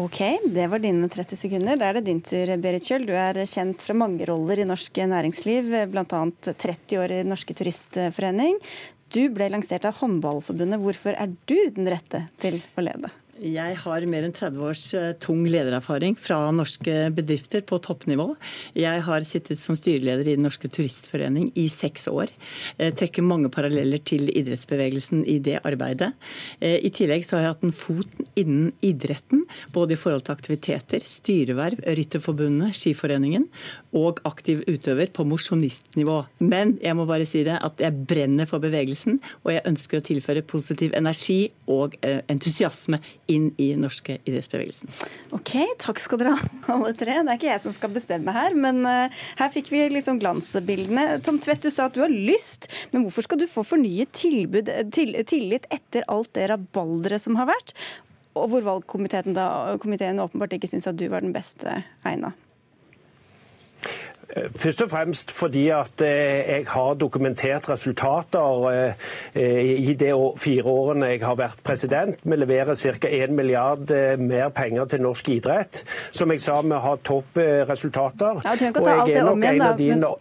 Ok, 0.00 0.20
det 0.54 0.68
var 0.70 0.80
dine 0.80 1.08
30 1.12 1.36
sekunder. 1.36 1.76
Da 1.76 1.90
er 1.90 1.98
det 1.98 2.06
din 2.06 2.22
tur, 2.24 2.52
Berit 2.62 2.86
Kjøll. 2.88 3.04
Du 3.08 3.12
er 3.18 3.36
kjent 3.48 3.82
fra 3.84 3.96
mange 3.98 4.24
roller 4.28 4.62
i 4.62 4.68
norsk 4.68 5.00
næringsliv, 5.10 5.74
bl.a. 5.92 6.20
30 6.46 7.00
år 7.02 7.16
i 7.18 7.24
Norske 7.26 7.56
Turistforening. 7.58 8.60
Du 9.10 9.24
ble 9.34 9.50
lansert 9.50 9.88
av 9.90 9.98
Håndballforbundet. 9.98 10.80
Hvorfor 10.80 11.18
er 11.18 11.34
du 11.50 11.58
den 11.76 11.90
rette 11.90 12.28
til 12.40 12.62
å 12.78 12.86
lede? 12.86 13.10
Jeg 13.40 13.76
har 13.80 14.04
mer 14.04 14.26
enn 14.26 14.34
30 14.36 14.64
års 14.68 14.82
eh, 14.92 15.12
tung 15.16 15.46
ledererfaring 15.48 16.12
fra 16.20 16.50
norske 16.52 17.06
bedrifter 17.16 17.62
på 17.64 17.78
toppnivå. 17.80 18.34
Jeg 18.76 19.00
har 19.06 19.24
sittet 19.24 19.62
som 19.64 19.78
styreleder 19.78 20.28
i 20.28 20.34
Den 20.36 20.44
norske 20.44 20.68
turistforening 20.68 21.48
i 21.56 21.64
seks 21.72 22.04
år. 22.12 22.28
Jeg 22.76 22.98
trekker 23.00 23.24
mange 23.24 23.48
paralleller 23.52 24.02
til 24.04 24.28
idrettsbevegelsen 24.28 25.24
i 25.24 25.38
det 25.40 25.56
arbeidet. 25.64 26.10
Eh, 26.60 26.76
I 26.84 26.92
tillegg 26.92 27.24
så 27.24 27.38
har 27.38 27.46
jeg 27.46 27.54
hatt 27.54 27.64
en 27.70 27.76
fot 27.80 28.20
innen 28.36 28.74
idretten, 28.84 29.46
både 29.72 29.96
i 29.96 30.00
forhold 30.00 30.26
til 30.28 30.36
aktiviteter, 30.36 31.00
styreverv, 31.00 31.80
Rytterforbundet, 31.96 32.76
Skiforeningen 32.76 33.48
og 33.96 34.20
aktiv 34.28 34.62
utøver 34.68 35.10
på 35.14 35.24
mosjonistnivå. 35.26 36.16
Men 36.38 36.76
jeg 36.82 36.96
må 36.98 37.06
bare 37.08 37.26
si 37.28 37.42
det 37.46 37.56
at 37.58 37.80
jeg 37.82 38.04
brenner 38.10 38.48
for 38.48 38.62
bevegelsen, 38.62 39.18
og 39.42 39.52
jeg 39.54 39.64
ønsker 39.68 40.00
å 40.00 40.06
tilføre 40.06 40.44
positiv 40.46 40.94
energi 40.98 41.50
og 41.70 41.96
eh, 42.06 42.20
entusiasme 42.30 43.00
inn 43.32 43.50
i 43.60 43.72
norske 43.78 44.18
idrettsbevegelsen. 44.22 44.92
Ok, 45.36 45.54
takk 45.82 46.02
skal 46.02 46.22
dere 46.22 46.36
ha, 46.38 46.50
alle 46.74 46.92
tre. 46.98 47.18
Det 47.20 47.34
er 47.34 47.40
ikke 47.40 47.50
jeg 47.50 47.64
som 47.66 47.74
skal 47.76 47.94
bestemme 47.94 48.34
her, 48.34 48.54
men 48.58 48.82
uh, 48.86 49.22
her 49.40 49.54
fikk 49.54 49.72
vi 49.74 49.82
liksom 49.90 50.20
glansbildene. 50.22 51.08
Tom 51.26 51.40
Tvedt, 51.42 51.66
du 51.66 51.74
sa 51.74 51.88
at 51.88 51.96
du 51.96 52.04
har 52.04 52.12
lyst, 52.12 52.70
men 52.94 53.06
hvorfor 53.06 53.26
skal 53.26 53.40
du 53.42 53.48
få 53.50 53.64
fornyet 53.66 54.12
tilbud, 54.16 54.70
til, 54.94 55.16
tillit 55.28 55.66
etter 55.74 56.06
alt 56.10 56.30
det 56.38 56.50
rabalderet 56.52 57.22
som 57.22 57.38
har 57.40 57.50
vært? 57.50 57.74
Og 58.38 58.46
hvor 58.52 58.62
valgkomiteen 58.62 59.34
da, 59.34 59.76
komiteen 59.82 60.22
åpenbart 60.22 60.54
ikke 60.54 60.70
syns 60.70 60.86
at 60.86 60.98
du 60.98 61.08
var 61.10 61.24
den 61.24 61.34
beste 61.34 61.80
egna? 62.06 62.30
Eh, 64.36 64.46
først 64.56 64.82
og 64.82 64.90
fremst 64.90 65.32
fordi 65.34 65.68
at 65.74 66.02
eh, 66.06 66.50
jeg 66.50 66.66
har 66.68 66.94
dokumentert 66.94 67.68
resultater 67.70 68.94
eh, 69.34 69.80
i 69.80 69.94
de 69.94 70.12
fire 70.38 70.64
årene 70.64 71.06
jeg 71.14 71.24
har 71.24 71.38
vært 71.40 71.62
president. 71.64 72.18
Vi 72.22 72.36
leverer 72.36 72.74
ca. 72.74 73.08
1 73.08 73.34
milliard 73.34 73.90
mer 74.18 74.48
penger 74.48 74.84
til 74.84 75.02
norsk 75.02 75.28
idrett. 75.28 75.84
Som 76.12 76.30
jeg 76.30 76.40
sa, 76.40 76.60
vi 76.62 76.82
har 76.86 77.02
toppresultater. 77.04 78.42
Ja, 78.44 78.54
du 78.54 78.58
trenger 78.58 78.68
ikke 78.68 78.84
ta 78.84 78.98
alt 79.00 79.14
det 79.14 79.28
om 79.28 79.42
igjen, 79.80 80.04
da. 80.04 80.14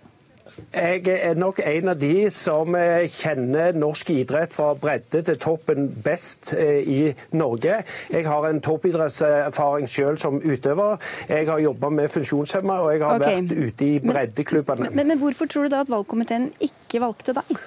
Jeg 0.74 1.08
er 1.08 1.38
nok 1.40 1.62
en 1.66 1.92
av 1.94 2.00
de 2.00 2.30
som 2.34 2.76
eh, 2.78 3.08
kjenner 3.12 3.76
norsk 3.78 4.12
idrett 4.14 4.54
fra 4.56 4.74
bredde 4.80 5.24
til 5.28 5.40
toppen 5.42 5.90
best 6.06 6.54
eh, 6.58 6.80
i 6.84 7.00
Norge. 7.38 7.82
Jeg 8.14 8.28
har 8.28 8.48
en 8.50 8.62
toppidrettserfaring 8.64 9.90
selv 9.90 10.22
som 10.22 10.40
utøver. 10.44 10.98
Jeg 11.30 11.50
har 11.50 11.60
jobba 11.60 11.90
med 11.90 12.10
funksjonshemma, 12.14 12.80
og 12.86 12.94
jeg 12.94 13.04
har 13.04 13.20
okay. 13.20 13.42
vært 13.42 13.74
ute 13.74 13.86
i 13.86 14.00
breddeklubbene. 14.06 14.90
Men, 14.90 14.96
men, 14.96 15.14
men 15.14 15.22
hvorfor 15.24 15.50
tror 15.50 15.68
du 15.68 15.76
da 15.76 15.84
at 15.86 15.94
valgkomiteen 15.94 16.52
ikke 16.70 17.04
valgte 17.04 17.38
deg? 17.38 17.60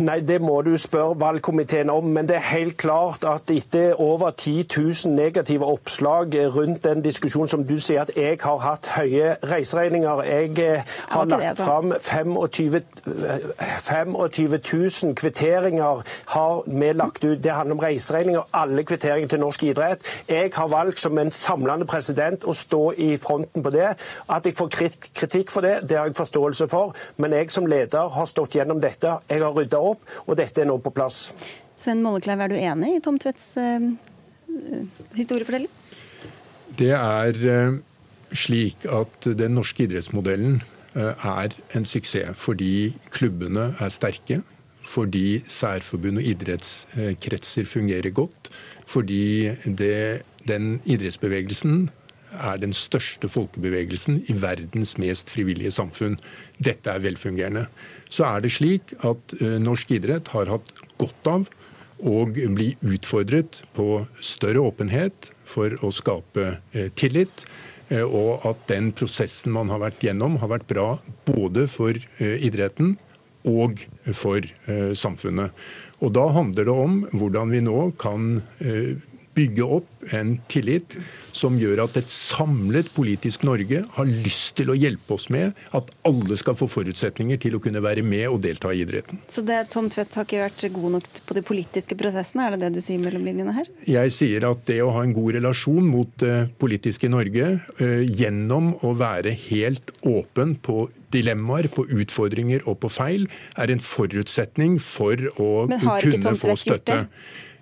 Nei, 0.00 0.20
Det 0.20 0.40
må 0.42 0.60
du 0.60 0.76
spørre 0.76 1.14
valgkomiteen 1.20 1.90
om. 1.90 2.04
Men 2.04 2.28
det 2.28 2.36
er 2.36 2.40
helt 2.40 2.76
klart 2.76 3.24
at 3.24 3.50
etter 3.50 3.94
over 4.00 4.30
10 4.30 4.66
000 4.76 5.14
negative 5.14 5.64
oppslag 5.64 6.34
rundt 6.56 6.84
den 6.84 7.04
diskusjonen 7.04 7.48
som 7.48 7.64
du 7.64 7.78
sier 7.78 8.02
at 8.02 8.10
jeg 8.16 8.38
har 8.42 8.58
hatt 8.58 8.88
høye 8.96 9.36
reiseregninger 9.42 10.22
Jeg 10.22 10.58
eh, 10.58 10.82
har 11.08 11.24
lagt 11.24 11.44
altså. 11.44 11.64
fram 11.64 11.92
25, 12.00 12.82
25 13.88 14.58
000 15.02 15.14
kvitteringer 15.14 16.02
har 16.26 16.62
vi 16.66 16.92
lagt 16.92 17.24
ut. 17.24 17.44
Det 17.44 17.52
handler 17.52 17.74
om 17.74 17.78
reiseregninger, 17.78 18.42
alle 18.52 18.84
kvitteringer 18.84 19.28
til 19.28 19.40
norsk 19.40 19.62
idrett. 19.62 20.22
Jeg 20.28 20.50
har 20.54 20.68
valgt 20.68 21.00
som 21.00 21.18
en 21.18 21.30
samlende 21.30 21.86
president 21.86 22.44
å 22.44 22.52
stå 22.52 22.92
i 22.92 23.16
fronten 23.16 23.62
på 23.62 23.70
det. 23.70 23.94
At 24.28 24.46
jeg 24.46 24.56
får 24.56 24.68
kritikk 25.14 25.50
for 25.50 25.60
det, 25.60 25.88
det 25.88 25.98
har 25.98 26.10
jeg 26.10 26.16
forståelse 26.16 26.68
for. 26.68 26.94
Men 27.16 27.32
jeg 27.32 27.50
som 27.50 27.66
leder 27.66 28.08
har 28.08 28.24
stått 28.24 28.58
gjennom 28.58 28.80
dette. 28.80 29.16
Jeg 29.30 29.42
har 29.42 29.56
rydda 29.56 29.75
opp, 29.82 30.04
og 30.26 30.38
dette 30.40 30.62
er 30.62 30.68
nå 30.70 30.78
på 30.82 30.92
plass. 30.94 31.30
Sven 31.76 32.02
Mollekleiv, 32.04 32.40
er 32.40 32.52
du 32.52 32.56
enig 32.56 32.94
i 32.96 33.02
Tom 33.04 33.18
Tvedts 33.20 33.50
eh, 33.60 33.90
historiefortelling? 35.16 35.70
Det 36.76 36.92
er 36.96 37.38
uh, 37.46 37.76
slik 38.36 38.86
at 38.90 39.28
den 39.38 39.54
norske 39.56 39.86
idrettsmodellen 39.86 40.58
uh, 40.96 41.12
er 41.14 41.54
en 41.76 41.86
suksess 41.88 42.36
fordi 42.40 42.94
klubbene 43.14 43.70
er 43.80 43.92
sterke. 43.92 44.42
Fordi 44.86 45.42
særforbund 45.50 46.20
og 46.20 46.26
idrettskretser 46.30 47.66
fungerer 47.66 48.12
godt. 48.14 48.52
Fordi 48.86 49.50
det, 49.66 50.22
den 50.46 50.76
idrettsbevegelsen 50.84 51.88
er 52.36 52.60
den 52.62 52.72
største 52.76 53.28
folkebevegelsen 53.32 54.22
i 54.30 54.36
verdens 54.40 54.96
mest 55.00 55.32
frivillige 55.32 55.74
samfunn. 55.74 56.18
Dette 56.62 56.92
er 56.92 57.04
velfungerende 57.04 57.66
så 58.12 58.26
er 58.28 58.42
det 58.44 58.54
slik 58.56 58.94
at 59.06 59.36
eh, 59.40 59.56
norsk 59.62 59.94
idrett 59.96 60.30
har 60.34 60.50
hatt 60.52 60.70
godt 61.00 61.30
av 61.30 61.48
å 62.06 62.26
bli 62.28 62.74
utfordret 62.84 63.62
på 63.76 64.04
større 64.20 64.62
åpenhet 64.68 65.30
for 65.48 65.72
å 65.84 65.92
skape 65.94 66.58
eh, 66.72 66.90
tillit. 66.98 67.46
Eh, 67.88 68.04
og 68.04 68.46
at 68.48 68.66
den 68.70 68.92
prosessen 68.96 69.54
man 69.56 69.72
har 69.72 69.82
vært 69.82 70.04
gjennom, 70.06 70.38
har 70.42 70.52
vært 70.52 70.68
bra 70.70 70.88
både 71.28 71.66
for 71.70 71.98
idretten 72.18 72.96
og 73.46 73.78
for 74.10 74.42
samfunnet. 74.98 75.54
Og 76.02 76.10
Da 76.16 76.24
handler 76.34 76.66
det 76.66 76.72
om 76.74 76.96
hvordan 77.14 77.52
vi 77.54 77.60
nå 77.62 77.92
kan 77.94 78.40
bygge 79.36 79.66
opp 79.78 80.12
en 80.16 80.36
tillit 80.48 80.96
som 81.36 81.58
gjør 81.60 81.82
at 81.84 81.98
et 82.00 82.08
samlet 82.10 82.88
politisk 82.96 83.44
Norge 83.46 83.82
har 83.96 84.08
lyst 84.08 84.54
til 84.58 84.72
å 84.72 84.76
hjelpe 84.78 85.16
oss 85.16 85.28
med 85.32 85.56
at 85.76 85.90
alle 86.08 86.38
skal 86.40 86.56
få 86.56 86.68
forutsetninger 86.70 87.40
til 87.42 87.58
å 87.58 87.60
kunne 87.62 87.82
være 87.84 88.04
med 88.06 88.26
og 88.30 88.40
delta 88.46 88.72
i 88.72 88.80
idretten. 88.84 89.20
Så 89.28 89.44
det, 89.46 89.66
Tom 89.72 89.90
Tvedt 89.92 90.16
har 90.16 90.28
ikke 90.28 90.44
vært 90.46 90.66
god 90.76 90.96
nok 90.96 91.08
på 91.28 91.36
de 91.36 91.44
politiske 91.46 91.98
prosessene, 91.98 92.46
er 92.46 92.56
det 92.56 92.66
det 92.66 92.78
du 92.78 92.84
sier 92.84 93.02
mellom 93.02 93.26
linjene 93.26 93.56
her? 93.56 93.70
Jeg 93.88 94.14
sier 94.16 94.48
at 94.48 94.64
det 94.70 94.80
å 94.84 94.92
ha 94.96 95.04
en 95.04 95.16
god 95.16 95.36
relasjon 95.38 95.84
mot 95.84 96.12
det 96.22 96.36
politiske 96.62 97.10
Norge 97.12 97.56
uh, 97.58 98.02
gjennom 98.06 98.74
å 98.86 98.94
være 98.96 99.34
helt 99.48 99.92
åpen 100.06 100.56
på 100.56 100.86
dilemmaer, 101.14 101.68
på 101.72 101.86
utfordringer 101.86 102.64
og 102.66 102.80
på 102.82 102.90
feil, 102.92 103.26
er 103.56 103.72
en 103.72 103.82
forutsetning 103.82 104.78
for 104.82 105.20
å 105.36 105.66
kunne 105.68 106.34
få 106.38 106.56
støtte. 106.58 107.04
Eh, 107.04 107.04
det 107.06 107.55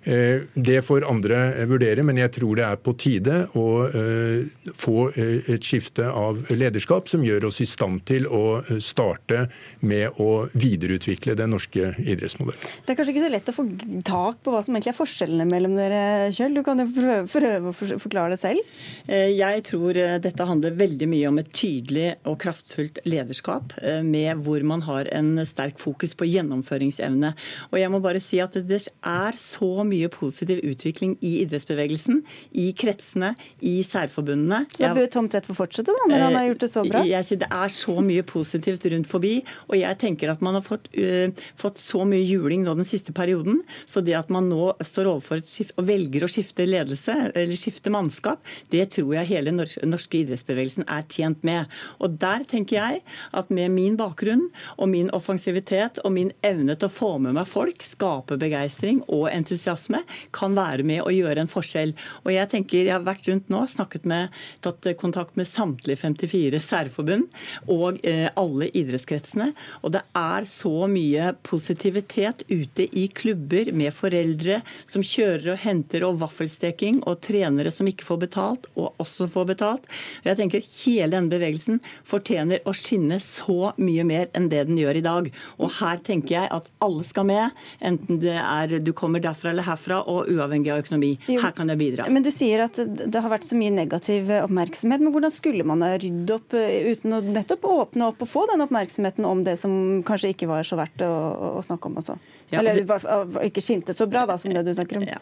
får 0.85 1.05
andre 1.09 1.39
vurdere, 1.69 2.03
men 2.05 2.19
jeg 2.19 2.31
tror 2.37 2.59
det 2.59 2.65
er 2.65 2.81
på 2.81 2.93
tide 2.99 3.37
å 3.57 3.65
eh, 3.87 4.45
få 4.77 5.09
eh, 5.15 5.49
et 5.55 5.65
skifte 5.65 6.05
av 6.05 6.41
lederskap 6.53 7.09
som 7.09 7.23
gjør 7.25 7.47
oss 7.49 7.61
i 7.61 7.67
stand 7.69 8.03
til 8.05 8.27
å 8.27 8.61
starte 8.79 9.47
med 9.81 10.19
å 10.21 10.47
videreutvikle 10.53 11.35
den 11.35 11.53
norske 11.55 11.93
idrettsmodellen. 11.97 12.61
Det 12.85 12.93
er 12.93 12.99
kanskje 12.99 13.15
ikke 13.15 13.25
så 13.25 13.31
lett 13.33 13.49
å 13.49 13.55
få 13.55 13.65
tak 14.05 14.41
på 14.45 14.53
hva 14.53 14.61
som 14.65 14.75
egentlig 14.75 14.93
er 14.93 14.99
forskjellene 14.99 15.47
mellom 15.49 15.75
dere, 15.77 16.03
Kjøll. 16.35 16.57
Du 16.57 16.63
kan 16.65 16.81
jo 16.81 16.87
prøve, 16.93 17.25
prøve 17.31 17.71
å 17.71 17.99
forklare 18.01 18.35
det 18.35 18.41
selv? 18.41 18.75
Jeg 19.07 19.63
tror 19.67 19.97
dette 20.21 20.47
handler 20.47 20.77
veldig 20.77 21.07
mye 21.09 21.29
om 21.29 21.39
et 21.41 21.51
tydelig 21.55 22.07
og 22.27 22.37
kraftfullt 22.41 23.01
lederskap, 23.07 23.75
med 24.05 24.43
hvor 24.45 24.63
man 24.67 24.83
har 24.85 25.09
en 25.15 25.37
sterk 25.47 25.79
fokus 25.81 26.15
på 26.17 26.27
gjennomføringsevne. 26.29 27.33
Og 27.71 27.79
jeg 27.79 27.91
må 27.93 28.01
bare 28.03 28.21
si 28.23 28.41
at 28.43 28.57
det 28.65 28.81
er 28.85 29.39
så 29.41 29.71
mye 29.87 29.94
mye 29.95 30.11
positiv 30.11 30.61
utvikling 30.65 31.15
i 31.25 31.39
idrettsbevegelsen, 31.43 32.21
i 32.59 32.69
kretsene, 32.77 33.33
i 33.65 33.77
særforbundene. 33.85 34.65
Så 34.75 34.91
bør 34.95 35.09
Tomtvedt 35.15 35.47
få 35.49 35.55
fortsette, 35.57 35.93
da, 35.95 36.07
når 36.11 36.25
han 36.25 36.37
har 36.39 36.47
gjort 36.49 36.65
det 36.65 36.71
så 36.71 36.83
bra? 36.85 37.03
Jeg 37.07 37.27
sier 37.27 37.41
Det 37.45 37.49
er 37.51 37.73
så 37.73 37.95
mye 38.03 38.25
positivt 38.27 38.87
rundt 38.91 39.09
forbi, 39.09 39.33
og 39.69 39.77
jeg 39.79 39.99
tenker 40.01 40.31
at 40.31 40.43
man 40.45 40.57
har 40.59 40.65
fått, 40.65 40.89
uh, 40.97 41.31
fått 41.59 41.79
så 41.81 42.03
mye 42.07 42.23
juling 42.25 42.65
nå 42.65 42.75
den 42.77 42.87
siste 42.87 43.13
perioden, 43.15 43.61
så 43.87 44.03
det 44.05 44.17
at 44.17 44.31
man 44.33 44.49
nå 44.51 44.73
står 44.83 45.11
overfor 45.13 45.41
et 45.41 45.49
skift, 45.49 45.75
og 45.79 45.87
velger 45.89 46.25
å 46.25 46.31
skifte 46.31 46.67
ledelse, 46.67 47.15
eller 47.33 47.59
skifte 47.59 47.93
mannskap, 47.93 48.43
det 48.73 48.89
tror 48.95 49.15
jeg 49.19 49.31
hele 49.31 49.53
norske 49.55 50.21
idrettsbevegelsen 50.21 50.87
er 50.91 51.05
tjent 51.11 51.43
med. 51.47 51.71
Og 52.03 52.17
der 52.21 52.45
tenker 52.49 52.79
jeg 52.79 53.03
at 53.35 53.51
med 53.53 53.73
min 53.75 53.97
bakgrunn 53.99 54.47
og 54.75 54.89
min 54.91 55.11
offensivitet 55.15 56.01
og 56.03 56.15
min 56.15 56.31
evne 56.45 56.75
til 56.75 56.89
å 56.89 56.93
få 56.93 57.11
med 57.21 57.37
meg 57.37 57.47
folk, 57.49 57.83
skape 57.85 58.39
begeistring 58.41 59.01
og 59.05 59.27
entusiasme, 59.31 59.84
entusiasme 59.85 60.03
kan 60.31 60.55
være 60.55 60.83
med 60.83 61.03
og 61.03 61.13
gjøre 61.13 61.41
en 61.41 61.51
forskjell. 61.51 61.93
Og 62.25 62.31
Jeg 62.33 62.49
tenker, 62.49 62.85
jeg 62.85 62.93
har 62.93 63.05
vært 63.05 63.27
rundt 63.27 63.49
nå, 63.49 63.65
snakket 63.67 64.05
med, 64.05 64.29
tatt 64.61 64.85
kontakt 64.97 65.35
med 65.35 65.47
samtlige 65.47 65.97
54 65.97 66.59
særforbund 66.59 67.27
og 67.67 67.99
eh, 68.03 68.29
alle 68.35 68.69
idrettskretsene. 68.73 69.53
Og 69.83 69.93
det 69.93 70.01
er 70.15 70.45
så 70.45 70.87
mye 70.87 71.33
positivitet 71.43 72.43
ute 72.49 72.87
i 72.97 73.07
klubber 73.07 73.71
med 73.71 73.93
foreldre 73.93 74.61
som 74.87 75.03
kjører 75.03 75.53
og 75.53 75.61
henter 75.63 76.03
og 76.05 76.19
vaffelsteking, 76.19 77.03
og 77.05 77.21
trenere 77.21 77.71
som 77.71 77.87
ikke 77.87 78.05
får 78.05 78.21
betalt, 78.25 78.67
og 78.75 78.95
også 78.99 79.27
får 79.31 79.45
betalt. 79.53 79.85
Og 80.23 80.31
jeg 80.31 80.41
tenker 80.41 80.63
Hele 80.85 81.15
denne 81.15 81.31
bevegelsen 81.31 81.79
fortjener 82.05 82.61
å 82.67 82.73
skinne 82.75 83.17
så 83.23 83.71
mye 83.81 84.03
mer 84.05 84.27
enn 84.37 84.49
det 84.51 84.65
den 84.67 84.77
gjør 84.79 84.99
i 84.99 85.03
dag. 85.05 85.29
Og 85.57 85.71
her 85.79 86.01
tenker 86.05 86.35
jeg 86.35 86.51
at 86.53 86.67
alle 86.83 87.05
skal 87.07 87.27
med, 87.29 87.55
enten 87.85 88.19
er 88.25 88.75
du 88.83 88.91
kommer 88.95 89.23
derfra 89.23 89.51
eller 89.51 89.65
herfra, 89.67 89.74
og 90.05 90.29
uavhengig 90.31 90.71
av 90.73 90.83
økonomi. 90.83 91.11
Her 91.27 91.53
kan 91.55 91.71
jeg 91.71 91.81
bidra. 91.81 92.07
Men 92.11 92.25
Du 92.25 92.31
sier 92.33 92.65
at 92.65 92.79
det 92.79 93.21
har 93.21 93.31
vært 93.31 93.47
så 93.49 93.57
mye 93.59 93.73
negativ 93.73 94.31
oppmerksomhet. 94.41 95.03
Men 95.03 95.13
hvordan 95.13 95.33
skulle 95.33 95.65
man 95.67 95.83
ha 95.85 95.95
ryddet 95.97 96.33
opp 96.35 96.55
eh, 96.57 96.91
uten 96.93 97.17
å 97.17 97.21
nettopp 97.25 97.67
åpne 97.69 98.09
opp 98.11 98.23
og 98.25 98.31
få 98.31 98.45
den 98.51 98.65
oppmerksomheten 98.65 99.27
om 99.27 99.43
det 99.45 99.57
som 99.61 100.01
kanskje 100.07 100.33
ikke 100.33 100.49
var 100.49 100.67
så 100.67 100.79
verdt 100.79 101.05
å, 101.05 101.13
å 101.59 101.63
snakke 101.65 101.91
om 101.91 102.01
også? 102.01 102.17
Ja, 102.55 102.63
Eller 102.63 102.81
altså, 102.95 103.43
ikke 103.45 103.63
skinte 103.63 103.95
så 103.95 104.07
bra, 104.09 104.25
da, 104.29 104.37
som 104.41 104.53
det 104.53 104.63
du 104.65 104.73
snakker 104.75 104.99
om. 105.01 105.07
Ja. 105.09 105.19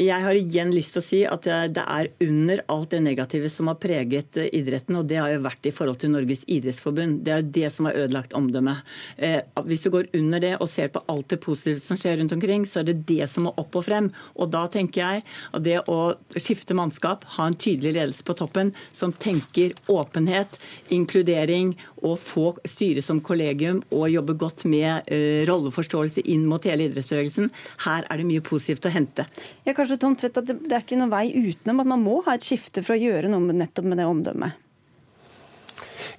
Jeg 0.00 0.26
har 0.26 0.38
igjen 0.38 0.72
lyst 0.74 0.96
til 0.96 1.02
å 1.02 1.06
si 1.06 1.20
at 1.28 1.46
det 1.46 1.82
er 1.82 2.10
under 2.26 2.62
alt 2.72 2.92
det 2.94 3.02
negative 3.04 3.50
som 3.52 3.70
har 3.70 3.78
preget 3.82 4.38
eh, 4.40 4.50
idretten, 4.58 4.98
og 4.98 5.08
det 5.10 5.20
har 5.20 5.32
jo 5.32 5.42
vært 5.44 5.68
i 5.68 5.74
forhold 5.74 6.00
til 6.02 6.12
Norges 6.14 6.44
idrettsforbund. 6.50 7.22
Det 7.26 7.34
er 7.34 7.42
jo 7.42 7.50
det 7.58 7.72
som 7.74 7.88
har 7.88 7.98
ødelagt 8.04 8.36
omdømmet. 8.36 8.82
Eh, 9.16 9.40
hvis 9.68 9.84
du 9.84 9.90
går 9.94 10.10
under 10.18 10.42
det 10.42 10.54
og 10.58 10.70
ser 10.70 10.92
på 10.92 11.04
alt 11.12 11.30
det 11.32 11.40
positive 11.44 11.82
som 11.82 11.98
skjer 11.98 12.18
rundt 12.20 12.34
omkring, 12.36 12.66
så 12.68 12.82
er 12.82 12.90
det 12.90 12.98
det 13.08 13.28
som 13.30 13.46
må 13.48 13.54
opp 13.60 13.78
og 13.78 13.86
frem. 13.86 14.10
Og 14.36 14.50
da 14.52 14.64
tenker 14.72 15.02
jeg 15.02 15.24
at 15.52 15.66
det 15.66 15.78
å 15.90 16.00
skifte 16.36 16.76
mannskap, 16.76 17.26
ha 17.36 17.48
en 17.48 17.58
tydelig 17.58 17.94
ledelse 17.98 18.26
på 18.26 18.36
toppen 18.38 18.72
som 18.96 19.14
tenker 19.14 19.76
åpenhet, 19.92 20.58
inkludering 20.94 21.74
og 22.02 22.18
få 22.20 22.46
styret 22.68 23.06
som 23.06 23.22
kollegium 23.24 23.82
og 23.94 24.10
jobbe 24.12 24.36
godt 24.40 24.66
med 24.70 25.08
uh, 25.08 25.42
rolleforståelse 25.48 26.26
inn 26.32 26.46
mot 26.50 26.64
hele 26.68 26.88
idrettsbevegelsen. 26.88 27.50
Her 27.86 28.08
er 28.08 28.20
det 28.20 28.28
mye 28.28 28.44
positivt 28.44 28.88
å 28.88 28.94
hente. 28.94 29.26
Ja, 29.66 29.74
kanskje 29.76 30.00
Tom 30.02 30.18
Tvedt, 30.18 30.42
at 30.42 30.50
det, 30.50 30.58
det 30.66 30.76
er 30.76 30.84
ikke 30.84 31.00
noen 31.00 31.14
vei 31.14 31.28
utenom 31.32 31.82
at 31.84 31.92
man 31.94 32.04
må 32.04 32.20
ha 32.26 32.36
et 32.36 32.46
skifte 32.46 32.84
for 32.84 32.96
å 32.96 33.02
gjøre 33.02 33.30
noe 33.32 33.54
nettopp 33.56 33.88
med 33.88 34.02
det 34.02 34.10
omdømmet? 34.10 34.58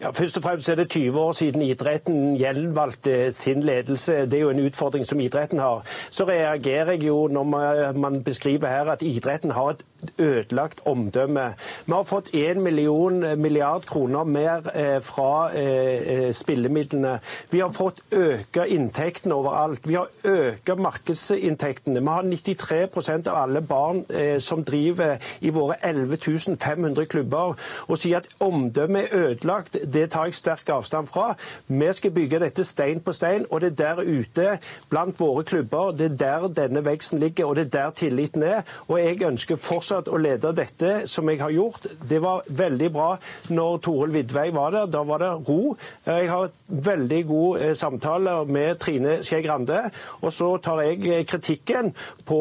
Ja, 0.02 0.10
først 0.10 0.38
og 0.38 0.44
fremst 0.44 0.70
er 0.70 0.76
det 0.76 0.90
20 0.90 1.20
år 1.20 1.32
siden 1.32 1.62
idretten 1.62 2.36
gjenvalgte 2.38 3.32
sin 3.32 3.64
ledelse. 3.64 4.26
Det 4.26 4.34
er 4.34 4.42
jo 4.42 4.50
en 4.50 4.66
utfordring 4.66 5.06
som 5.06 5.20
idretten 5.20 5.60
har. 5.60 5.84
Så 6.10 6.26
reagerer 6.28 6.92
jeg 6.92 7.04
jo 7.04 7.28
når 7.28 7.94
man 7.94 8.24
beskriver 8.24 8.68
her 8.68 8.92
at 8.92 9.02
idretten 9.02 9.52
har 9.52 9.70
et 9.76 9.84
ødelagt 10.20 10.82
omdømme. 10.86 11.54
Vi 11.86 11.94
har 11.94 12.04
fått 12.04 12.34
1 12.34 12.58
million 12.58 13.42
milliard 13.42 13.86
kroner 13.86 14.24
mer 14.24 14.68
eh, 14.76 15.00
fra 15.02 15.50
eh, 15.56 16.02
eh, 16.14 16.32
spillemidlene. 16.34 17.20
Vi 17.52 17.60
har 17.60 17.72
fått 17.72 18.02
øke 18.12 18.68
inntektene 18.68 19.36
overalt. 19.36 19.88
Vi 19.88 19.94
har 19.94 20.10
økt 20.24 20.74
markedsinntektene. 20.78 22.00
Vi 22.00 22.08
har 22.08 22.24
93% 22.24 23.30
av 23.30 23.42
alle 23.44 23.62
barn 23.62 24.04
som 24.40 24.64
driver 24.64 25.18
i 25.42 25.50
våre 25.54 25.76
11 25.84 26.18
500 26.60 27.06
klubber. 27.06 27.56
Å 27.88 27.98
si 28.00 28.14
at 28.18 28.28
omdømmet 28.44 29.12
er 29.12 29.28
ødelagt, 29.30 29.78
Det 29.84 30.10
tar 30.14 30.30
jeg 30.30 30.38
sterk 30.38 30.70
avstand 30.74 31.08
fra. 31.12 31.34
Vi 31.68 31.92
skal 31.94 32.12
bygge 32.16 32.40
dette 32.44 32.64
stein 32.68 33.02
på 33.04 33.14
stein, 33.16 33.46
og 33.50 33.62
det 33.62 33.74
er 33.74 33.80
der 33.84 34.04
ute 34.04 34.58
blant 34.90 35.20
våre 35.20 35.44
klubber 35.44 35.92
det 35.98 36.12
er 36.12 36.18
der 36.18 36.48
denne 36.48 36.84
veksten 36.86 37.20
ligger, 37.20 37.46
og 37.46 37.56
det 37.56 37.66
er 37.66 37.72
der 37.78 37.90
tilliten 37.98 38.44
er. 38.44 38.62
Og 38.88 39.00
jeg 39.00 39.22
ønsker 39.28 39.60
fortsatt 39.60 40.10
å 40.10 40.20
lede 40.22 40.54
dette 40.56 40.94
som 41.10 41.30
jeg 41.30 41.42
har 41.42 41.54
gjort. 41.54 41.88
Det 42.10 42.22
var 42.24 42.44
veldig 42.48 42.90
bra 42.94 43.10
når 43.54 43.78
Toril 43.86 44.14
Vidvei 44.14 44.50
var 44.56 44.74
der. 44.76 44.90
Da 44.94 45.04
var 45.08 45.24
det 45.24 45.32
ro. 45.48 45.76
Jeg 46.06 46.30
har 46.30 46.52
veldig 46.68 47.22
gode 47.28 47.74
samtaler 47.76 48.46
med 48.46 48.80
Trine 48.82 49.20
Skei 49.24 49.42
Grande. 49.46 49.80
Og 50.22 50.34
så 50.34 50.50
tar 50.64 50.84
jeg 50.86 51.02
eh, 51.08 51.26
kritikken 51.28 51.94
på 52.26 52.40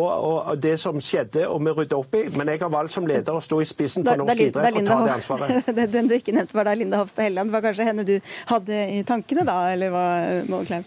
det 0.62 0.76
som 0.80 1.01
skjedde 1.03 1.47
og 1.49 1.62
vi 1.64 1.74
rydder 1.76 1.99
opp 1.99 2.16
i. 2.18 2.24
Men 2.36 2.53
jeg 2.53 2.62
har 2.62 2.72
valgt 2.72 2.97
som 2.97 3.07
leder 3.09 3.36
å 3.36 3.43
stå 3.43 3.61
i 3.62 3.68
spissen 3.68 4.07
for 4.07 4.20
norsk 4.20 4.47
idrett 4.49 4.78
og 4.78 4.88
ta 4.88 4.99
det 5.07 5.16
ansvaret. 5.16 5.72
Den 5.93 6.09
du 6.11 6.16
ikke 6.16 6.34
nevnte 6.36 6.57
var 6.57 6.68
da 6.68 6.76
Linda 6.78 7.03
Hofstad 7.03 7.31
Helleland. 7.32 7.50
Var 7.50 7.64
kanskje 7.64 7.88
henne 7.88 8.06
du 8.06 8.18
hadde 8.52 8.84
i 8.92 9.02
tankene 9.08 9.46
da, 9.48 9.58
eller 9.72 9.92
hva, 9.92 10.06
Målklein? 10.52 10.86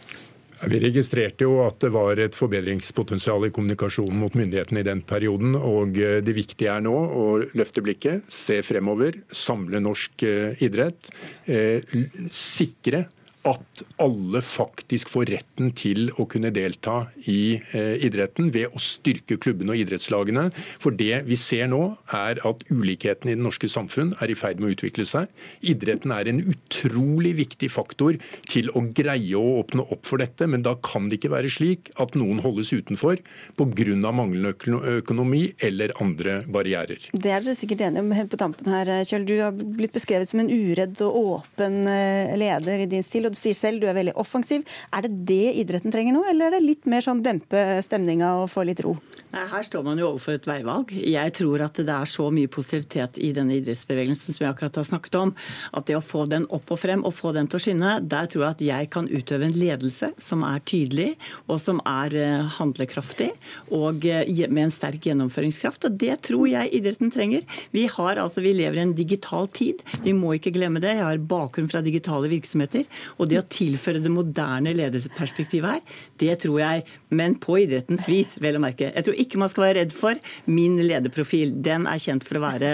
Vi 0.55 0.77
registrerte 0.79 1.43
jo 1.43 1.57
at 1.65 1.81
det 1.83 1.89
var 1.91 2.19
et 2.21 2.35
forbedringspotensial 2.37 3.43
i 3.49 3.51
kommunikasjonen 3.53 4.21
mot 4.21 4.37
myndighetene 4.39 4.81
i 4.81 4.87
den 4.87 5.01
perioden. 5.03 5.57
og 5.57 5.99
eh, 5.99 6.21
Det 6.23 6.35
viktige 6.37 6.71
er 6.71 6.85
nå 6.85 6.93
å 6.95 7.25
løfte 7.59 7.83
blikket, 7.83 8.23
se 8.31 8.61
fremover, 8.63 9.19
samle 9.35 9.83
norsk 9.83 10.23
eh, 10.23 10.63
idrett. 10.63 11.11
Eh, 11.43 11.83
sikre 12.31 13.03
at 13.45 13.83
alle 14.01 14.41
faktisk 14.43 15.11
får 15.13 15.29
retten 15.35 15.71
til 15.77 16.09
å 16.19 16.25
kunne 16.29 16.51
delta 16.53 17.05
i 17.29 17.57
eh, 17.77 17.95
idretten 18.05 18.49
ved 18.53 18.73
å 18.73 18.81
styrke 18.81 19.37
klubbene 19.41 19.75
og 19.75 19.81
idrettslagene. 19.83 20.47
For 20.81 20.95
det 20.97 21.23
vi 21.27 21.37
ser 21.39 21.69
nå, 21.71 21.83
er 22.15 22.41
at 22.47 22.63
ulikheten 22.71 23.31
i 23.31 23.35
det 23.35 23.43
norske 23.43 23.69
samfunn 23.71 24.13
er 24.23 24.31
i 24.31 24.37
ferd 24.37 24.61
med 24.61 24.71
å 24.71 24.75
utvikle 24.75 25.05
seg. 25.07 25.29
Idretten 25.65 26.13
er 26.15 26.29
en 26.31 26.41
utrolig 26.41 27.35
viktig 27.41 27.69
faktor 27.73 28.17
til 28.49 28.71
å 28.73 28.85
greie 28.95 29.37
å 29.37 29.59
åpne 29.61 29.85
opp 29.93 30.05
for 30.07 30.21
dette, 30.21 30.47
men 30.49 30.65
da 30.65 30.75
kan 30.85 31.09
det 31.09 31.19
ikke 31.19 31.33
være 31.35 31.51
slik 31.51 31.91
at 32.01 32.17
noen 32.17 32.41
holdes 32.43 32.73
utenfor 32.73 33.21
pga. 33.55 34.11
manglende 34.15 34.53
økonomi 34.99 35.53
eller 35.63 35.91
andre 36.01 36.39
barrierer. 36.47 37.09
Det 37.11 37.31
er 37.31 37.43
dere 37.43 37.55
sikkert 37.57 37.83
enige 37.85 38.03
om 38.03 38.11
helt 38.15 38.31
på 38.31 38.39
tampen 38.39 38.71
her, 38.71 38.89
Kjøll. 39.05 39.25
Du 39.27 39.35
har 39.41 39.53
blitt 39.53 39.93
beskrevet 39.95 40.29
som 40.29 40.41
en 40.41 40.51
uredd 40.51 41.01
og 41.05 41.17
åpen 41.21 41.81
eh, 41.89 42.33
leder 42.39 42.85
i 42.85 42.89
din 42.89 43.03
stil. 43.05 43.27
og 43.27 43.34
du 43.35 43.41
sier 43.41 43.57
selv 43.57 43.83
du 43.83 43.89
er 43.89 43.97
veldig 43.97 44.15
offensiv. 44.21 44.63
Er 44.95 45.05
det 45.05 45.13
det 45.27 45.53
idretten 45.61 45.93
trenger 45.93 46.15
nå, 46.15 46.23
eller 46.31 46.49
er 46.49 46.57
det 46.57 46.65
litt 46.65 46.89
mer 46.89 47.03
sånn 47.05 47.23
dempe 47.25 47.61
stemninga 47.85 48.31
og 48.41 48.49
få 48.53 48.65
litt 48.67 48.81
ro? 48.85 48.95
Nei, 49.35 49.43
Her 49.51 49.65
står 49.67 49.83
man 49.83 49.99
jo 49.99 50.09
overfor 50.13 50.37
et 50.37 50.47
veivalg. 50.47 50.93
Jeg 50.95 51.33
tror 51.35 51.65
at 51.65 51.79
det 51.83 51.91
er 51.91 52.09
så 52.09 52.29
mye 52.33 52.51
positivitet 52.51 53.19
i 53.19 53.33
denne 53.35 53.57
idrettsbevegelsen 53.59 54.35
som 54.35 54.45
jeg 54.45 54.53
akkurat 54.53 54.79
har 54.79 54.87
snakket 54.87 55.17
om, 55.19 55.33
at 55.75 55.87
det 55.89 55.97
å 55.97 56.03
få 56.03 56.23
den 56.31 56.47
opp 56.55 56.71
og 56.71 56.79
frem 56.79 57.03
og 57.05 57.15
få 57.17 57.33
den 57.35 57.49
til 57.51 57.59
å 57.59 57.63
skinne, 57.65 57.97
der 58.05 58.29
tror 58.31 58.45
jeg 58.45 58.55
at 58.55 58.63
jeg 58.69 58.91
kan 58.95 59.09
utøve 59.11 59.49
en 59.49 59.57
ledelse 59.57 60.11
som 60.23 60.45
er 60.47 60.63
tydelig 60.63 61.09
og 61.49 61.59
som 61.61 61.81
er 61.89 62.15
eh, 62.15 62.55
handlekraftig 62.57 63.31
og 63.75 64.07
eh, 64.07 64.45
med 64.47 64.67
en 64.67 64.73
sterk 64.73 65.09
gjennomføringskraft. 65.09 65.89
Og 65.89 65.99
det 65.99 66.15
tror 66.29 66.47
jeg 66.51 66.71
idretten 66.79 67.11
trenger. 67.13 67.43
Vi, 67.75 67.85
har, 67.91 68.21
altså, 68.21 68.43
vi 68.45 68.55
lever 68.55 68.79
i 68.79 68.85
en 68.85 68.95
digital 68.97 69.49
tid. 69.51 69.83
Vi 70.05 70.15
må 70.15 70.35
ikke 70.37 70.53
glemme 70.55 70.81
det. 70.83 70.95
Jeg 70.95 71.05
har 71.05 71.27
bakgrunn 71.35 71.69
fra 71.71 71.83
digitale 71.85 72.31
virksomheter. 72.31 72.87
og 73.17 73.24
det 73.29 73.39
å 73.41 73.45
tilføre 73.51 74.01
det 74.03 74.11
moderne 74.13 74.73
lederperspektivet 74.75 75.77
her, 75.77 75.99
det 76.21 76.37
tror 76.43 76.59
jeg, 76.61 76.85
men 77.15 77.37
på 77.41 77.59
idrettens 77.63 78.07
vis, 78.11 78.35
vel 78.41 78.59
å 78.59 78.63
merke. 78.63 78.91
Jeg 78.91 79.07
tror 79.07 79.19
ikke 79.21 79.41
man 79.41 79.51
skal 79.51 79.67
være 79.67 79.77
redd 79.81 79.95
for 79.95 80.19
min 80.49 80.77
lederprofil. 80.83 81.53
Den 81.65 81.87
er 81.91 82.01
kjent 82.01 82.25
for 82.27 82.39
å 82.39 82.45
være, 82.45 82.73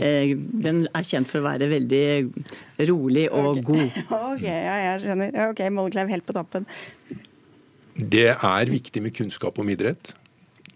eh, 0.00 0.34
den 0.36 0.86
er 0.88 1.06
kjent 1.06 1.30
for 1.30 1.42
å 1.42 1.48
være 1.48 1.70
veldig 1.70 2.04
rolig 2.90 3.26
og 3.30 3.50
okay. 3.58 3.66
god. 3.70 3.98
Ok, 4.30 4.44
ja, 4.46 4.76
jeg 4.84 5.02
skjønner. 5.04 5.36
Ok, 5.50 5.60
Mollekleiv 5.74 6.10
helt 6.12 6.26
på 6.28 6.36
tappen. 6.36 6.66
Det 8.00 8.30
er 8.32 8.70
viktig 8.70 9.02
med 9.02 9.14
kunnskap 9.16 9.58
om 9.60 9.68
idrett. 9.72 10.14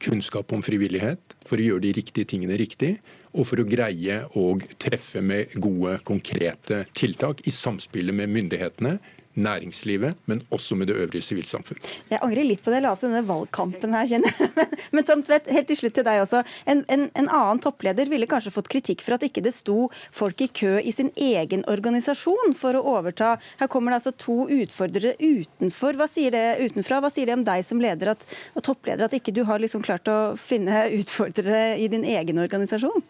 Kunnskap 0.02 0.52
om 0.52 0.62
frivillighet 0.64 1.33
for 1.48 1.60
å 1.60 1.66
gjøre 1.66 1.84
de 1.86 1.92
riktige 1.98 2.28
tingene 2.30 2.56
riktig, 2.60 2.94
og 3.34 3.48
for 3.48 3.60
å 3.60 3.66
greie 3.68 4.20
å 4.38 4.46
treffe 4.80 5.22
med 5.24 5.54
gode, 5.60 5.98
konkrete 6.06 6.84
tiltak 6.96 7.44
i 7.48 7.54
samspillet 7.54 8.16
med 8.16 8.32
myndighetene, 8.32 8.98
næringslivet, 9.34 10.18
men 10.30 10.42
også 10.54 10.76
med 10.78 10.88
det 10.90 10.96
øvrige 10.96 11.22
sivilsamfunn. 11.22 11.80
Jeg 12.10 12.20
angrer 12.22 12.46
litt 12.46 12.62
på 12.64 12.70
det 12.70 12.78
jeg 12.78 12.84
la 12.86 12.92
opp 12.94 13.00
til 13.02 13.10
denne 13.10 13.26
valgkampen 13.28 13.96
her, 13.96 14.08
kjenner 14.10 14.34
jeg. 14.38 14.68
Men 14.94 15.06
Tom 15.08 15.22
Tvedt, 15.26 15.48
helt 15.50 15.68
til 15.70 15.78
slutt 15.78 15.96
til 15.98 16.06
deg 16.06 16.20
også. 16.22 16.42
En, 16.70 16.84
en, 16.92 17.06
en, 17.18 17.28
annen 17.28 17.60
toppleder 17.62 18.10
ville 18.10 18.28
kanskje 18.30 18.52
fått 18.54 18.70
kritikk 18.70 19.02
for 19.04 19.16
at 19.16 19.24
ikke 19.26 19.42
det 19.44 19.54
sto 19.56 19.88
folk 20.14 20.44
i 20.44 20.50
kø 20.54 20.76
i 20.78 20.92
sin 20.94 21.10
egen 21.16 21.64
organisasjon 21.70 22.54
for 22.58 22.78
å 22.78 22.84
overta. 22.94 23.34
Her 23.62 23.70
kommer 23.72 23.92
det 23.92 24.02
altså 24.02 24.14
to 24.26 24.38
utfordrere 24.54 25.16
utenfor. 25.18 25.98
Hva 25.98 26.08
sier 26.10 26.34
det 26.34 26.44
utenfra? 26.62 27.00
Hva 27.02 27.10
sier 27.14 27.30
det 27.30 27.38
om 27.38 27.46
deg 27.46 27.66
som 27.66 27.82
leder 27.82 28.14
at, 28.14 28.24
og 28.54 28.66
toppleder 28.66 29.08
at 29.08 29.18
ikke 29.18 29.34
du 29.34 29.44
har 29.48 29.62
liksom 29.62 29.82
klart 29.84 30.10
å 30.10 30.20
finne 30.40 30.86
utfordrere 30.94 31.74
i 31.80 31.90
din 31.90 32.06
egen 32.14 32.42
organisasjon? 32.42 33.02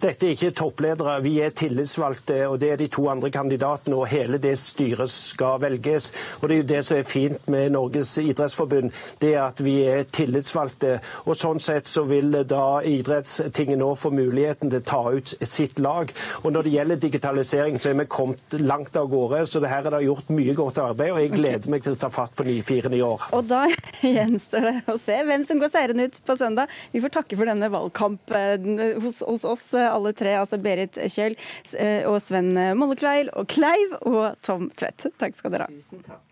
Dette 0.00 0.26
er 0.26 0.36
ikke 0.36 0.54
toppledere, 0.56 1.18
vi 1.24 1.36
er 1.44 1.54
tillitsvalgte, 1.56 2.40
og 2.48 2.58
det 2.62 2.72
er 2.74 2.80
de 2.80 2.88
to 2.92 3.06
andre 3.12 3.30
kandidatene. 3.34 3.96
Og 3.96 4.08
hele 4.10 4.40
det 4.42 4.56
styret 4.60 5.10
skal 5.12 5.60
velges. 5.62 6.10
Og 6.40 6.48
det 6.48 6.56
er 6.56 6.62
jo 6.62 6.68
det 6.72 6.82
som 6.86 6.98
er 6.98 7.08
fint 7.08 7.48
med 7.50 7.74
Norges 7.74 8.12
idrettsforbund, 8.22 8.94
det 9.22 9.34
er 9.34 9.44
at 9.44 9.62
vi 9.64 9.76
er 9.88 10.06
tillitsvalgte. 10.08 10.96
Og 11.26 11.38
sånn 11.38 11.60
sett 11.62 11.88
så 11.90 12.04
vil 12.08 12.32
da 12.48 12.80
idrettstinget 12.86 13.80
nå 13.80 13.92
få 13.98 14.12
muligheten 14.14 14.70
til 14.70 14.82
å 14.82 14.88
ta 14.92 15.02
ut 15.16 15.34
sitt 15.46 15.80
lag. 15.82 16.12
Og 16.42 16.54
når 16.54 16.66
det 16.66 16.74
gjelder 16.76 17.02
digitalisering, 17.04 17.80
så 17.80 17.90
er 17.90 17.98
vi 18.00 18.08
kommet 18.10 18.58
langt 18.60 18.96
av 18.96 19.10
gårde. 19.12 19.44
Så 19.50 19.62
det 19.62 19.72
her 19.72 19.86
er 19.86 19.96
det 19.96 20.04
gjort 20.06 20.32
mye 20.34 20.56
godt 20.58 20.80
arbeid, 20.82 21.14
og 21.14 21.22
jeg 21.22 21.34
gleder 21.34 21.72
meg 21.72 21.84
til 21.84 21.96
å 21.96 22.00
ta 22.00 22.10
fatt 22.12 22.34
på 22.36 22.46
nye 22.46 23.04
år. 23.04 23.28
Og 23.36 23.46
da 23.50 23.64
gjenstår 24.04 24.68
det 24.70 24.76
å 24.90 24.98
se 25.00 25.18
hvem 25.26 25.44
som 25.46 25.60
går 25.60 25.72
seirende 25.72 26.08
ut 26.08 26.20
på 26.26 26.36
søndag. 26.40 26.70
Vi 26.92 27.02
får 27.04 27.14
takke 27.20 27.38
for 27.38 27.50
denne 27.50 27.70
valgkampen 27.72 28.80
hos, 29.04 29.20
hos 29.26 29.46
oss 29.48 29.69
alle 29.78 30.14
tre, 30.16 30.34
altså 30.40 30.58
Berit 30.62 30.98
Kjøll 31.10 31.36
eh, 31.78 32.08
og 32.08 32.20
Sven 32.24 32.54
Mollekleiv 32.78 33.30
og 33.36 33.48
Kleiv 33.50 33.96
og 34.02 34.34
Tom 34.46 34.70
Tvedt. 34.74 35.10
Takk 35.20 35.38
skal 35.38 35.54
dere 35.54 35.68
ha. 35.68 35.70
Tusen 35.70 36.04
takk. 36.06 36.26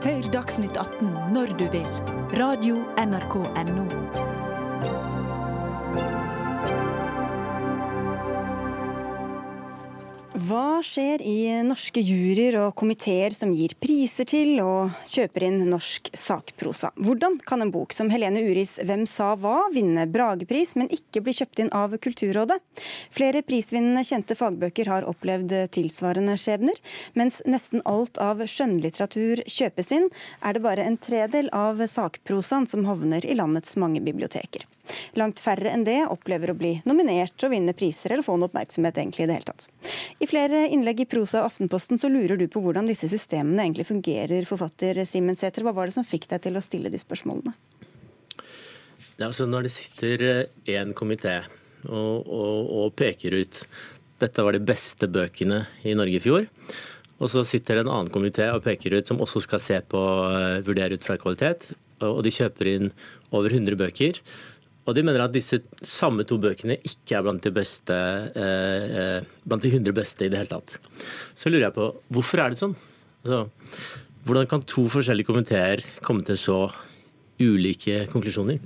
Hør 0.00 0.30
Dagsnytt 0.32 0.78
18 0.80 1.12
når 1.34 1.52
du 1.60 1.66
vil. 1.74 1.86
Radio 2.40 2.80
NRK 2.96 3.36
Radio.nrk.no. 3.36 4.19
Hva 10.40 10.78
skjer 10.86 11.20
i 11.26 11.50
norske 11.66 12.00
juryer 12.00 12.54
og 12.62 12.70
komiteer 12.78 13.34
som 13.34 13.50
gir 13.52 13.74
priser 13.82 14.24
til 14.30 14.54
og 14.62 14.94
kjøper 15.10 15.44
inn 15.48 15.58
norsk 15.68 16.08
sakprosa? 16.16 16.92
Hvordan 16.96 17.36
kan 17.44 17.60
en 17.60 17.72
bok 17.74 17.92
som 17.92 18.08
Helene 18.14 18.40
Uris 18.46 18.78
'Hvem 18.78 19.04
sa 19.10 19.34
hva?' 19.36 19.68
vinne 19.74 20.06
Bragepris, 20.06 20.76
men 20.76 20.88
ikke 20.88 21.20
bli 21.26 21.34
kjøpt 21.36 21.60
inn 21.60 21.72
av 21.76 21.98
Kulturrådet? 21.98 22.56
Flere 23.10 23.42
prisvinnende 23.42 24.06
kjente 24.06 24.38
fagbøker 24.38 24.86
har 24.86 25.08
opplevd 25.12 25.52
tilsvarende 25.76 26.38
skjebner. 26.40 26.78
Mens 27.12 27.42
nesten 27.44 27.82
alt 27.84 28.16
av 28.16 28.40
skjønnlitteratur 28.40 29.44
kjøpes 29.44 29.92
inn, 29.92 30.08
er 30.40 30.54
det 30.54 30.62
bare 30.62 30.86
en 30.86 30.96
tredel 30.96 31.50
av 31.52 31.84
sakprosaen 31.84 32.68
som 32.70 32.86
havner 32.86 33.26
i 33.26 33.34
landets 33.34 33.76
mange 33.76 34.00
biblioteker. 34.00 34.64
Langt 35.18 35.40
færre 35.42 35.72
enn 35.72 35.84
det 35.86 35.98
opplever 36.10 36.52
å 36.52 36.56
bli 36.58 36.72
nominert 36.88 37.46
og 37.46 37.52
vinne 37.54 37.74
priser 37.76 38.14
eller 38.14 38.26
få 38.26 38.36
noe 38.38 38.50
oppmerksomhet 38.50 39.00
egentlig 39.02 39.26
i 39.26 39.30
det 39.30 39.38
hele 39.38 39.50
tatt. 39.50 39.68
I 40.20 40.28
flere 40.30 40.66
innlegg 40.72 41.04
i 41.04 41.08
Prosa 41.10 41.42
og 41.42 41.50
Aftenposten 41.50 42.00
så 42.00 42.10
lurer 42.12 42.40
du 42.40 42.46
på 42.50 42.62
hvordan 42.64 42.88
disse 42.90 43.10
systemene 43.10 43.64
egentlig 43.66 43.88
fungerer, 43.90 44.48
forfatter 44.48 45.02
Simen 45.08 45.38
Sæther. 45.38 45.66
Hva 45.66 45.76
var 45.76 45.90
det 45.90 45.96
som 45.98 46.06
fikk 46.06 46.28
deg 46.32 46.44
til 46.46 46.58
å 46.58 46.64
stille 46.64 46.92
de 46.92 47.00
spørsmålene? 47.00 47.54
Det 49.16 49.26
altså 49.26 49.46
når 49.48 49.66
det 49.66 49.72
sitter 49.74 50.26
én 50.70 50.94
komité 50.96 51.42
og, 51.88 52.26
og, 52.26 52.70
og 52.80 52.94
peker 52.96 53.36
ut 53.36 53.64
dette 54.20 54.44
var 54.44 54.52
de 54.52 54.62
beste 54.64 55.08
bøkene 55.08 55.64
i 55.88 55.94
Norge 55.96 56.18
i 56.18 56.22
fjor. 56.22 56.46
Og 57.20 57.28
så 57.32 57.44
sitter 57.44 57.78
det 57.78 57.86
en 57.86 57.92
annen 57.94 58.12
komité 58.12 58.48
og 58.52 58.64
peker 58.64 58.96
ut, 58.96 59.08
som 59.08 59.20
også 59.20 59.42
skal 59.44 59.62
se 59.62 59.80
på, 59.92 60.00
uh, 60.00 60.60
vurdere 60.64 60.96
ut 60.96 61.04
fra 61.04 61.18
kvalitet. 61.20 61.70
Og 62.04 62.22
de 62.24 62.32
kjøper 62.32 62.68
inn 62.70 62.92
over 63.36 63.52
100 63.52 63.76
bøker. 63.80 64.20
Og 64.90 64.96
de 64.96 65.04
mener 65.06 65.22
at 65.22 65.34
disse 65.34 65.60
samme 65.86 66.24
to 66.26 66.40
bøkene 66.42 66.74
ikke 66.82 67.14
er 67.14 67.22
blant 67.22 67.44
de, 67.46 67.52
beste, 67.54 67.94
eh, 68.34 68.96
eh, 68.98 69.28
blant 69.46 69.62
de 69.62 69.70
100 69.70 69.94
beste 69.94 70.26
i 70.26 70.32
det 70.32 70.40
hele 70.40 70.50
tatt. 70.50 70.80
Så 71.38 71.52
lurer 71.52 71.68
jeg 71.68 71.76
på 71.76 71.86
hvorfor 72.10 72.42
er 72.42 72.50
det 72.50 72.58
sånn? 72.58 72.74
Altså, 73.22 73.44
hvordan 74.26 74.50
kan 74.50 74.66
to 74.66 74.88
forskjellige 74.90 75.30
komiteer 75.30 75.84
komme 76.02 76.26
til 76.26 76.38
så 76.40 76.58
ulike 77.40 78.02
konklusjoner? 78.10 78.58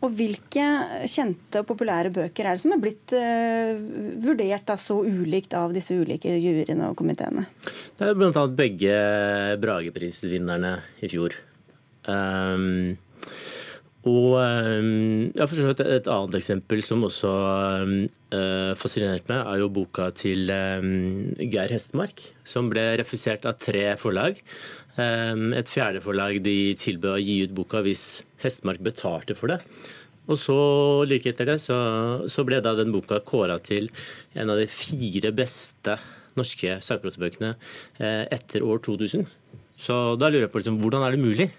Og 0.00 0.14
Hvilke 0.16 0.66
kjente 1.12 1.60
og 1.60 1.66
populære 1.68 2.12
bøker 2.12 2.46
er 2.46 2.56
det 2.56 2.62
som 2.62 2.72
er 2.72 2.80
blitt 2.80 3.12
uh, 3.12 3.76
vurdert 4.24 4.64
da, 4.70 4.76
så 4.80 4.96
ulikt 5.04 5.52
av 5.58 5.74
disse 5.76 5.92
ulike 5.92 6.32
juryene 6.40 6.88
og 6.88 6.96
komiteene? 6.96 7.44
Det 7.98 8.08
er 8.08 8.16
bl.a. 8.16 8.46
begge 8.48 8.94
Brageprisvinnerne 9.60 10.72
i 11.04 11.10
fjor. 11.12 11.36
Um, 12.08 12.96
Og 14.08 14.32
jeg 14.40 15.36
har 15.36 15.48
forstått 15.50 15.82
Et 15.84 16.06
annet 16.08 16.36
eksempel 16.38 16.80
som 16.84 17.04
også 17.04 17.30
uh, 17.30 18.72
fascinerte 18.80 19.28
meg, 19.28 19.42
er 19.44 19.60
jo 19.60 19.68
boka 19.76 20.08
til 20.16 20.48
um, 20.48 21.26
Geir 21.36 21.68
Hestemark, 21.74 22.22
som 22.48 22.70
ble 22.72 22.94
refusert 23.00 23.44
av 23.44 23.58
tre 23.60 23.90
forlag. 24.00 24.40
Um, 24.96 25.52
et 25.52 25.68
fjerde 25.68 26.00
forlag 26.04 26.40
de 26.44 26.72
tilbød 26.80 27.12
å 27.12 27.20
gi 27.20 27.36
ut 27.44 27.56
boka 27.60 27.84
hvis 27.84 28.22
Hestemark 28.40 28.80
betalte 28.80 29.36
for 29.36 29.52
det. 29.52 29.60
Og 30.30 30.38
så, 30.40 30.56
like 31.10 31.28
etter 31.28 31.48
det, 31.52 31.58
så, 31.60 31.76
så 32.30 32.44
ble 32.46 32.62
da 32.64 32.72
den 32.78 32.94
boka 32.94 33.20
kåra 33.20 33.58
til 33.60 33.90
en 34.32 34.52
av 34.52 34.60
de 34.62 34.68
fire 34.70 35.32
beste 35.36 35.98
norske 36.40 36.78
sakprosabøkene 36.86 37.52
uh, 37.52 38.24
etter 38.32 38.64
år 38.64 38.80
2000. 38.86 39.28
Så 39.80 40.04
da 40.20 40.30
lurer 40.30 40.46
jeg 40.46 40.54
på 40.54 40.62
liksom, 40.62 40.80
hvordan 40.80 41.04
er 41.04 41.16
det 41.16 41.20
mulig? 41.20 41.52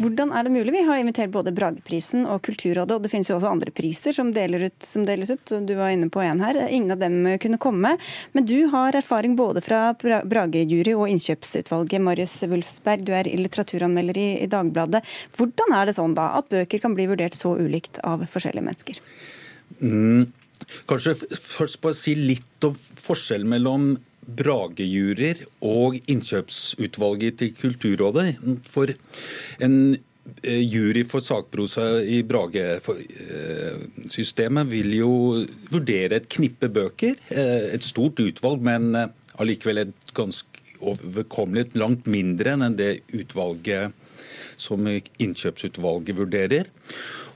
Hvordan 0.00 0.32
er 0.32 0.46
det 0.46 0.52
mulig? 0.54 0.72
Vi 0.74 0.82
har 0.86 1.00
invitert 1.00 1.32
både 1.34 1.52
Brageprisen 1.54 2.26
og 2.30 2.42
Kulturrådet, 2.46 2.96
og 2.96 3.04
det 3.04 3.10
finnes 3.12 3.30
jo 3.30 3.36
også 3.36 3.50
andre 3.50 3.72
priser 3.74 4.16
som, 4.16 4.32
ut, 4.32 4.86
som, 4.86 5.06
deles 5.08 5.30
ut. 5.30 5.54
Du 5.66 5.74
var 5.78 5.92
inne 5.94 6.10
på 6.12 6.22
en 6.24 6.42
her. 6.42 6.58
Ingen 6.68 6.94
av 6.94 7.02
dem 7.02 7.18
kunne 7.42 7.60
komme. 7.60 7.96
Men 8.32 8.48
du 8.48 8.58
har 8.72 8.96
erfaring 8.96 9.36
både 9.38 9.62
fra 9.64 9.82
Bragejury 10.00 10.94
og 10.96 11.08
innkjøpsutvalget. 11.12 12.02
Marius 12.02 12.38
Wulfsberg, 12.48 13.04
du 13.06 13.14
er 13.16 13.30
litteraturanmelder 13.30 14.18
i, 14.20 14.28
i 14.44 14.50
Dagbladet. 14.50 15.04
Hvordan 15.36 15.76
er 15.76 15.88
det 15.88 15.96
sånn 15.98 16.16
da 16.18 16.32
at 16.40 16.50
bøker 16.52 16.82
kan 16.82 16.96
bli 16.96 17.08
vurdert 17.10 17.38
så 17.38 17.54
ulikt 17.58 18.02
av 18.06 18.24
forskjellige 18.30 18.66
mennesker? 18.66 19.02
Mm. 19.80 20.30
Kanskje 20.90 21.16
først 21.16 21.80
bare 21.82 21.96
si 21.96 22.14
litt 22.18 22.66
om 22.66 22.74
forskjellen 22.76 23.48
mellom 23.50 23.92
Brage-juryer 24.36 25.36
og 25.66 25.96
innkjøpsutvalget 26.10 27.38
til 27.40 27.50
Kulturrådet. 27.56 28.36
For 28.70 28.86
en 29.62 29.96
eh, 30.42 30.64
jury 30.64 31.04
for 31.08 31.20
sakprosa 31.24 32.00
i 32.02 32.22
Brage-systemet 32.26 34.70
vil 34.70 34.94
jo 34.98 35.44
vurdere 35.72 36.16
et 36.20 36.28
knippe 36.32 36.68
bøker. 36.72 37.14
Eh, 37.28 37.74
et 37.74 37.84
stort 37.86 38.20
utvalg, 38.22 38.62
men 38.66 38.94
eh, 38.94 39.08
allikevel 39.40 39.78
et 39.86 40.14
ganske 40.16 40.46
overkommelig 40.80 41.64
langt 41.76 42.06
mindre 42.08 42.50
enn 42.56 42.76
det 42.78 43.00
utvalget 43.12 43.92
som 44.60 44.86
innkjøpsutvalget 44.88 46.16
vurderer. 46.16 46.64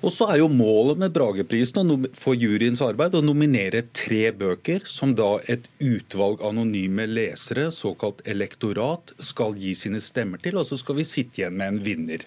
Og 0.04 0.12
så 0.12 0.26
er 0.28 0.42
jo 0.42 0.50
Målet 0.52 0.98
med 1.00 1.14
Brageprisen 1.14 1.88
for 2.18 2.36
juryens 2.36 2.82
arbeid 2.84 3.14
å 3.16 3.22
nominere 3.24 3.86
tre 3.96 4.28
bøker 4.36 4.84
som 4.88 5.14
da 5.16 5.38
et 5.48 5.64
utvalg 5.80 6.42
anonyme 6.44 7.06
lesere, 7.08 7.70
såkalt 7.72 8.20
elektorat, 8.28 9.14
skal 9.16 9.56
gi 9.56 9.72
sine 9.78 10.02
stemmer 10.04 10.42
til. 10.44 10.58
Og 10.60 10.68
så 10.68 10.76
skal 10.80 10.98
vi 11.00 11.08
sitte 11.08 11.40
igjen 11.40 11.56
med 11.56 11.72
en 11.72 11.80
vinner. 11.86 12.26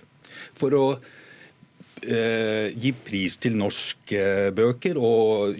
For 0.58 0.74
å 0.74 0.86
eh, 2.02 2.74
gi 2.74 2.94
pris 3.06 3.38
til 3.46 3.60
norske 3.62 4.24
bøker 4.58 4.98
og 4.98 5.60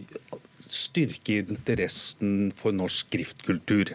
styrke 0.66 1.44
interessen 1.44 2.50
for 2.58 2.74
norsk 2.74 3.12
skriftkultur. 3.12 3.94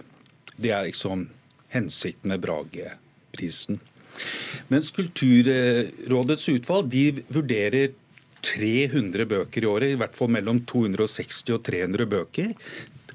Det 0.55 0.71
er 0.71 0.87
liksom 0.87 1.27
hensikten 1.75 2.31
med 2.31 2.45
Brageprisen. 2.45 3.83
Mens 4.71 4.93
Kulturrådets 4.95 6.47
utvalg 6.53 6.91
de 6.93 7.05
vurderer 7.33 7.97
300 8.43 9.27
bøker 9.31 9.65
i 9.65 9.71
året, 9.71 9.93
i 9.93 10.01
hvert 10.01 10.17
fall 10.19 10.33
mellom 10.35 10.63
260 10.69 11.55
og 11.55 11.63
300 11.69 12.09
bøker. 12.11 12.53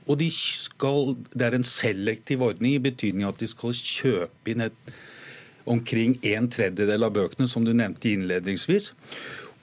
Og 0.08 0.20
de 0.22 0.30
skal, 0.32 1.16
Det 1.34 1.46
er 1.46 1.56
en 1.56 1.68
selektiv 1.68 2.42
ordning 2.42 2.78
i 2.78 2.84
betydning 2.84 3.28
at 3.28 3.40
de 3.40 3.48
skal 3.48 3.76
kjøpe 3.76 4.54
inn 4.54 4.62
et, 4.62 4.94
omkring 5.68 6.16
en 6.24 6.48
tredjedel 6.48 7.04
av 7.04 7.12
bøkene, 7.12 7.48
som 7.48 7.66
du 7.66 7.74
nevnte 7.76 8.10
innledningsvis. 8.10 8.94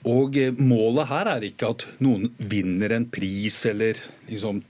Og 0.05 0.37
eh, 0.37 0.53
Målet 0.61 1.09
her 1.09 1.29
er 1.31 1.45
ikke 1.47 1.71
at 1.73 1.85
noen 2.03 2.29
vinner 2.37 2.93
en 2.93 3.07
pris, 3.09 3.57
eller 3.69 3.97
liksom, 4.29 4.61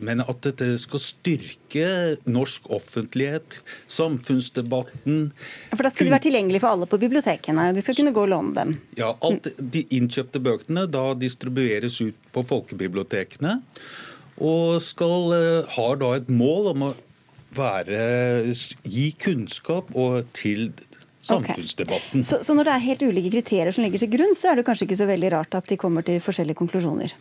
men 0.00 0.22
at 0.24 0.40
dette 0.46 0.70
skal 0.80 1.02
styrke 1.04 1.88
norsk 2.30 2.70
offentlighet, 2.72 3.58
samfunnsdebatten. 3.92 5.26
Ja, 5.70 5.76
for 5.76 5.86
Da 5.86 5.92
skal 5.92 6.08
de 6.08 6.14
være 6.16 6.26
tilgjengelige 6.28 6.64
for 6.64 6.74
alle 6.74 6.88
på 6.90 7.00
bibliotekene? 7.02 7.68
og 7.70 7.76
De 7.76 7.84
skal 7.84 8.00
kunne 8.00 8.14
gå 8.16 8.24
og 8.24 8.32
låne 8.32 8.56
dem? 8.56 8.74
Ja, 8.98 9.12
alt 9.26 9.50
De 9.60 9.84
innkjøpte 9.96 10.42
bøkene 10.42 10.86
da 10.90 11.10
distribueres 11.18 12.00
ut 12.00 12.16
på 12.32 12.46
folkebibliotekene. 12.48 13.60
Og 14.40 14.80
skal, 14.80 15.32
eh, 15.36 15.76
har 15.76 15.96
da 16.00 16.14
et 16.16 16.28
mål 16.32 16.72
om 16.72 16.88
å 16.88 16.94
være, 17.54 18.54
gi 18.86 19.10
kunnskap 19.18 19.90
og 19.98 20.24
til 20.32 20.70
samfunnsdebatten. 21.26 22.20
Okay. 22.20 22.26
Så, 22.26 22.40
så, 22.46 22.56
når 22.56 22.68
det 22.68 22.74
er 22.74 22.86
helt 22.88 23.04
ulike 23.04 23.32
kriterier 23.34 23.74
som 23.76 23.84
ligger 23.84 24.02
til 24.02 24.12
grunn, 24.14 24.36
så 24.38 24.50
er 24.50 24.60
det 24.60 24.66
kanskje 24.68 24.88
ikke 24.88 25.00
så 25.02 25.08
veldig 25.10 25.32
rart 25.36 25.56
at 25.58 25.68
de 25.68 25.78
kommer 25.80 26.06
til 26.06 26.20
forskjellige 26.24 26.60
konklusjoner? 26.60 27.14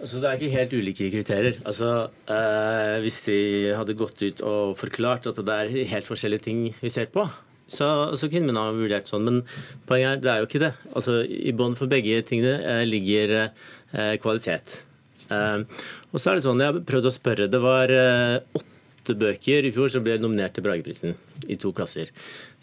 Altså, 0.00 0.16
det 0.16 0.30
er 0.30 0.38
ikke 0.38 0.56
helt 0.56 0.74
ulike 0.80 1.10
kriterier. 1.12 1.60
Altså, 1.68 1.92
eh, 2.32 2.96
hvis 3.04 3.20
de 3.28 3.38
hadde 3.76 3.98
gått 4.00 4.24
ut 4.24 4.42
og 4.48 4.74
forklart 4.80 5.28
at 5.30 5.38
det 5.44 5.56
er 5.56 5.88
helt 5.92 6.08
forskjellige 6.08 6.46
ting 6.48 6.62
vi 6.80 6.92
ser 6.92 7.10
på, 7.12 7.26
så, 7.70 7.88
så 8.18 8.30
kunne 8.32 8.50
man 8.50 8.58
ha 8.58 8.74
vurdert 8.74 9.10
sånn. 9.10 9.26
Men 9.28 9.42
poenget 9.88 10.18
er 10.18 10.24
det 10.24 10.32
er 10.32 10.42
jo 10.42 10.48
ikke 10.48 10.64
det. 10.64 10.72
Altså, 10.90 11.20
I 11.24 11.54
bånn 11.56 11.76
for 11.78 11.90
begge 11.90 12.22
tingene 12.26 12.56
eh, 12.64 12.84
ligger 12.88 13.36
eh, 13.38 14.16
kvalitet. 14.22 14.80
Eh, 15.28 15.62
og 16.10 16.18
så 16.18 16.32
er 16.32 16.40
det 16.40 16.46
sånn, 16.48 16.64
Jeg 16.64 16.84
prøvde 16.88 17.12
å 17.12 17.14
spørre. 17.14 17.50
Det 17.52 17.62
var 17.62 17.92
eh, 17.94 18.40
åtte 18.58 19.16
bøker 19.20 19.68
i 19.68 19.74
fjor 19.74 19.92
som 19.92 20.04
ble 20.06 20.18
nominert 20.20 20.56
til 20.56 20.66
Brageprisen 20.66 21.14
i 21.48 21.60
to 21.60 21.74
klasser. 21.76 22.10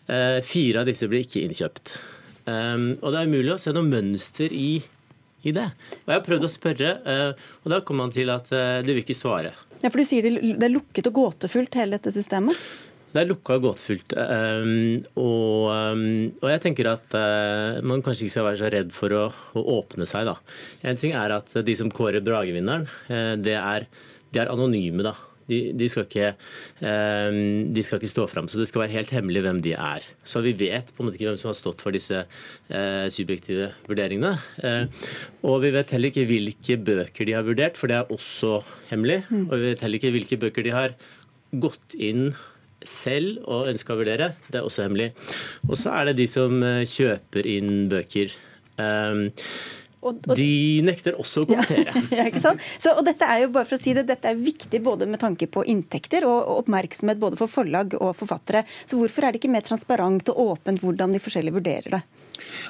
Eh, 0.08 0.40
fire 0.46 0.82
av 0.82 0.88
disse 0.88 1.08
ble 1.12 1.22
ikke 1.26 1.44
innkjøpt. 1.44 1.98
Ehm, 2.48 2.94
og 3.02 3.12
det 3.12 3.20
er 3.20 3.28
umulig 3.28 3.54
å 3.54 3.60
se 3.60 3.74
noe 3.76 3.88
mønster 3.88 4.54
i, 4.56 4.80
i 5.44 5.54
det. 5.56 5.68
Og 6.06 6.12
Jeg 6.14 6.16
har 6.16 6.26
prøvd 6.26 6.48
å 6.48 6.52
spørre, 6.52 6.92
eh, 7.04 7.48
og 7.64 7.72
da 7.74 7.82
kom 7.84 8.00
man 8.00 8.14
til 8.16 8.32
at 8.32 8.52
eh, 8.56 8.80
de 8.88 8.96
vil 8.96 9.04
ikke 9.04 9.18
svare. 9.18 9.52
Ja, 9.84 9.92
For 9.92 10.00
du 10.00 10.08
sier 10.08 10.24
det 10.24 10.56
er 10.56 10.74
lukket 10.74 11.12
og 11.12 11.18
gåtefullt, 11.20 11.76
hele 11.76 12.00
dette 12.00 12.16
systemet? 12.16 12.56
Det 13.12 13.22
er 13.24 13.28
lukka 13.30 13.58
og 13.58 13.68
gåtefullt. 13.68 14.14
Um, 14.20 15.04
og, 15.16 15.68
um, 15.72 16.02
og, 16.42 16.48
jeg 16.52 16.64
tenker 16.66 16.90
at 16.92 17.06
man 17.88 18.04
kanskje 18.06 18.26
ikke 18.26 18.34
skal 18.34 18.48
være 18.50 18.60
så 18.60 18.72
redd 18.74 18.92
for 18.94 19.16
å, 19.16 19.22
å, 19.56 19.64
åpne 19.78 20.06
seg, 20.08 20.28
da. 20.28 20.36
En 20.88 21.00
ting 21.00 21.16
er 21.18 21.34
at 21.38 21.56
de 21.66 21.76
som 21.80 21.92
kårer 21.92 22.24
Bragevinneren, 22.26 22.86
det, 23.42 23.56
er, 23.56 23.88
de 24.36 24.44
er 24.44 24.52
anonyme, 24.52 25.08
da. 25.08 25.16
De, 25.48 25.60
de, 25.78 25.88
skal 25.92 26.06
ikke, 26.08 26.32
eh, 26.84 27.38
de, 27.72 27.84
skal 27.86 28.02
ikke, 28.02 28.12
stå 28.12 28.26
fram. 28.32 28.50
Så 28.52 28.60
det 28.60 28.68
skal 28.70 28.84
være 28.84 28.96
helt 28.98 29.14
hemmelig 29.16 29.44
hvem 29.46 29.62
de 29.64 29.74
er. 29.78 30.06
Så 30.28 30.44
vi 30.46 30.56
vet 30.60 30.92
på 30.92 31.04
en 31.04 31.10
måte 31.10 31.20
ikke 31.20 31.30
hvem 31.30 31.40
som 31.40 31.52
har 31.52 31.60
stått 31.60 31.84
for 31.84 31.96
disse 31.96 32.24
eh, 32.24 33.06
subjektive 33.14 33.72
vurderingene. 33.88 34.36
Eh, 34.68 35.08
og 35.48 35.64
vi 35.64 35.72
vet 35.76 35.96
heller 35.96 36.12
ikke 36.12 36.28
hvilke 36.30 36.80
bøker 36.90 37.30
de 37.30 37.38
har 37.38 37.48
vurdert, 37.48 37.80
for 37.80 37.92
det 37.92 38.02
er 38.02 38.14
også 38.14 38.60
hemmelig. 38.92 39.24
Mm. 39.32 39.48
Og 39.48 39.56
vi 39.56 39.72
vet 39.72 39.86
heller 39.86 40.02
ikke 40.02 40.14
hvilke 40.18 40.42
bøker 40.44 40.68
de 40.68 40.76
har 40.76 40.96
gått 41.56 41.96
inn 41.96 42.30
selv 42.86 43.40
og 43.50 43.72
ønska 43.72 43.96
å 43.96 44.02
vurdere. 44.02 44.34
Det 44.52 44.60
er 44.60 44.68
også 44.68 44.86
hemmelig. 44.86 45.14
Og 45.66 45.78
så 45.80 45.96
er 45.96 46.10
det 46.10 46.20
de 46.20 46.28
som 46.30 46.60
kjøper 46.86 47.48
inn 47.50 47.88
bøker. 47.92 48.36
Og, 49.98 50.20
og, 50.30 50.36
de 50.38 50.84
nekter 50.86 51.18
også 51.18 51.44
å 51.44 51.50
kommentere. 51.50 51.94
Ja, 52.18 52.28
ikke 52.30 52.42
sant? 52.44 52.64
Så, 52.78 52.94
og 52.94 53.04
dette 53.08 53.26
er 53.26 53.44
jo 53.44 53.52
bare 53.56 53.68
for 53.68 53.78
å 53.80 53.82
si 53.82 53.96
det, 53.98 54.06
dette 54.10 54.30
er 54.30 54.38
viktig 54.40 54.82
både 54.86 55.08
med 55.10 55.22
tanke 55.24 55.50
på 55.50 55.66
inntekter 55.68 56.28
og, 56.28 56.38
og, 56.38 56.64
oppmerksomhet 56.64 57.20
både 57.22 57.40
for 57.40 57.52
forlag 57.52 57.98
og 57.98 58.14
forfattere. 58.20 58.64
Så 58.86 59.00
hvorfor 59.00 59.26
er 59.26 59.34
det 59.34 59.42
ikke 59.42 59.54
mer 59.54 59.66
transparent 59.66 60.30
og 60.34 60.44
åpent 60.54 60.84
hvordan 60.84 61.16
de 61.16 61.24
forskjellige 61.24 61.58
vurderer 61.58 61.98
det? 61.98 62.04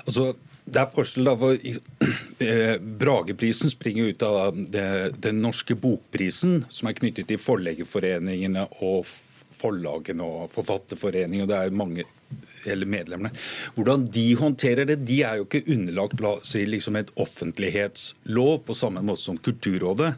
Altså, 0.06 0.32
det 0.68 0.82
er 0.82 0.92
forskjell 0.92 1.28
da, 1.28 1.36
for 1.40 1.70
eh, 2.48 2.76
Brageprisen 3.04 3.72
springer 3.72 4.12
ut 4.12 4.28
av 4.28 4.58
det, 4.58 4.90
den 5.24 5.42
norske 5.44 5.76
bokprisen, 5.80 6.62
som 6.72 6.90
er 6.90 6.98
knyttet 6.98 7.30
til 7.30 7.42
Forleggerforeningene 7.44 8.70
og 8.80 9.04
forlagene 9.58 10.26
og 10.26 10.54
Forfatterforeningen. 10.54 11.48
Det 11.50 11.60
er 11.60 11.76
mange 11.76 12.08
eller 12.68 12.90
medlemmene. 12.90 13.34
Hvordan 13.76 14.08
de 14.12 14.28
håndterer 14.40 14.88
det, 14.90 15.02
de 15.08 15.22
er 15.24 15.40
jo 15.40 15.48
ikke 15.48 15.66
underlagt 15.74 16.22
la 16.24 16.38
oss 16.38 16.54
si, 16.54 16.66
liksom 16.68 17.00
et 17.00 17.12
offentlighetslov 17.20 18.64
på 18.68 18.78
samme 18.78 19.04
måte 19.06 19.24
som 19.24 19.38
Kulturrådet. 19.40 20.14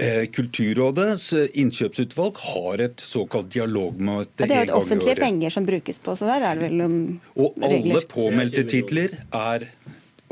Eh, 0.00 0.24
Kulturrådets 0.32 1.32
innkjøpsutvalg 1.60 2.38
har 2.54 2.84
et 2.86 3.02
såkalt 3.04 3.50
dialogmøte. 3.52 4.46
Det 4.46 4.56
er 4.56 4.70
jo 4.70 4.78
offentlige 4.80 5.18
penger 5.20 5.52
som 5.52 5.66
brukes 5.68 6.00
på, 6.00 6.14
så 6.16 6.30
der 6.30 6.46
er 6.48 6.60
det 6.60 6.70
vel 6.70 6.78
noen 6.80 7.02
og 7.34 7.58
regler. 7.58 7.98
Og 7.98 7.98
alle 7.98 8.06
påmeldte 8.14 8.64
titler 8.70 9.18
er 9.36 9.68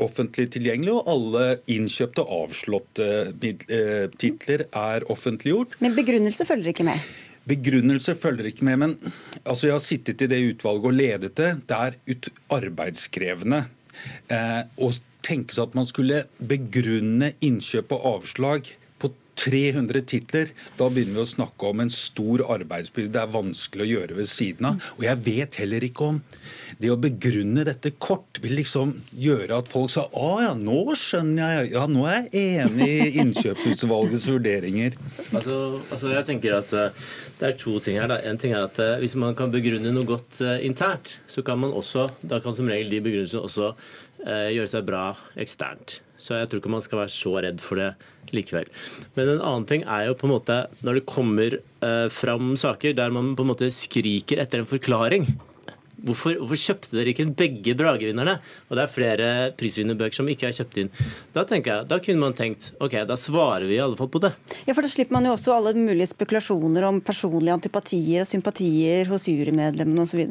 offentlig 0.01 0.47
tilgjengelig, 0.55 0.95
og 0.97 1.09
alle 1.13 1.43
innkjøpte 1.69 2.23
og 2.23 2.47
avslåtte 2.47 3.09
eh, 3.37 4.07
titler 4.17 4.65
er 4.65 5.05
offentliggjort. 5.13 5.77
Men 5.83 5.93
begrunnelse 5.97 6.47
følger 6.49 6.73
ikke 6.73 6.87
med? 6.87 7.11
Begrunnelse 7.49 8.13
følger 8.15 8.51
ikke 8.51 8.65
med, 8.67 8.77
men 8.83 8.91
altså 9.45 9.67
jeg 9.67 9.75
har 9.75 9.83
sittet 9.85 10.21
i 10.21 10.29
det 10.29 10.41
utvalget 10.51 10.89
og 10.91 10.97
ledet 10.97 11.37
det. 11.39 11.51
Det 11.69 11.77
er 11.77 11.97
arbeidskrevende. 12.53 13.63
Eh, 14.31 14.61
å 14.77 14.91
tenke 15.25 15.55
seg 15.55 15.69
at 15.69 15.77
man 15.77 15.87
skulle 15.89 16.23
begrunne 16.37 17.33
innkjøp 17.45 17.93
og 17.97 18.07
avslag 18.15 18.69
300 19.41 20.03
titler, 20.07 20.51
da 20.77 20.89
begynner 20.91 21.19
vi 21.19 21.25
å 21.25 21.31
snakke 21.35 21.69
om 21.71 21.81
en 21.83 21.91
stor 21.93 22.45
arbeidsbyrde 22.53 23.11
det 23.11 23.21
er 23.21 23.31
vanskelig 23.33 23.85
å 23.85 23.89
gjøre 23.89 24.17
ved 24.19 24.29
siden 24.29 24.67
av. 24.69 24.89
Og 24.97 25.05
jeg 25.07 25.21
vet 25.25 25.57
heller 25.61 25.85
ikke 25.85 26.09
om 26.11 26.19
det 26.81 26.91
å 26.93 26.99
begrunne 27.01 27.65
dette 27.67 27.93
kort 28.01 28.39
vil 28.43 28.55
liksom 28.59 28.93
gjøre 29.11 29.61
at 29.61 29.71
folk 29.71 29.91
sa 29.93 30.07
å 30.17 30.29
ja, 30.43 30.53
nå 30.57 30.95
skjønner 30.97 31.55
jeg, 31.55 31.71
ja, 31.75 31.85
nå 31.89 32.05
er 32.09 32.27
jeg 32.31 32.61
enig 32.65 32.89
i 32.89 33.23
innkjøpsutvalgets 33.23 34.27
vurderinger. 34.31 34.97
Altså, 35.31 35.57
altså 35.89 36.13
jeg 36.13 36.27
tenker 36.29 36.57
at 36.57 36.71
uh, 36.75 37.09
Det 37.39 37.49
er 37.49 37.57
to 37.57 37.77
ting 37.83 37.97
her. 37.99 38.09
Da. 38.11 38.19
En 38.29 38.39
ting 38.41 38.53
er 38.53 38.67
at 38.67 38.77
uh, 38.81 38.99
Hvis 39.01 39.15
man 39.19 39.35
kan 39.37 39.53
begrunne 39.53 39.93
noe 39.93 40.07
godt 40.07 40.41
uh, 40.45 40.57
internt, 40.65 41.17
så 41.31 41.43
kan 41.45 41.59
man 41.61 41.73
også, 41.75 42.07
da 42.21 42.41
kan 42.43 42.55
som 42.57 42.69
regel 42.69 42.91
de 42.93 43.03
begrunnelsene 43.03 43.45
også 43.47 43.73
gjøre 44.21 44.69
seg 44.69 44.83
bra 44.85 45.05
eksternt. 45.41 45.95
Så 46.21 46.35
jeg 46.37 46.49
tror 46.49 46.59
ikke 46.61 46.69
man 46.69 46.83
skal 46.85 46.99
være 46.99 47.09
så 47.09 47.31
redd 47.41 47.61
for 47.63 47.81
det 47.81 47.87
likevel. 48.35 48.67
Men 49.17 49.35
en 49.35 49.45
annen 49.45 49.67
ting 49.69 49.85
er 49.85 50.09
jo 50.09 50.17
på 50.17 50.27
en 50.27 50.35
måte 50.35 50.63
når 50.81 50.99
det 50.99 51.07
kommer 51.09 51.59
fram 52.13 52.51
saker 52.61 52.93
der 52.93 53.13
man 53.13 53.31
på 53.33 53.41
en 53.41 53.49
måte 53.49 53.71
skriker 53.73 54.37
etter 54.43 54.61
en 54.61 54.69
forklaring 54.69 55.25
Hvorfor, 56.01 56.33
hvorfor, 56.39 56.57
kjøpte 56.57 56.95
dere 56.95 57.11
ikke 57.11 57.23
inn 57.27 57.33
begge 57.37 57.75
Bragevinnerne? 57.77 58.39
Og 58.69 58.77
det 58.77 58.83
er 58.83 58.93
flere 58.93 59.27
prisvinnerbøker 59.57 60.17
som 60.17 60.29
ikke 60.31 60.47
er 60.49 60.55
kjøpt 60.57 60.79
inn. 60.81 60.89
Da 61.35 61.43
tenker 61.45 61.75
jeg, 61.75 61.89
da 61.91 61.99
kunne 62.01 62.23
man 62.23 62.37
tenkt 62.37 62.71
ok, 62.81 62.95
da 63.05 63.17
svarer 63.19 63.67
vi 63.69 63.77
i 63.77 63.83
alle 63.83 63.99
fall 63.99 64.09
på 64.11 64.21
det. 64.23 64.31
Ja, 64.65 64.73
for 64.73 64.81
Da 64.81 64.89
slipper 64.89 65.13
man 65.13 65.29
jo 65.29 65.35
også 65.35 65.53
alle 65.53 65.75
mulige 65.77 66.09
spekulasjoner 66.09 66.87
om 66.89 67.03
personlige 67.05 67.53
antipatier 67.53 68.25
og 68.25 68.31
sympatier 68.31 69.11
hos 69.11 69.29
jurymedlemmene 69.29 70.07
osv. 70.07 70.25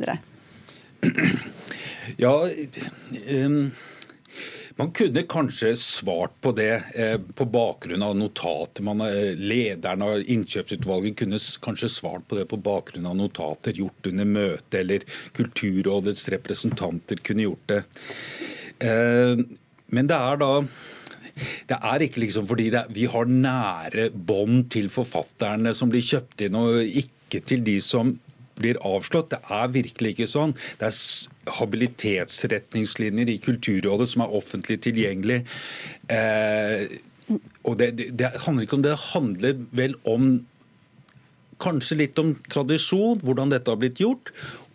Ja, 2.18 2.34
um 3.38 3.70
man 4.76 4.92
kunne 4.92 5.22
kanskje 5.22 5.72
svart 5.76 6.36
på 6.40 6.52
det 6.52 6.82
eh, 6.94 7.16
på 7.34 7.44
bakgrunn 7.44 8.02
av 8.02 8.16
notater. 8.16 8.84
Man, 8.86 9.02
eh, 9.04 9.34
lederen 9.38 10.04
av 10.06 10.20
innkjøpsutvalget 10.20 11.18
kunne 11.22 11.40
kanskje 11.64 11.90
svart 11.90 12.28
på 12.28 12.38
det 12.38 12.46
på 12.50 12.60
bakgrunn 12.60 13.08
av 13.10 13.18
notater 13.18 13.76
gjort 13.76 14.10
under 14.12 14.28
møtet, 14.28 14.78
eller 14.82 15.06
Kulturrådets 15.36 16.28
representanter 16.36 17.22
kunne 17.26 17.48
gjort 17.48 17.66
det. 17.72 17.82
Eh, 18.86 19.44
men 19.90 20.10
det 20.10 20.16
er 20.16 20.40
da 20.40 20.54
det 21.70 21.76
er 21.78 22.02
ikke 22.04 22.20
liksom 22.24 22.46
fordi 22.48 22.68
det, 22.74 22.82
vi 22.92 23.06
har 23.08 23.28
nære 23.30 24.10
bånd 24.12 24.66
til 24.74 24.90
forfatterne 24.92 25.72
som 25.76 25.92
blir 25.92 26.04
kjøpt 26.04 26.44
inn, 26.46 26.58
og 26.58 26.82
ikke 26.84 27.40
til 27.46 27.64
de 27.64 27.78
som 27.84 28.12
blir 28.60 28.80
avslått. 28.86 29.32
Det 29.34 29.40
er 29.56 29.74
virkelig 29.74 30.14
ikke 30.14 30.30
sånn. 30.30 30.54
Det 30.80 30.90
er 30.90 31.54
habilitetsretningslinjer 31.60 33.32
i 33.32 33.40
Kulturrådet 33.42 34.10
som 34.12 34.24
er 34.24 34.38
offentlig 34.40 34.80
tilgjengelig. 34.86 35.42
Eh, 36.12 36.86
og 37.64 37.76
det, 37.80 37.92
det, 37.98 38.10
det, 38.18 38.32
handler 38.44 38.66
ikke 38.66 38.78
om 38.78 38.86
det, 38.86 38.94
det 38.94 39.10
handler 39.10 39.60
vel 39.82 39.98
om 40.08 40.32
Kanskje 41.60 41.98
litt 42.00 42.16
om 42.16 42.30
tradisjon, 42.48 43.18
hvordan 43.20 43.50
dette 43.52 43.68
har 43.68 43.76
blitt 43.76 43.98
gjort, 44.00 44.30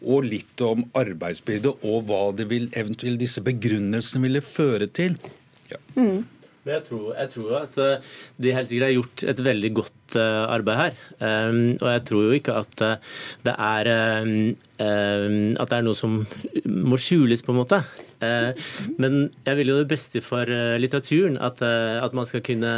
og 0.06 0.28
litt 0.30 0.62
om 0.62 0.84
arbeidsbyrde 0.94 1.72
og 1.82 2.04
hva 2.06 2.28
det 2.38 2.46
vil 2.52 2.68
eventuelt 2.78 3.18
disse 3.24 3.42
begrunnelsene 3.42 4.28
ville 4.28 4.42
føre 4.46 4.86
til. 4.94 5.16
Ja. 5.72 5.80
Mm. 5.98 6.22
Jeg 6.66 6.82
tror, 6.88 7.12
jeg 7.14 7.30
tror, 7.30 7.52
at 7.60 7.76
eh, 7.78 8.06
de 8.42 8.54
helt 8.56 8.70
sikkert 8.72 8.88
har 8.88 8.96
gjort 8.96 9.24
et 9.30 9.42
veldig 9.46 9.70
godt 9.78 10.16
eh, 10.18 10.46
arbeid 10.50 10.80
her. 10.80 10.96
Um, 11.20 11.60
og 11.78 11.90
jeg 11.92 12.02
tror 12.10 12.24
jo 12.26 12.32
ikke 12.40 12.56
at 12.58 12.82
eh, 12.82 13.12
det 13.46 13.54
er 13.54 13.90
um, 14.26 14.40
at 15.62 15.70
det 15.70 15.78
er 15.78 15.86
noe 15.86 15.96
som 15.96 16.18
må 16.66 16.98
skjules, 16.98 17.46
på 17.46 17.54
en 17.54 17.60
måte. 17.62 17.84
Uh, 18.26 18.68
men 19.02 19.18
jeg 19.46 19.60
vil 19.60 19.72
jo 19.72 19.78
det 19.82 19.90
beste 19.92 20.22
for 20.26 20.50
uh, 20.50 20.76
litteraturen, 20.82 21.38
at, 21.42 21.62
uh, 21.64 22.02
at, 22.04 22.16
man 22.16 22.28
skal 22.28 22.44
kunne 22.46 22.72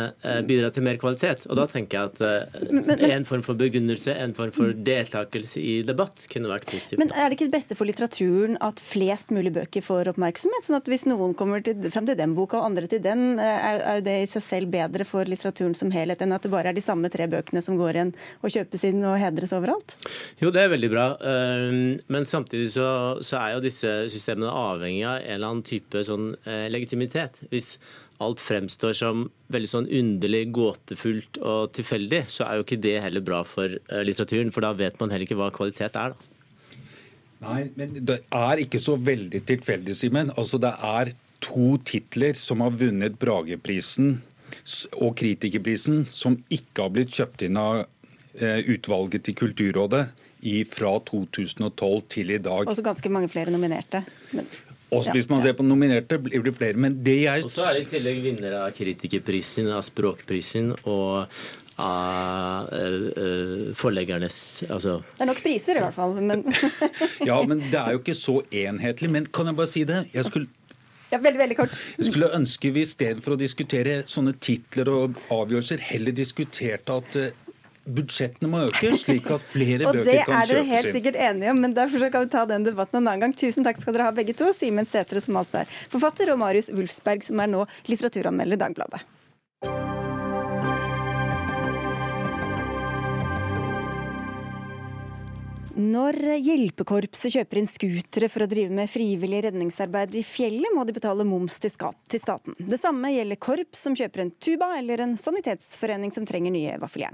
bidra 0.47 0.71
til 0.73 0.85
mer 0.85 0.97
kvalitet. 0.97 1.43
Og 1.51 1.59
da 1.59 1.67
tenker 1.69 1.99
jeg 1.99 2.09
at 2.09 3.03
en 3.05 3.25
form 3.27 3.43
for 3.45 3.59
begrunnelse, 3.59 4.13
en 4.17 4.33
form 4.37 4.53
for 4.55 4.73
deltakelse 4.73 5.61
i 5.61 5.75
debatt 5.85 6.25
kunne 6.31 6.49
vært 6.49 6.65
positivt. 6.69 6.99
Men 7.01 7.13
er 7.13 7.29
det 7.29 7.37
ikke 7.37 7.49
det 7.51 7.55
beste 7.57 7.77
for 7.77 7.89
litteraturen 7.89 8.57
at 8.65 8.81
flest 8.81 9.29
mulig 9.35 9.53
bøker 9.55 9.85
får 9.85 10.11
oppmerksomhet? 10.13 10.65
Sånn 10.65 10.79
at 10.79 10.89
hvis 10.89 11.05
noen 11.09 11.35
kommer 11.37 11.61
til, 11.65 11.85
frem 11.93 12.07
til 12.09 12.17
den 12.17 12.33
boka 12.37 12.59
og 12.61 12.71
andre 12.71 12.89
til 12.89 13.03
den, 13.03 13.37
er, 13.37 13.83
er 13.93 14.01
det 14.05 14.17
i 14.23 14.31
seg 14.31 14.45
selv 14.45 14.73
bedre 14.73 15.05
for 15.07 15.29
litteraturen 15.29 15.77
som 15.77 15.93
helhet 15.93 16.23
enn 16.25 16.33
at 16.35 16.45
det 16.45 16.53
bare 16.53 16.73
er 16.73 16.77
de 16.77 16.85
samme 16.85 17.11
tre 17.13 17.29
bøkene 17.29 17.61
som 17.65 17.77
går 17.77 17.99
igjen 17.99 18.13
og 18.41 18.53
kjøpes 18.55 18.87
inn 18.89 19.05
og 19.05 19.19
hedres 19.21 19.53
overalt? 19.55 19.97
Jo, 20.41 20.49
det 20.55 20.65
er 20.65 20.73
veldig 20.73 20.91
bra. 20.93 21.07
Men 22.09 22.27
samtidig 22.27 22.71
så, 22.73 22.89
så 23.25 23.39
er 23.43 23.55
jo 23.55 23.63
disse 23.67 23.93
systemene 24.11 24.51
avhengig 24.51 25.05
av 25.07 25.21
en 25.21 25.36
eller 25.37 25.53
annen 25.53 25.65
type 25.65 26.01
sånn, 26.05 26.31
eh, 26.45 26.67
legitimitet. 26.73 27.37
Hvis 27.51 27.75
alt 28.23 28.41
fremstår 28.41 28.95
som 28.97 29.27
veldig 29.53 29.69
sånn 29.69 29.89
underlig, 29.99 30.47
gåtefullt 30.55 31.37
og 31.45 31.73
tilfeldig, 31.77 32.23
så 32.33 32.47
er 32.47 32.57
jo 32.57 32.65
ikke 32.65 32.81
det 32.81 32.95
heller 33.03 33.25
bra 33.25 33.43
for 33.47 33.77
eh, 33.77 34.03
litteraturen. 34.07 34.51
For 34.53 34.65
da 34.65 34.73
vet 34.77 34.99
man 35.01 35.13
heller 35.13 35.27
ikke 35.27 35.39
hva 35.39 35.51
kvalitet 35.53 35.97
er. 35.99 36.15
da. 36.15 36.33
Nei, 37.45 37.67
men 37.77 37.93
det 38.01 38.21
er 38.33 38.63
ikke 38.63 38.81
så 38.81 38.95
veldig 38.97 39.43
tilfeldig, 39.45 39.93
Simen. 39.95 40.33
Altså, 40.41 40.57
det 40.61 40.73
er 40.73 41.13
to 41.45 41.75
titler 41.85 42.33
som 42.37 42.63
har 42.65 42.73
vunnet 42.73 43.19
Brageprisen 43.21 44.17
og 45.03 45.11
Kritikerprisen, 45.19 46.07
som 46.09 46.39
ikke 46.49 46.87
har 46.87 46.95
blitt 46.95 47.13
kjøpt 47.13 47.45
inn 47.45 47.59
av 47.61 47.83
eh, 47.83 48.63
utvalget 48.65 49.27
til 49.27 49.37
Kulturrådet 49.37 50.07
fra 50.69 50.93
2012 51.03 52.01
til 52.13 52.31
i 52.31 52.37
dag. 52.37 52.69
Også 52.69 52.85
ganske 52.85 53.09
mange 53.09 53.29
flere 53.29 53.51
nominerte. 53.51 54.03
Men... 54.31 54.45
Også 54.95 55.11
hvis 55.11 55.27
man 55.27 55.41
ser 55.43 55.55
på 55.57 55.65
nominerte, 55.67 56.19
blir 56.21 56.43
det 56.45 56.53
flere. 56.55 56.79
Men 56.79 56.95
det 57.03 57.17
jeg 57.25 57.43
Og 57.43 57.51
så 57.51 57.65
er 57.67 57.77
det 57.77 57.87
i 57.87 57.89
tillegg 57.97 58.21
vinnere 58.23 58.61
av 58.63 58.75
Kritikerprisen, 58.75 59.67
av 59.75 59.83
Språkprisen 59.83 60.71
og 60.87 61.25
av 61.77 62.69
uh, 62.71 63.73
forleggernes 63.77 64.37
altså. 64.73 64.97
Det 65.13 65.25
er 65.25 65.29
nok 65.29 65.41
priser, 65.43 65.77
i 65.77 65.83
hvert 65.83 65.97
fall. 65.97 66.15
Men... 66.23 66.45
ja, 67.29 67.41
men 67.45 67.65
det 67.67 67.81
er 67.81 67.97
jo 67.97 68.01
ikke 68.01 68.15
så 68.17 68.39
enhetlig. 68.47 69.11
Men 69.13 69.27
kan 69.27 69.51
jeg 69.51 69.59
bare 69.59 69.73
si 69.73 69.83
det? 69.87 70.05
Jeg 70.15 70.29
skulle 70.29 70.49
ja, 71.07 71.19
veldig, 71.23 71.39
veldig 71.39 71.55
kort. 71.55 71.75
Jeg 71.95 72.09
skulle 72.09 72.31
ønske 72.35 72.71
vi 72.75 72.83
istedenfor 72.83 73.37
å 73.37 73.39
diskutere 73.39 74.01
sånne 74.11 74.33
titler 74.43 74.89
og 74.91 75.19
avgjørelser, 75.31 75.83
heller 75.93 76.15
diskuterte 76.15 76.97
at 76.99 77.19
budsjettene 77.87 78.49
må 78.51 78.63
øke, 78.67 78.91
slik 78.99 79.29
at 79.33 79.43
flere 79.43 79.87
bøker 79.87 80.03
kan 80.03 80.05
kjøpes 80.05 80.13
inn. 80.13 80.33
Og 80.33 80.37
det 80.37 80.37
er 80.37 80.53
dere 80.53 80.65
helt 80.71 80.97
sikkert 80.97 81.19
enige 81.29 81.53
om, 81.53 81.61
men 81.63 81.75
derfor 81.77 82.07
kan 82.13 82.25
vi 82.25 82.31
ta 82.33 82.45
den 82.49 82.67
debatten 82.67 83.01
en 83.01 83.05
annen 83.07 83.27
gang. 83.27 83.35
Tusen 83.37 83.67
takk 83.67 83.79
skal 83.81 83.95
dere 83.95 84.09
ha 84.09 84.15
begge 84.15 84.35
to. 84.37 84.51
Simen 84.57 84.89
Sætre, 84.89 85.23
som 85.23 85.39
altså 85.39 85.63
er 85.63 85.77
forfatter, 85.91 86.33
og 86.33 86.41
Marius 86.43 86.71
Wulfsberg, 86.73 87.23
som 87.27 87.39
er 87.43 87.51
nå 87.51 87.63
litteraturanmelder 87.89 88.59
i 88.59 88.63
Dagbladet. 88.65 89.05
Når 95.77 96.15
hjelpekorpset 96.41 97.35
kjøper 97.35 97.59
inn 97.61 97.67
scootere 97.69 98.31
for 98.33 98.41
å 98.41 98.49
drive 98.49 98.73
med 98.73 98.89
frivillig 98.89 99.43
redningsarbeid 99.45 100.15
i 100.17 100.23
fjellet, 100.25 100.73
må 100.73 100.87
de 100.89 100.95
betale 100.95 101.21
moms 101.27 101.59
til 101.61 101.69
staten. 101.69 102.57
Det 102.57 102.79
samme 102.81 103.11
gjelder 103.13 103.37
korps 103.37 103.85
som 103.85 103.93
kjøper 103.93 104.23
en 104.23 104.33
tuba, 104.41 104.71
eller 104.79 105.05
en 105.05 105.13
sanitetsforening 105.21 106.15
som 106.15 106.25
trenger 106.25 106.55
nye 106.55 106.79
vaffeljern. 106.81 107.13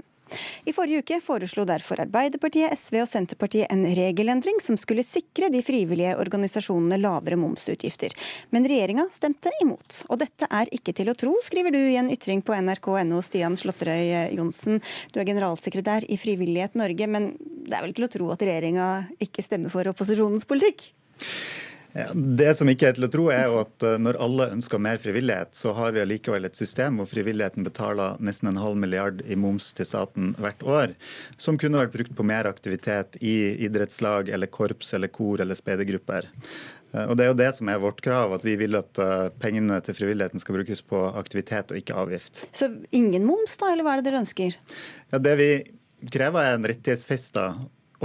I 0.64 0.72
forrige 0.72 1.02
uke 1.04 1.18
foreslo 1.22 1.64
derfor 1.68 2.00
Arbeiderpartiet, 2.02 2.72
SV 2.78 3.02
og 3.02 3.08
Senterpartiet 3.10 3.70
en 3.72 3.84
regelendring 3.96 4.60
som 4.64 4.78
skulle 4.80 5.04
sikre 5.06 5.50
de 5.52 5.60
frivillige 5.64 6.14
organisasjonene 6.20 6.98
lavere 7.00 7.38
momsutgifter. 7.40 8.14
Men 8.54 8.66
regjeringa 8.68 9.06
stemte 9.14 9.52
imot. 9.62 10.02
Og 10.08 10.20
dette 10.24 10.48
er 10.48 10.72
ikke 10.74 10.94
til 10.96 11.12
å 11.12 11.16
tro, 11.18 11.34
skriver 11.44 11.74
du 11.74 11.80
i 11.80 11.98
en 12.00 12.10
ytring 12.12 12.42
på 12.44 12.56
nrk.no, 12.56 13.20
Stian 13.24 13.58
Slåtterøy 13.60 14.34
Johnsen. 14.36 14.80
Du 15.12 15.20
er 15.20 15.28
generalsekretær 15.28 16.08
i 16.08 16.18
Frivillighet 16.20 16.78
Norge, 16.80 17.10
men 17.10 17.34
det 17.64 17.76
er 17.76 17.86
vel 17.86 17.96
til 17.96 18.08
å 18.08 18.12
tro 18.12 18.30
at 18.34 18.44
regjeringa 18.44 18.88
ikke 19.22 19.44
stemmer 19.44 19.72
for 19.72 19.92
opposisjonens 19.92 20.48
politikk? 20.48 20.88
Ja, 21.94 22.08
det 22.14 22.56
som 22.58 22.66
ikke 22.66 22.88
er 22.90 22.96
til 22.96 23.06
å 23.06 23.10
tro, 23.12 23.28
er 23.30 23.44
jo 23.46 23.60
at 23.60 23.84
eh, 23.86 23.96
når 24.02 24.16
alle 24.24 24.48
ønsker 24.56 24.80
mer 24.82 24.98
frivillighet, 24.98 25.52
så 25.54 25.70
har 25.78 25.92
vi 25.94 26.02
allikevel 26.02 26.48
et 26.48 26.58
system 26.58 26.98
hvor 26.98 27.06
frivilligheten 27.06 27.62
betaler 27.66 28.16
nesten 28.18 28.50
en 28.50 28.58
halv 28.58 28.80
milliard 28.82 29.22
i 29.30 29.36
moms 29.38 29.68
til 29.78 29.86
staten 29.86 30.32
hvert 30.42 30.64
år, 30.66 30.96
som 31.38 31.58
kunne 31.60 31.78
vært 31.78 31.94
brukt 31.94 32.16
på 32.18 32.26
mer 32.26 32.50
aktivitet 32.50 33.20
i 33.22 33.36
idrettslag 33.68 34.32
eller 34.34 34.50
korps 34.50 34.90
eller 34.98 35.12
kor 35.14 35.44
eller 35.44 35.54
speidergrupper. 35.58 36.26
Eh, 36.94 37.06
og 37.06 37.14
Det 37.14 37.28
er 37.28 37.30
jo 37.30 37.38
det 37.44 37.50
som 37.60 37.70
er 37.70 37.78
vårt 37.86 38.02
krav, 38.02 38.34
at 38.34 38.46
vi 38.46 38.56
vil 38.58 38.74
at 38.80 38.98
eh, 38.98 39.30
pengene 39.42 39.78
til 39.86 39.98
frivilligheten 40.00 40.42
skal 40.42 40.58
brukes 40.58 40.82
på 40.82 41.06
aktivitet 41.14 41.70
og 41.70 41.78
ikke 41.78 42.00
avgift. 42.02 42.48
Så 42.50 42.72
ingen 42.90 43.22
moms, 43.28 43.54
da, 43.62 43.70
eller 43.70 43.86
hva 43.86 43.94
er 43.94 44.02
det 44.02 44.10
dere 44.10 44.24
ønsker? 44.24 44.58
Ja, 45.14 45.22
Det 45.22 45.38
vi 45.38 45.50
krever 46.10 46.42
er 46.42 46.58
en 46.58 46.66
rettighetsfesta 46.68 47.52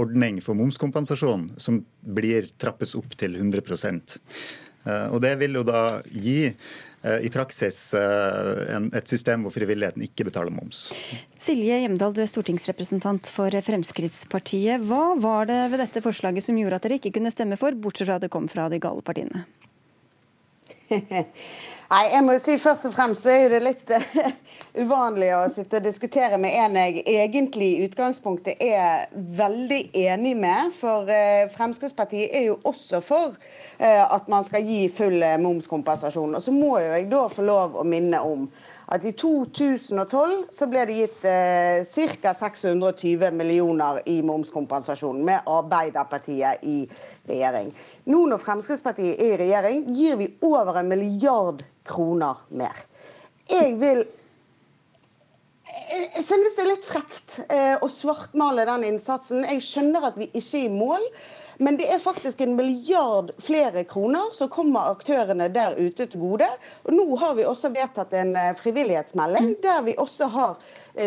ordning 0.00 0.40
for 0.44 0.58
momskompensasjon 0.58 1.50
som 1.60 1.82
blir 2.00 2.48
trappes 2.60 2.96
opp 2.98 3.14
til 3.20 3.36
100 3.36 3.62
eh, 4.86 5.06
og 5.12 5.20
Det 5.22 5.34
vil 5.40 5.60
jo 5.60 5.64
da 5.66 6.00
gi 6.08 6.48
eh, 6.48 7.18
i 7.26 7.30
praksis 7.32 7.92
eh, 7.98 8.80
et 8.96 9.08
system 9.08 9.44
hvor 9.44 9.54
frivilligheten 9.54 10.04
ikke 10.08 10.26
betaler 10.30 10.54
moms. 10.54 10.88
Silje 11.38 11.82
Hjemdal, 11.84 12.16
du 12.16 12.22
er 12.24 12.30
stortingsrepresentant 12.30 13.30
for 13.30 13.52
Fremskrittspartiet. 13.52 14.82
Hva 14.88 15.14
var 15.20 15.50
det 15.52 15.62
ved 15.72 15.84
dette 15.84 16.04
forslaget 16.04 16.48
som 16.48 16.58
gjorde 16.58 16.80
at 16.80 16.88
dere 16.88 17.00
ikke 17.00 17.14
kunne 17.18 17.32
stemme 17.34 17.60
for, 17.60 17.76
bortsett 17.76 18.08
fra 18.08 18.20
at 18.20 18.26
det 18.26 18.32
kom 18.32 18.48
fra 18.50 18.70
de 18.72 18.82
gale 18.82 19.04
partiene? 19.04 19.44
Nei, 21.90 22.04
jeg 22.12 22.22
må 22.22 22.34
jo 22.36 22.40
si 22.42 22.54
Først 22.62 22.86
og 22.86 22.94
fremst 22.94 23.24
så 23.24 23.32
er 23.34 23.52
det 23.52 23.60
litt 23.64 23.90
uh, 23.90 24.18
uvanlig 24.78 25.30
å 25.34 25.40
sitte 25.50 25.80
og 25.80 25.86
diskutere 25.86 26.38
med 26.38 26.54
en 26.62 26.78
jeg 26.78 27.02
egentlig 27.02 27.70
i 27.72 27.88
utgangspunktet 27.88 28.62
er 28.62 29.08
veldig 29.14 29.80
enig 29.98 30.36
med. 30.38 30.70
For 30.74 31.10
uh, 31.10 31.50
Fremskrittspartiet 31.50 32.34
er 32.36 32.46
jo 32.48 32.58
også 32.66 33.02
for 33.02 33.34
uh, 33.34 34.04
at 34.06 34.30
man 34.30 34.46
skal 34.46 34.66
gi 34.66 34.84
full 34.94 35.18
momskompensasjon. 35.42 36.38
Og 36.38 36.44
så 36.44 36.54
må 36.54 36.76
jo 36.78 36.92
jeg 36.94 37.08
da 37.10 37.24
få 37.30 37.46
lov 37.46 37.78
å 37.78 37.86
minne 37.86 38.22
om 38.22 38.46
at 38.90 39.04
i 39.06 39.12
2012 39.14 40.48
så 40.50 40.66
ble 40.70 40.84
det 40.88 40.96
gitt 40.98 41.26
eh, 41.30 41.82
ca. 42.22 42.32
620 42.34 43.30
millioner 43.38 44.00
i 44.10 44.18
momskompensasjon 44.26 45.20
med 45.24 45.46
Arbeiderpartiet 45.46 46.64
i 46.66 46.78
regjering. 47.30 47.70
Nå 48.10 48.24
når 48.32 48.42
Fremskrittspartiet 48.42 49.14
er 49.14 49.36
i 49.36 49.42
regjering, 49.44 49.84
gir 49.94 50.18
vi 50.18 50.32
over 50.46 50.80
en 50.80 50.90
milliard 50.90 51.62
kroner 51.86 52.42
mer. 52.50 52.82
Jeg 53.50 53.76
vil 53.78 54.02
jeg 55.90 56.24
synes 56.26 56.56
det 56.56 56.62
er 56.64 56.68
litt 56.72 56.86
frekt 56.86 57.36
eh, 57.46 57.76
å 57.78 57.86
svartmale 57.90 58.64
den 58.66 58.88
innsatsen. 58.88 59.44
Jeg 59.46 59.62
skjønner 59.62 60.08
at 60.08 60.18
vi 60.18 60.26
ikke 60.32 60.64
er 60.64 60.66
i 60.66 60.72
mål. 60.72 61.06
Men 61.60 61.76
det 61.76 61.90
er 61.92 61.98
faktisk 62.00 62.40
en 62.40 62.54
milliard 62.56 63.30
flere 63.38 63.84
kroner 63.84 64.30
som 64.32 64.48
kommer 64.48 64.94
aktørene 64.94 65.50
der 65.52 65.76
ute 65.76 66.06
til 66.08 66.22
gode. 66.22 66.48
Og 66.88 66.94
nå 66.96 67.04
har 67.20 67.34
vi 67.36 67.44
også 67.44 67.68
vedtatt 67.74 68.14
en 68.16 68.32
eh, 68.32 68.54
frivillighetsmelding 68.56 69.50
der 69.60 69.82
vi 69.84 69.92
også 70.00 70.30
har 70.32 70.54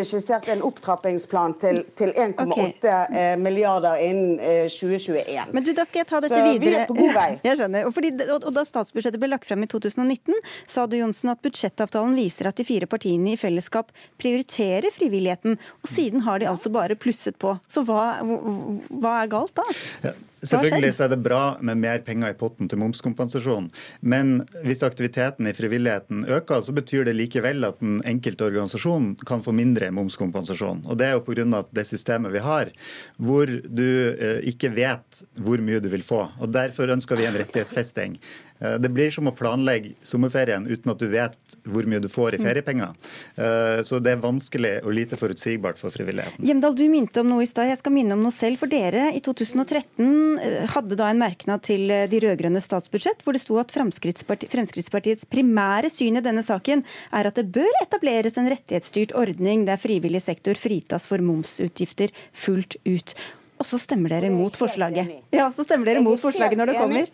skissert 0.07 0.47
en 0.51 0.63
opptrappingsplan 0.65 1.55
til, 1.61 1.81
til 1.99 2.13
1,8 2.13 2.45
okay. 2.45 2.71
Eh, 2.83 3.35
milliarder 3.41 3.99
innen 4.03 4.39
2021. 4.71 5.53
Men 5.53 5.65
du, 5.65 5.73
Da 5.73 5.85
skal 5.85 6.03
jeg 6.03 6.09
ta 6.09 6.21
dette 6.23 6.33
Så 6.33 6.43
videre. 6.47 6.63
vi 6.63 6.75
er 6.81 6.89
på 6.89 6.97
god 6.97 7.13
vei. 7.17 7.29
Jeg 7.47 7.59
skjønner. 7.59 7.87
Og, 7.87 7.93
fordi, 7.95 8.13
og, 8.27 8.49
Da 8.55 8.65
statsbudsjettet 8.67 9.21
ble 9.21 9.31
lagt 9.33 9.47
frem 9.49 9.65
i 9.65 9.69
2019, 9.69 10.35
sa 10.69 10.85
du 10.87 10.97
Johnsen, 10.97 11.33
at 11.33 11.41
budsjettavtalen 11.43 12.15
viser 12.17 12.49
at 12.49 12.59
de 12.59 12.67
fire 12.67 12.89
partiene 12.89 13.33
i 13.33 13.39
fellesskap 13.39 13.91
prioriterer 14.21 14.93
frivilligheten. 14.95 15.57
Og 15.83 15.89
siden 15.89 16.23
har 16.27 16.39
de 16.39 16.49
altså 16.51 16.71
bare 16.73 16.97
plusset 16.99 17.39
på. 17.41 17.57
Så 17.67 17.85
hva, 17.87 18.21
hva 18.23 19.17
er 19.23 19.33
galt 19.33 19.57
da? 19.59 19.67
Ja. 20.05 20.13
Selvfølgelig 20.43 20.93
så 20.97 21.05
er 21.05 21.13
det 21.13 21.21
bra 21.23 21.55
med 21.63 21.79
mer 21.79 22.01
penger 22.03 22.33
i 22.33 22.35
potten 22.35 22.67
til 22.67 22.79
momskompensasjon. 22.81 23.69
Men 24.01 24.41
hvis 24.65 24.83
aktiviteten 24.83 25.47
i 25.47 25.53
frivilligheten 25.55 26.25
øker, 26.27 26.59
så 26.61 26.75
betyr 26.75 27.07
det 27.07 27.15
likevel 27.15 27.63
at 27.63 27.79
den 27.79 28.01
enkelte 28.07 28.49
organisasjon 28.49 29.13
kan 29.27 29.43
få 29.45 29.51
mindre 29.55 29.72
momskompensasjon. 29.93 30.83
Og 30.85 30.97
Det 30.97 31.07
er 31.07 31.13
jo 31.13 31.23
pga. 31.25 31.63
det 31.71 31.85
systemet 31.87 32.31
vi 32.33 32.39
har, 32.39 32.69
hvor 33.17 33.45
du 33.47 33.89
eh, 34.13 34.41
ikke 34.49 34.69
vet 34.73 35.23
hvor 35.35 35.57
mye 35.57 35.79
du 35.79 35.89
vil 35.89 36.03
få. 36.03 36.29
Og 36.39 36.51
Derfor 36.53 36.89
ønsker 36.89 37.15
vi 37.15 37.25
en 37.25 37.37
rettighetsfesting. 37.37 38.19
Eh, 38.63 38.77
det 38.81 38.91
blir 38.95 39.11
som 39.13 39.29
å 39.29 39.35
planlegge 39.35 39.93
sommerferien 40.07 40.65
uten 40.69 40.93
at 40.93 41.03
du 41.03 41.07
vet 41.11 41.57
hvor 41.67 41.87
mye 41.89 42.01
du 42.03 42.09
får 42.11 42.37
i 42.37 42.41
mm. 42.41 42.47
feriepenger. 42.47 42.95
Eh, 43.35 43.83
så 43.85 44.01
det 44.03 44.15
er 44.15 44.23
vanskelig 44.23 44.75
og 44.83 44.95
lite 44.95 45.19
forutsigbart 45.19 45.81
for 45.81 45.93
frivilligheten. 45.93 46.47
Hjemdal, 46.47 46.77
du 46.79 46.85
minte 46.91 47.23
om 47.23 47.31
noe 47.31 47.45
i 47.45 47.49
stad. 47.49 47.69
Jeg 47.71 47.81
skal 47.83 47.95
minne 47.95 48.17
om 48.17 48.23
noe 48.23 48.35
selv. 48.35 48.61
For 48.63 48.71
dere 48.71 49.09
i 49.17 49.21
2013 49.23 50.23
Eh, 50.43 50.65
hadde 50.73 50.97
da 50.99 51.09
en 51.11 51.21
merknad 51.21 51.63
til 51.65 51.91
de 52.09 52.19
rød-grønne 52.23 52.61
statsbudsjett, 52.63 53.23
hvor 53.23 53.35
det 53.35 53.43
sto 53.43 53.59
at 53.61 53.71
Fremskrittsparti 53.73 54.49
Fremskrittspartiets 54.51 55.27
primære 55.31 55.91
syn 55.93 56.19
i 56.19 56.23
denne 56.25 56.43
saken 56.45 56.83
er 57.13 57.29
at 57.29 57.39
det 57.39 57.47
bør 57.53 57.71
etableres 57.81 58.37
en 58.39 58.49
rettighetsstyrt 58.51 59.15
ordning 59.19 59.65
der 59.69 59.81
frivillig 59.81 60.23
sektor 60.25 60.59
fritas 60.59 61.07
for 61.09 61.23
momsutgifter 61.23 62.13
fullt 62.31 62.77
ut. 62.87 63.15
Og 63.61 63.69
så 63.69 63.79
stemmer 63.79 64.15
dere 64.15 64.33
mot 64.33 64.55
forslaget. 64.57 65.11
Ja, 65.33 65.47
så 65.53 65.65
stemmer 65.67 65.91
dere 65.91 66.03
mot 66.03 66.19
forslaget 66.19 66.59
når 66.59 66.73
det 66.73 66.79
kommer. 66.81 67.13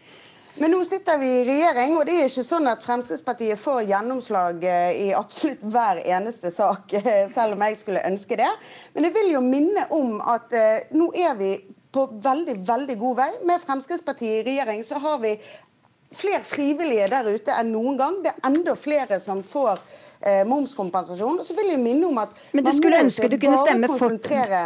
Men 0.57 0.71
nå 0.73 0.79
sitter 0.85 1.17
vi 1.21 1.27
i 1.29 1.45
regjering, 1.45 1.93
og 1.97 2.07
det 2.07 2.15
er 2.17 2.29
ikke 2.29 2.43
sånn 2.43 2.67
at 2.71 2.81
Fremskrittspartiet 2.83 3.59
får 3.61 3.83
gjennomslag 3.91 4.63
eh, 4.65 5.01
i 5.05 5.07
absolutt 5.15 5.61
hver 5.61 6.01
eneste 6.01 6.51
sak, 6.51 6.95
selv 7.35 7.55
om 7.55 7.65
jeg 7.67 7.77
skulle 7.79 8.05
ønske 8.09 8.39
det. 8.39 8.49
Men 8.95 9.07
jeg 9.07 9.15
vil 9.19 9.33
jo 9.35 9.43
minne 9.45 9.85
om 9.95 10.17
at 10.19 10.49
uh, 10.57 10.89
nå 10.97 11.11
er 11.13 11.37
vi 11.39 11.53
på 11.93 12.05
veldig, 12.25 12.57
veldig 12.65 12.97
god 12.99 13.17
vei. 13.21 13.29
Med 13.45 13.61
Fremskrittspartiet 13.63 14.41
i 14.41 14.45
regjering 14.49 14.83
så 14.85 14.99
har 15.01 15.21
vi 15.21 15.35
flere 16.11 16.43
frivillige 16.43 17.07
der 17.13 17.29
ute 17.29 17.55
enn 17.55 17.71
noen 17.73 17.97
gang. 17.99 18.19
Det 18.25 18.33
er 18.33 18.49
enda 18.49 18.75
flere 18.77 19.19
som 19.21 19.45
får 19.45 19.81
eh, 20.21 20.45
momskompensasjon. 20.47 21.39
Og 21.39 21.45
så 21.45 21.55
vil 21.57 21.71
jeg 21.73 21.81
minne 21.81 22.07
om 22.07 22.17
at 22.21 22.33
Men 22.55 22.65
du 22.65 22.71
skulle 22.77 23.01
ønske 23.03 23.29
du 23.31 23.37
kunne 23.41 23.61
stemme 23.63 23.89
for 23.99 24.15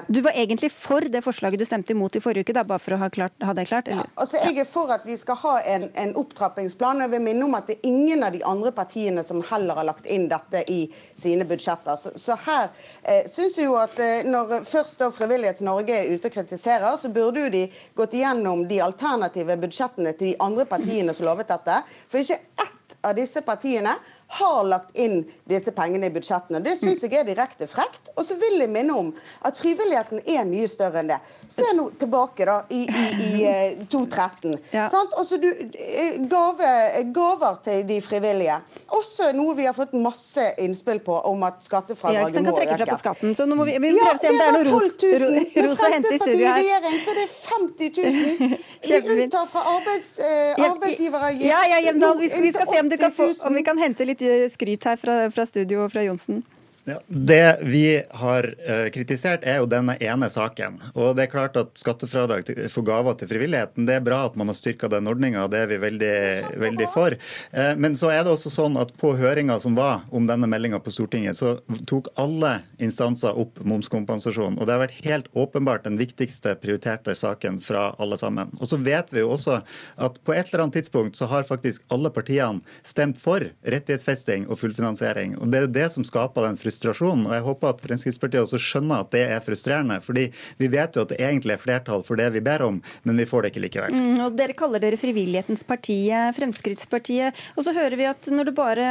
Du 0.07 0.21
var 0.25 0.31
egentlig 0.31 0.71
for 0.73 1.05
det 1.13 1.23
forslaget 1.23 1.59
du 1.59 1.65
stemte 1.65 1.93
imot 1.93 2.15
i 2.15 2.21
forrige 2.23 2.47
uke, 2.47 2.55
da, 2.55 2.63
bare 2.67 2.81
for 2.83 2.95
å 2.95 3.01
ha, 3.03 3.09
klart, 3.13 3.35
ha 3.43 3.55
det 3.57 3.67
klart? 3.69 3.89
Ja, 3.91 4.05
altså 4.15 4.41
Jeg 4.43 4.59
er 4.63 4.69
for 4.69 4.91
at 4.93 5.05
vi 5.05 5.17
skal 5.19 5.39
ha 5.43 5.55
en, 5.75 5.89
en 5.93 6.15
opptrappingsplan. 6.19 7.01
og 7.01 7.07
Jeg 7.07 7.13
vil 7.15 7.25
minne 7.27 7.47
om 7.47 7.57
at 7.59 7.69
det 7.69 7.77
er 7.79 7.89
ingen 7.89 8.23
av 8.23 8.35
de 8.35 8.43
andre 8.47 8.73
partiene 8.75 9.23
som 9.23 9.43
heller 9.51 9.81
har 9.81 9.89
lagt 9.89 10.09
inn 10.09 10.27
dette 10.31 10.63
i 10.71 10.81
sine 11.15 11.47
budsjetter. 11.49 11.97
Så, 11.99 12.13
så 12.19 12.37
her 12.45 12.69
eh, 13.03 13.23
syns 13.29 13.57
jeg 13.59 13.69
jo 13.69 13.77
at 13.79 13.97
eh, 14.01 14.25
når 14.27 14.63
først 14.69 15.01
da 15.01 15.11
Frivillighets-Norge 15.13 15.97
er 15.99 16.13
ute 16.13 16.31
og 16.31 16.37
kritiserer, 16.37 16.97
så 16.99 17.11
burde 17.13 17.45
jo 17.45 17.53
de 17.53 17.65
gått 17.97 18.15
igjennom 18.17 18.65
de 18.69 18.81
alternative 18.83 19.57
budsjettene 19.61 20.15
til 20.17 20.33
de 20.33 20.39
andre 20.43 20.65
partiene 20.69 21.13
som 21.15 21.27
lovet 21.27 21.51
dette. 21.51 21.81
For 22.11 22.23
ikke 22.23 22.41
ett 22.63 22.97
av 23.03 23.15
disse 23.17 23.41
partiene 23.43 23.95
har 24.39 24.63
lagt 24.67 24.97
inn 24.97 25.23
disse 25.49 25.71
pengene 25.75 26.09
i 26.09 26.13
budsjettene. 26.13 26.61
Det 26.63 26.75
syns 26.79 27.03
jeg 27.03 27.13
er 27.19 27.27
direkte 27.27 27.67
frekt. 27.69 28.11
Og 28.17 28.25
så 28.25 28.37
vil 28.41 28.59
jeg 28.61 28.71
minne 28.71 28.95
om 28.97 29.11
at 29.45 29.59
frivilligheten 29.59 30.23
er 30.25 30.45
mye 30.49 30.69
større 30.71 31.03
enn 31.03 31.11
det. 31.13 31.19
Se 31.51 31.67
nå 31.75 31.89
tilbake 32.01 32.47
da, 32.49 32.59
i, 32.73 32.83
i, 32.87 33.07
i 33.43 33.87
2013. 33.89 34.53
Eh, 34.73 34.77
ja. 34.77 34.87
Også 35.19 35.37
du, 35.37 35.47
eh, 35.47 36.15
gave, 36.29 36.67
gaver 37.13 37.57
til 37.65 37.83
de 37.87 37.97
frivillige. 38.01 38.55
Også 38.95 39.29
noe 39.35 39.55
vi 39.57 39.65
har 39.67 39.75
fått 39.75 39.93
masse 39.97 40.43
innspill 40.61 40.99
på 41.05 41.15
om 41.29 41.43
at 41.47 41.61
skattefradraget 41.63 42.43
må 42.45 42.55
økes. 42.57 42.93
Skatten, 43.03 43.35
så 43.37 43.45
nå 43.49 43.57
må 43.59 43.67
vi, 43.67 43.75
vi 43.81 43.91
prøve 43.95 44.15
å 44.15 44.21
se 44.21 44.31
om 44.31 44.39
det 44.39 44.47
er 44.47 44.55
noe 44.55 44.65
ros, 44.69 44.95
ros, 45.23 45.83
å 45.83 45.91
hente 45.93 46.13
i 46.15 46.19
studio 46.21 46.47
her. 46.47 46.59
I 46.59 46.67
regjering 46.67 46.97
så 47.05 47.15
er 47.15 47.33
50 47.33 47.93
000. 47.99 48.57
Vi 48.83 48.97
unntar 49.23 49.45
fra 49.47 49.61
arbeids, 49.77 50.09
eh, 50.19 50.59
arbeidsgiveravgift. 50.59 51.45
Ja, 51.47 51.61
ja, 51.71 51.79
Hjemdal, 51.85 52.17
vi, 52.19 52.27
vi 52.41 52.51
skal 52.51 52.67
se 52.67 52.79
om, 52.81 52.89
kan 52.99 53.13
få, 53.15 53.29
om 53.47 53.55
vi 53.55 53.63
kan 53.63 53.79
hente 53.79 54.05
litt 54.05 54.22
skryt 54.53 54.83
her 54.89 54.99
fra, 54.99 55.29
fra 55.29 55.45
studio 55.45 55.87
fra 55.89 56.03
Johnsen. 56.03 56.43
Ja, 56.85 56.97
det 57.07 57.57
vi 57.61 58.03
har 58.11 58.43
uh, 58.69 58.89
kritisert, 58.91 59.45
er 59.47 59.61
jo 59.61 59.67
denne 59.71 59.93
ene 60.03 60.27
saken. 60.27 60.81
Og 60.99 61.13
det 61.15 61.25
er 61.25 61.31
klart 61.31 61.55
at 61.55 61.69
Skattefradrag 61.79 62.49
for 62.73 62.83
gaver 62.83 63.15
til 63.15 63.29
frivilligheten, 63.29 63.85
det 63.87 63.95
er 63.95 64.03
bra 64.03 64.25
at 64.27 64.35
man 64.35 64.51
har 64.51 64.57
styrka 64.57 64.89
den 64.91 65.07
ordninga. 65.07 65.45
Det 65.47 65.61
er 65.63 65.69
vi 65.71 65.77
veldig, 65.79 66.17
veldig 66.59 66.87
for. 66.91 67.15
Uh, 67.55 67.71
men 67.79 67.95
så 67.95 68.11
er 68.11 68.25
det 68.25 68.33
også 68.33 68.51
sånn 68.51 68.75
at 68.81 68.91
på 68.99 69.13
høringa 69.15 69.55
som 69.63 69.77
var 69.79 70.03
om 70.11 70.27
denne 70.27 70.49
meldinga 70.51 70.81
på 70.83 70.91
Stortinget, 70.91 71.39
så 71.39 71.53
tok 71.87 72.09
alle 72.19 72.57
instanser 72.83 73.39
opp 73.39 73.63
momskompensasjon. 73.63 74.59
Og 74.59 74.67
det 74.67 74.75
har 74.75 74.83
vært 74.83 74.99
helt 75.07 75.31
åpenbart 75.31 75.87
den 75.87 75.95
viktigste 76.01 76.57
prioriterte 76.59 77.15
saken 77.15 77.61
fra 77.63 77.93
alle 77.95 78.19
sammen. 78.19 78.51
Og 78.59 78.67
så 78.73 78.81
vet 78.83 79.15
vi 79.15 79.23
jo 79.23 79.31
også 79.37 79.61
at 80.03 80.19
på 80.27 80.35
et 80.35 80.51
eller 80.51 80.65
annet 80.65 80.81
tidspunkt 80.81 81.15
så 81.15 81.31
har 81.31 81.47
faktisk 81.47 81.87
alle 81.95 82.11
partiene 82.11 82.59
stemt 82.83 83.15
for 83.23 83.47
rettighetsfesting 83.63 84.49
og 84.51 84.59
fullfinansiering. 84.59 85.39
Og 85.39 85.47
det 85.47 85.61
er 85.61 85.67
jo 85.69 85.73
det 85.79 85.89
som 85.95 86.03
skaper 86.03 86.49
den 86.49 86.59
frustrasjonen 86.59 86.72
frustrasjon. 86.73 87.25
og 87.27 87.33
Jeg 87.33 87.45
håper 87.45 87.69
at 87.69 87.81
Fremskrittspartiet 87.83 88.43
også 88.43 88.59
skjønner 88.61 89.03
at 89.03 89.11
det 89.13 89.23
er 89.29 89.43
frustrerende. 89.43 90.01
fordi 90.01 90.31
Vi 90.57 90.67
vet 90.67 90.95
jo 90.95 91.01
at 91.01 91.09
det 91.09 91.19
egentlig 91.19 91.53
er 91.53 91.61
flertall 91.61 92.03
for 92.03 92.15
det 92.15 92.31
vi 92.33 92.41
ber 92.41 92.61
om, 92.61 92.81
men 93.03 93.17
vi 93.17 93.25
får 93.25 93.43
det 93.43 93.53
ikke 93.53 93.63
likevel. 93.67 93.93
Mm, 93.93 94.19
og 94.25 94.37
Dere 94.37 94.53
kaller 94.53 94.79
dere 94.79 94.97
frivillighetens 94.97 95.63
parti, 95.63 96.09
Fremskrittspartiet. 96.37 97.33
Og 97.55 97.63
så 97.63 97.73
hører 97.73 97.95
vi 97.97 98.09
at 98.09 98.27
når 98.27 98.49
det, 98.49 98.55
bare, 98.55 98.87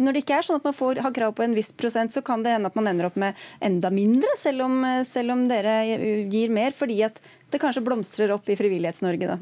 når 0.00 0.12
det 0.12 0.24
ikke 0.24 0.38
er 0.38 0.48
sånn 0.48 0.60
at 0.60 0.64
man 0.64 0.76
får, 0.76 1.02
har 1.04 1.14
krav 1.14 1.34
på 1.36 1.44
en 1.44 1.56
viss 1.56 1.72
prosent, 1.72 2.12
så 2.12 2.22
kan 2.24 2.42
det 2.42 2.56
hende 2.56 2.70
at 2.70 2.78
man 2.78 2.88
ender 2.88 3.10
opp 3.10 3.18
med 3.20 3.36
enda 3.60 3.90
mindre, 3.90 4.30
selv 4.38 4.64
om, 4.66 4.80
selv 5.06 5.36
om 5.36 5.46
dere 5.50 5.80
gir 6.30 6.52
mer, 6.52 6.76
fordi 6.76 7.02
at 7.06 7.20
det 7.52 7.60
kanskje 7.62 7.84
blomstrer 7.84 8.32
opp 8.34 8.48
i 8.48 8.56
Frivillighets-Norge, 8.58 9.36
da. 9.36 9.38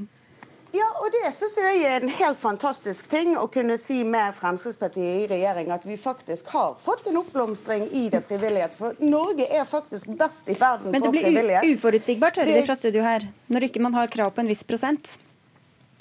Ja, 0.75 0.87
og 1.01 1.13
det 1.15 1.29
syns 1.35 1.57
jeg 1.61 1.83
er 1.87 2.03
en 2.03 2.11
helt 2.19 2.39
fantastisk 2.41 3.07
ting 3.11 3.37
å 3.39 3.47
kunne 3.53 3.77
si 3.81 4.01
med 4.05 4.35
Fremskrittspartiet 4.37 5.23
i 5.23 5.29
regjering 5.31 5.71
at 5.75 5.87
vi 5.87 5.99
faktisk 6.01 6.51
har 6.55 6.75
fått 6.83 7.07
en 7.11 7.21
oppblomstring 7.23 7.87
i 7.95 8.09
det 8.13 8.25
frivillighet. 8.27 8.75
For 8.79 8.99
Norge 9.03 9.47
er 9.47 9.69
faktisk 9.69 10.11
best 10.19 10.51
i 10.51 10.59
verden 10.59 10.91
på 10.91 11.13
frivillighet. 11.13 11.31
Men 11.31 11.47
det 11.47 11.63
blir 11.63 11.79
uforutsigbart, 11.79 12.43
hører 12.43 12.61
vi 12.61 12.67
fra 12.67 12.77
studio 12.79 13.07
her, 13.07 13.29
når 13.53 13.69
ikke 13.71 13.85
man 13.87 13.95
har 13.97 14.11
krav 14.13 14.35
på 14.35 14.43
en 14.43 14.51
viss 14.51 14.67
prosent. 14.67 15.17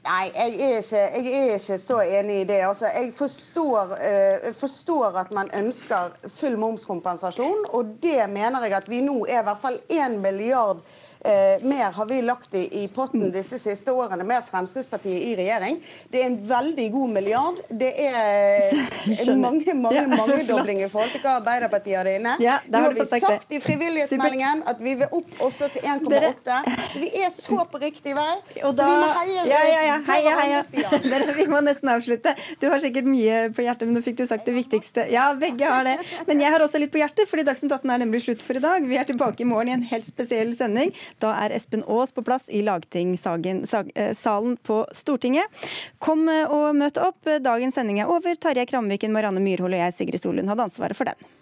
Nei, 0.06 0.26
jeg 0.36 0.58
er, 0.62 0.76
ikke, 0.78 1.00
jeg 1.02 1.32
er 1.34 1.56
ikke, 1.56 1.78
så 1.82 1.96
enig 2.04 2.42
i 2.44 2.44
det. 2.46 2.60
Altså, 2.68 2.86
jeg 2.94 3.14
forstår, 3.18 3.96
uh, 3.96 4.52
forstår, 4.54 5.18
at 5.24 5.32
man 5.34 5.50
ønsker 5.58 6.14
full 6.30 6.60
momskompensasjon, 6.62 7.66
og 7.74 7.96
det 8.04 8.20
mener 8.30 8.68
jeg 8.68 8.78
at 8.78 8.92
vi 8.92 9.02
nå 9.06 9.24
er 9.26 9.42
i 9.42 9.48
hvert 9.48 9.64
fall 9.64 9.80
1 9.90 10.20
milliard 10.22 10.84
eh, 11.26 11.64
mer 11.66 11.92
har 11.92 12.06
vi 12.10 12.22
lagt 12.22 12.54
i, 12.56 12.66
i 12.84 12.88
potten 12.88 13.30
disse 13.34 13.60
siste 13.62 13.94
årene 13.94 14.26
med 14.28 14.44
Fremskrittspartiet 14.48 15.22
i 15.30 15.36
regjering. 15.40 15.80
Det 16.12 16.22
er 16.22 16.30
en 16.30 16.38
veldig 16.50 16.88
god 16.94 17.14
milliard. 17.16 17.62
Det 17.70 17.92
er 18.08 19.36
mange 19.46 19.74
mange, 19.74 19.96
Ja, 19.96 20.08
mangedobling 20.22 20.82
i 20.84 20.90
forhold 20.92 21.14
til 21.16 21.24
hva 21.24 21.38
Arbeiderpartiet 21.40 22.00
hadde 22.00 22.16
inne. 22.20 22.36
Ja, 22.44 22.60
da 22.68 22.82
Nå 22.82 22.90
har 22.90 22.98
vi 22.98 23.06
sagt 23.10 23.50
det. 23.50 23.58
i 23.58 23.62
frivillighetsmeldingen 23.64 24.64
at 24.70 24.82
vi 24.84 24.96
vil 25.02 25.12
opp 25.20 25.42
også 25.48 25.70
til 25.74 25.86
1,8. 25.86 26.60
Så 26.94 27.02
vi 27.02 27.12
er 27.22 27.32
så 27.34 27.62
på 27.72 27.82
riktig 27.82 28.16
vei. 28.18 28.32
Og 28.64 28.76
så 28.76 28.86
vi 28.86 28.96
må 29.02 29.12
heie 29.20 29.46
ja, 29.50 29.62
ja, 29.70 29.82
ja, 29.90 29.98
heia, 30.10 30.36
heia. 30.42 30.64
Dere, 31.06 31.36
vi 31.38 31.48
må 31.52 31.62
nesten 31.66 31.92
avslutte. 31.94 32.36
Du 32.62 32.68
har 32.72 32.82
sikkert 32.84 33.08
mye 33.10 33.46
på 33.56 33.66
hjertet, 33.66 33.88
men 33.90 33.98
nå 33.98 34.04
fikk 34.06 34.20
du 34.22 34.26
sagt 34.30 34.48
det 34.48 34.56
viktigste. 34.56 35.08
Ja, 35.14 35.28
begge 35.40 35.70
har 35.70 35.86
det. 35.88 35.98
Men 36.30 36.42
jeg 36.44 36.54
har 36.54 36.64
også 36.66 36.82
litt 36.82 36.94
på 36.94 37.02
hjertet, 37.02 37.30
fordi 37.32 37.46
Dagsnytt 37.48 37.74
18 37.76 37.94
er 37.96 38.04
nemlig 38.04 38.24
slutt 38.26 38.44
for 38.44 38.58
i 38.58 38.64
dag. 38.64 38.86
Vi 38.88 39.00
er 39.00 39.08
tilbake 39.08 39.46
i 39.46 39.50
morgen 39.50 39.72
i 39.72 39.76
en 39.78 39.88
helt 39.90 40.08
spesiell 40.08 40.54
sending. 40.58 40.94
Da 41.24 41.32
er 41.46 41.56
Espen 41.56 41.86
Aas 41.88 42.12
på 42.16 42.24
plass 42.26 42.50
i 42.50 42.62
lagtingssalen 42.66 44.58
på 44.68 44.82
Stortinget. 44.96 45.66
Kom 46.04 46.28
eh, 46.32 46.44
og 46.52 46.76
møt 46.78 47.00
opp. 47.02 47.24
Dagens 47.26 47.78
sending 47.78 48.02
er 48.04 48.12
over. 48.12 48.36
Tarjei 48.36 48.68
Kramviken, 48.70 49.16
Marianne 49.16 49.44
Myrhol 49.44 49.78
og 49.78 49.84
jeg, 49.86 49.96
Sigrid 49.96 50.24
Solund, 50.24 50.52
hadde 50.52 50.68
ansvaret 50.70 50.98
for 50.98 51.08
den. 51.12 51.36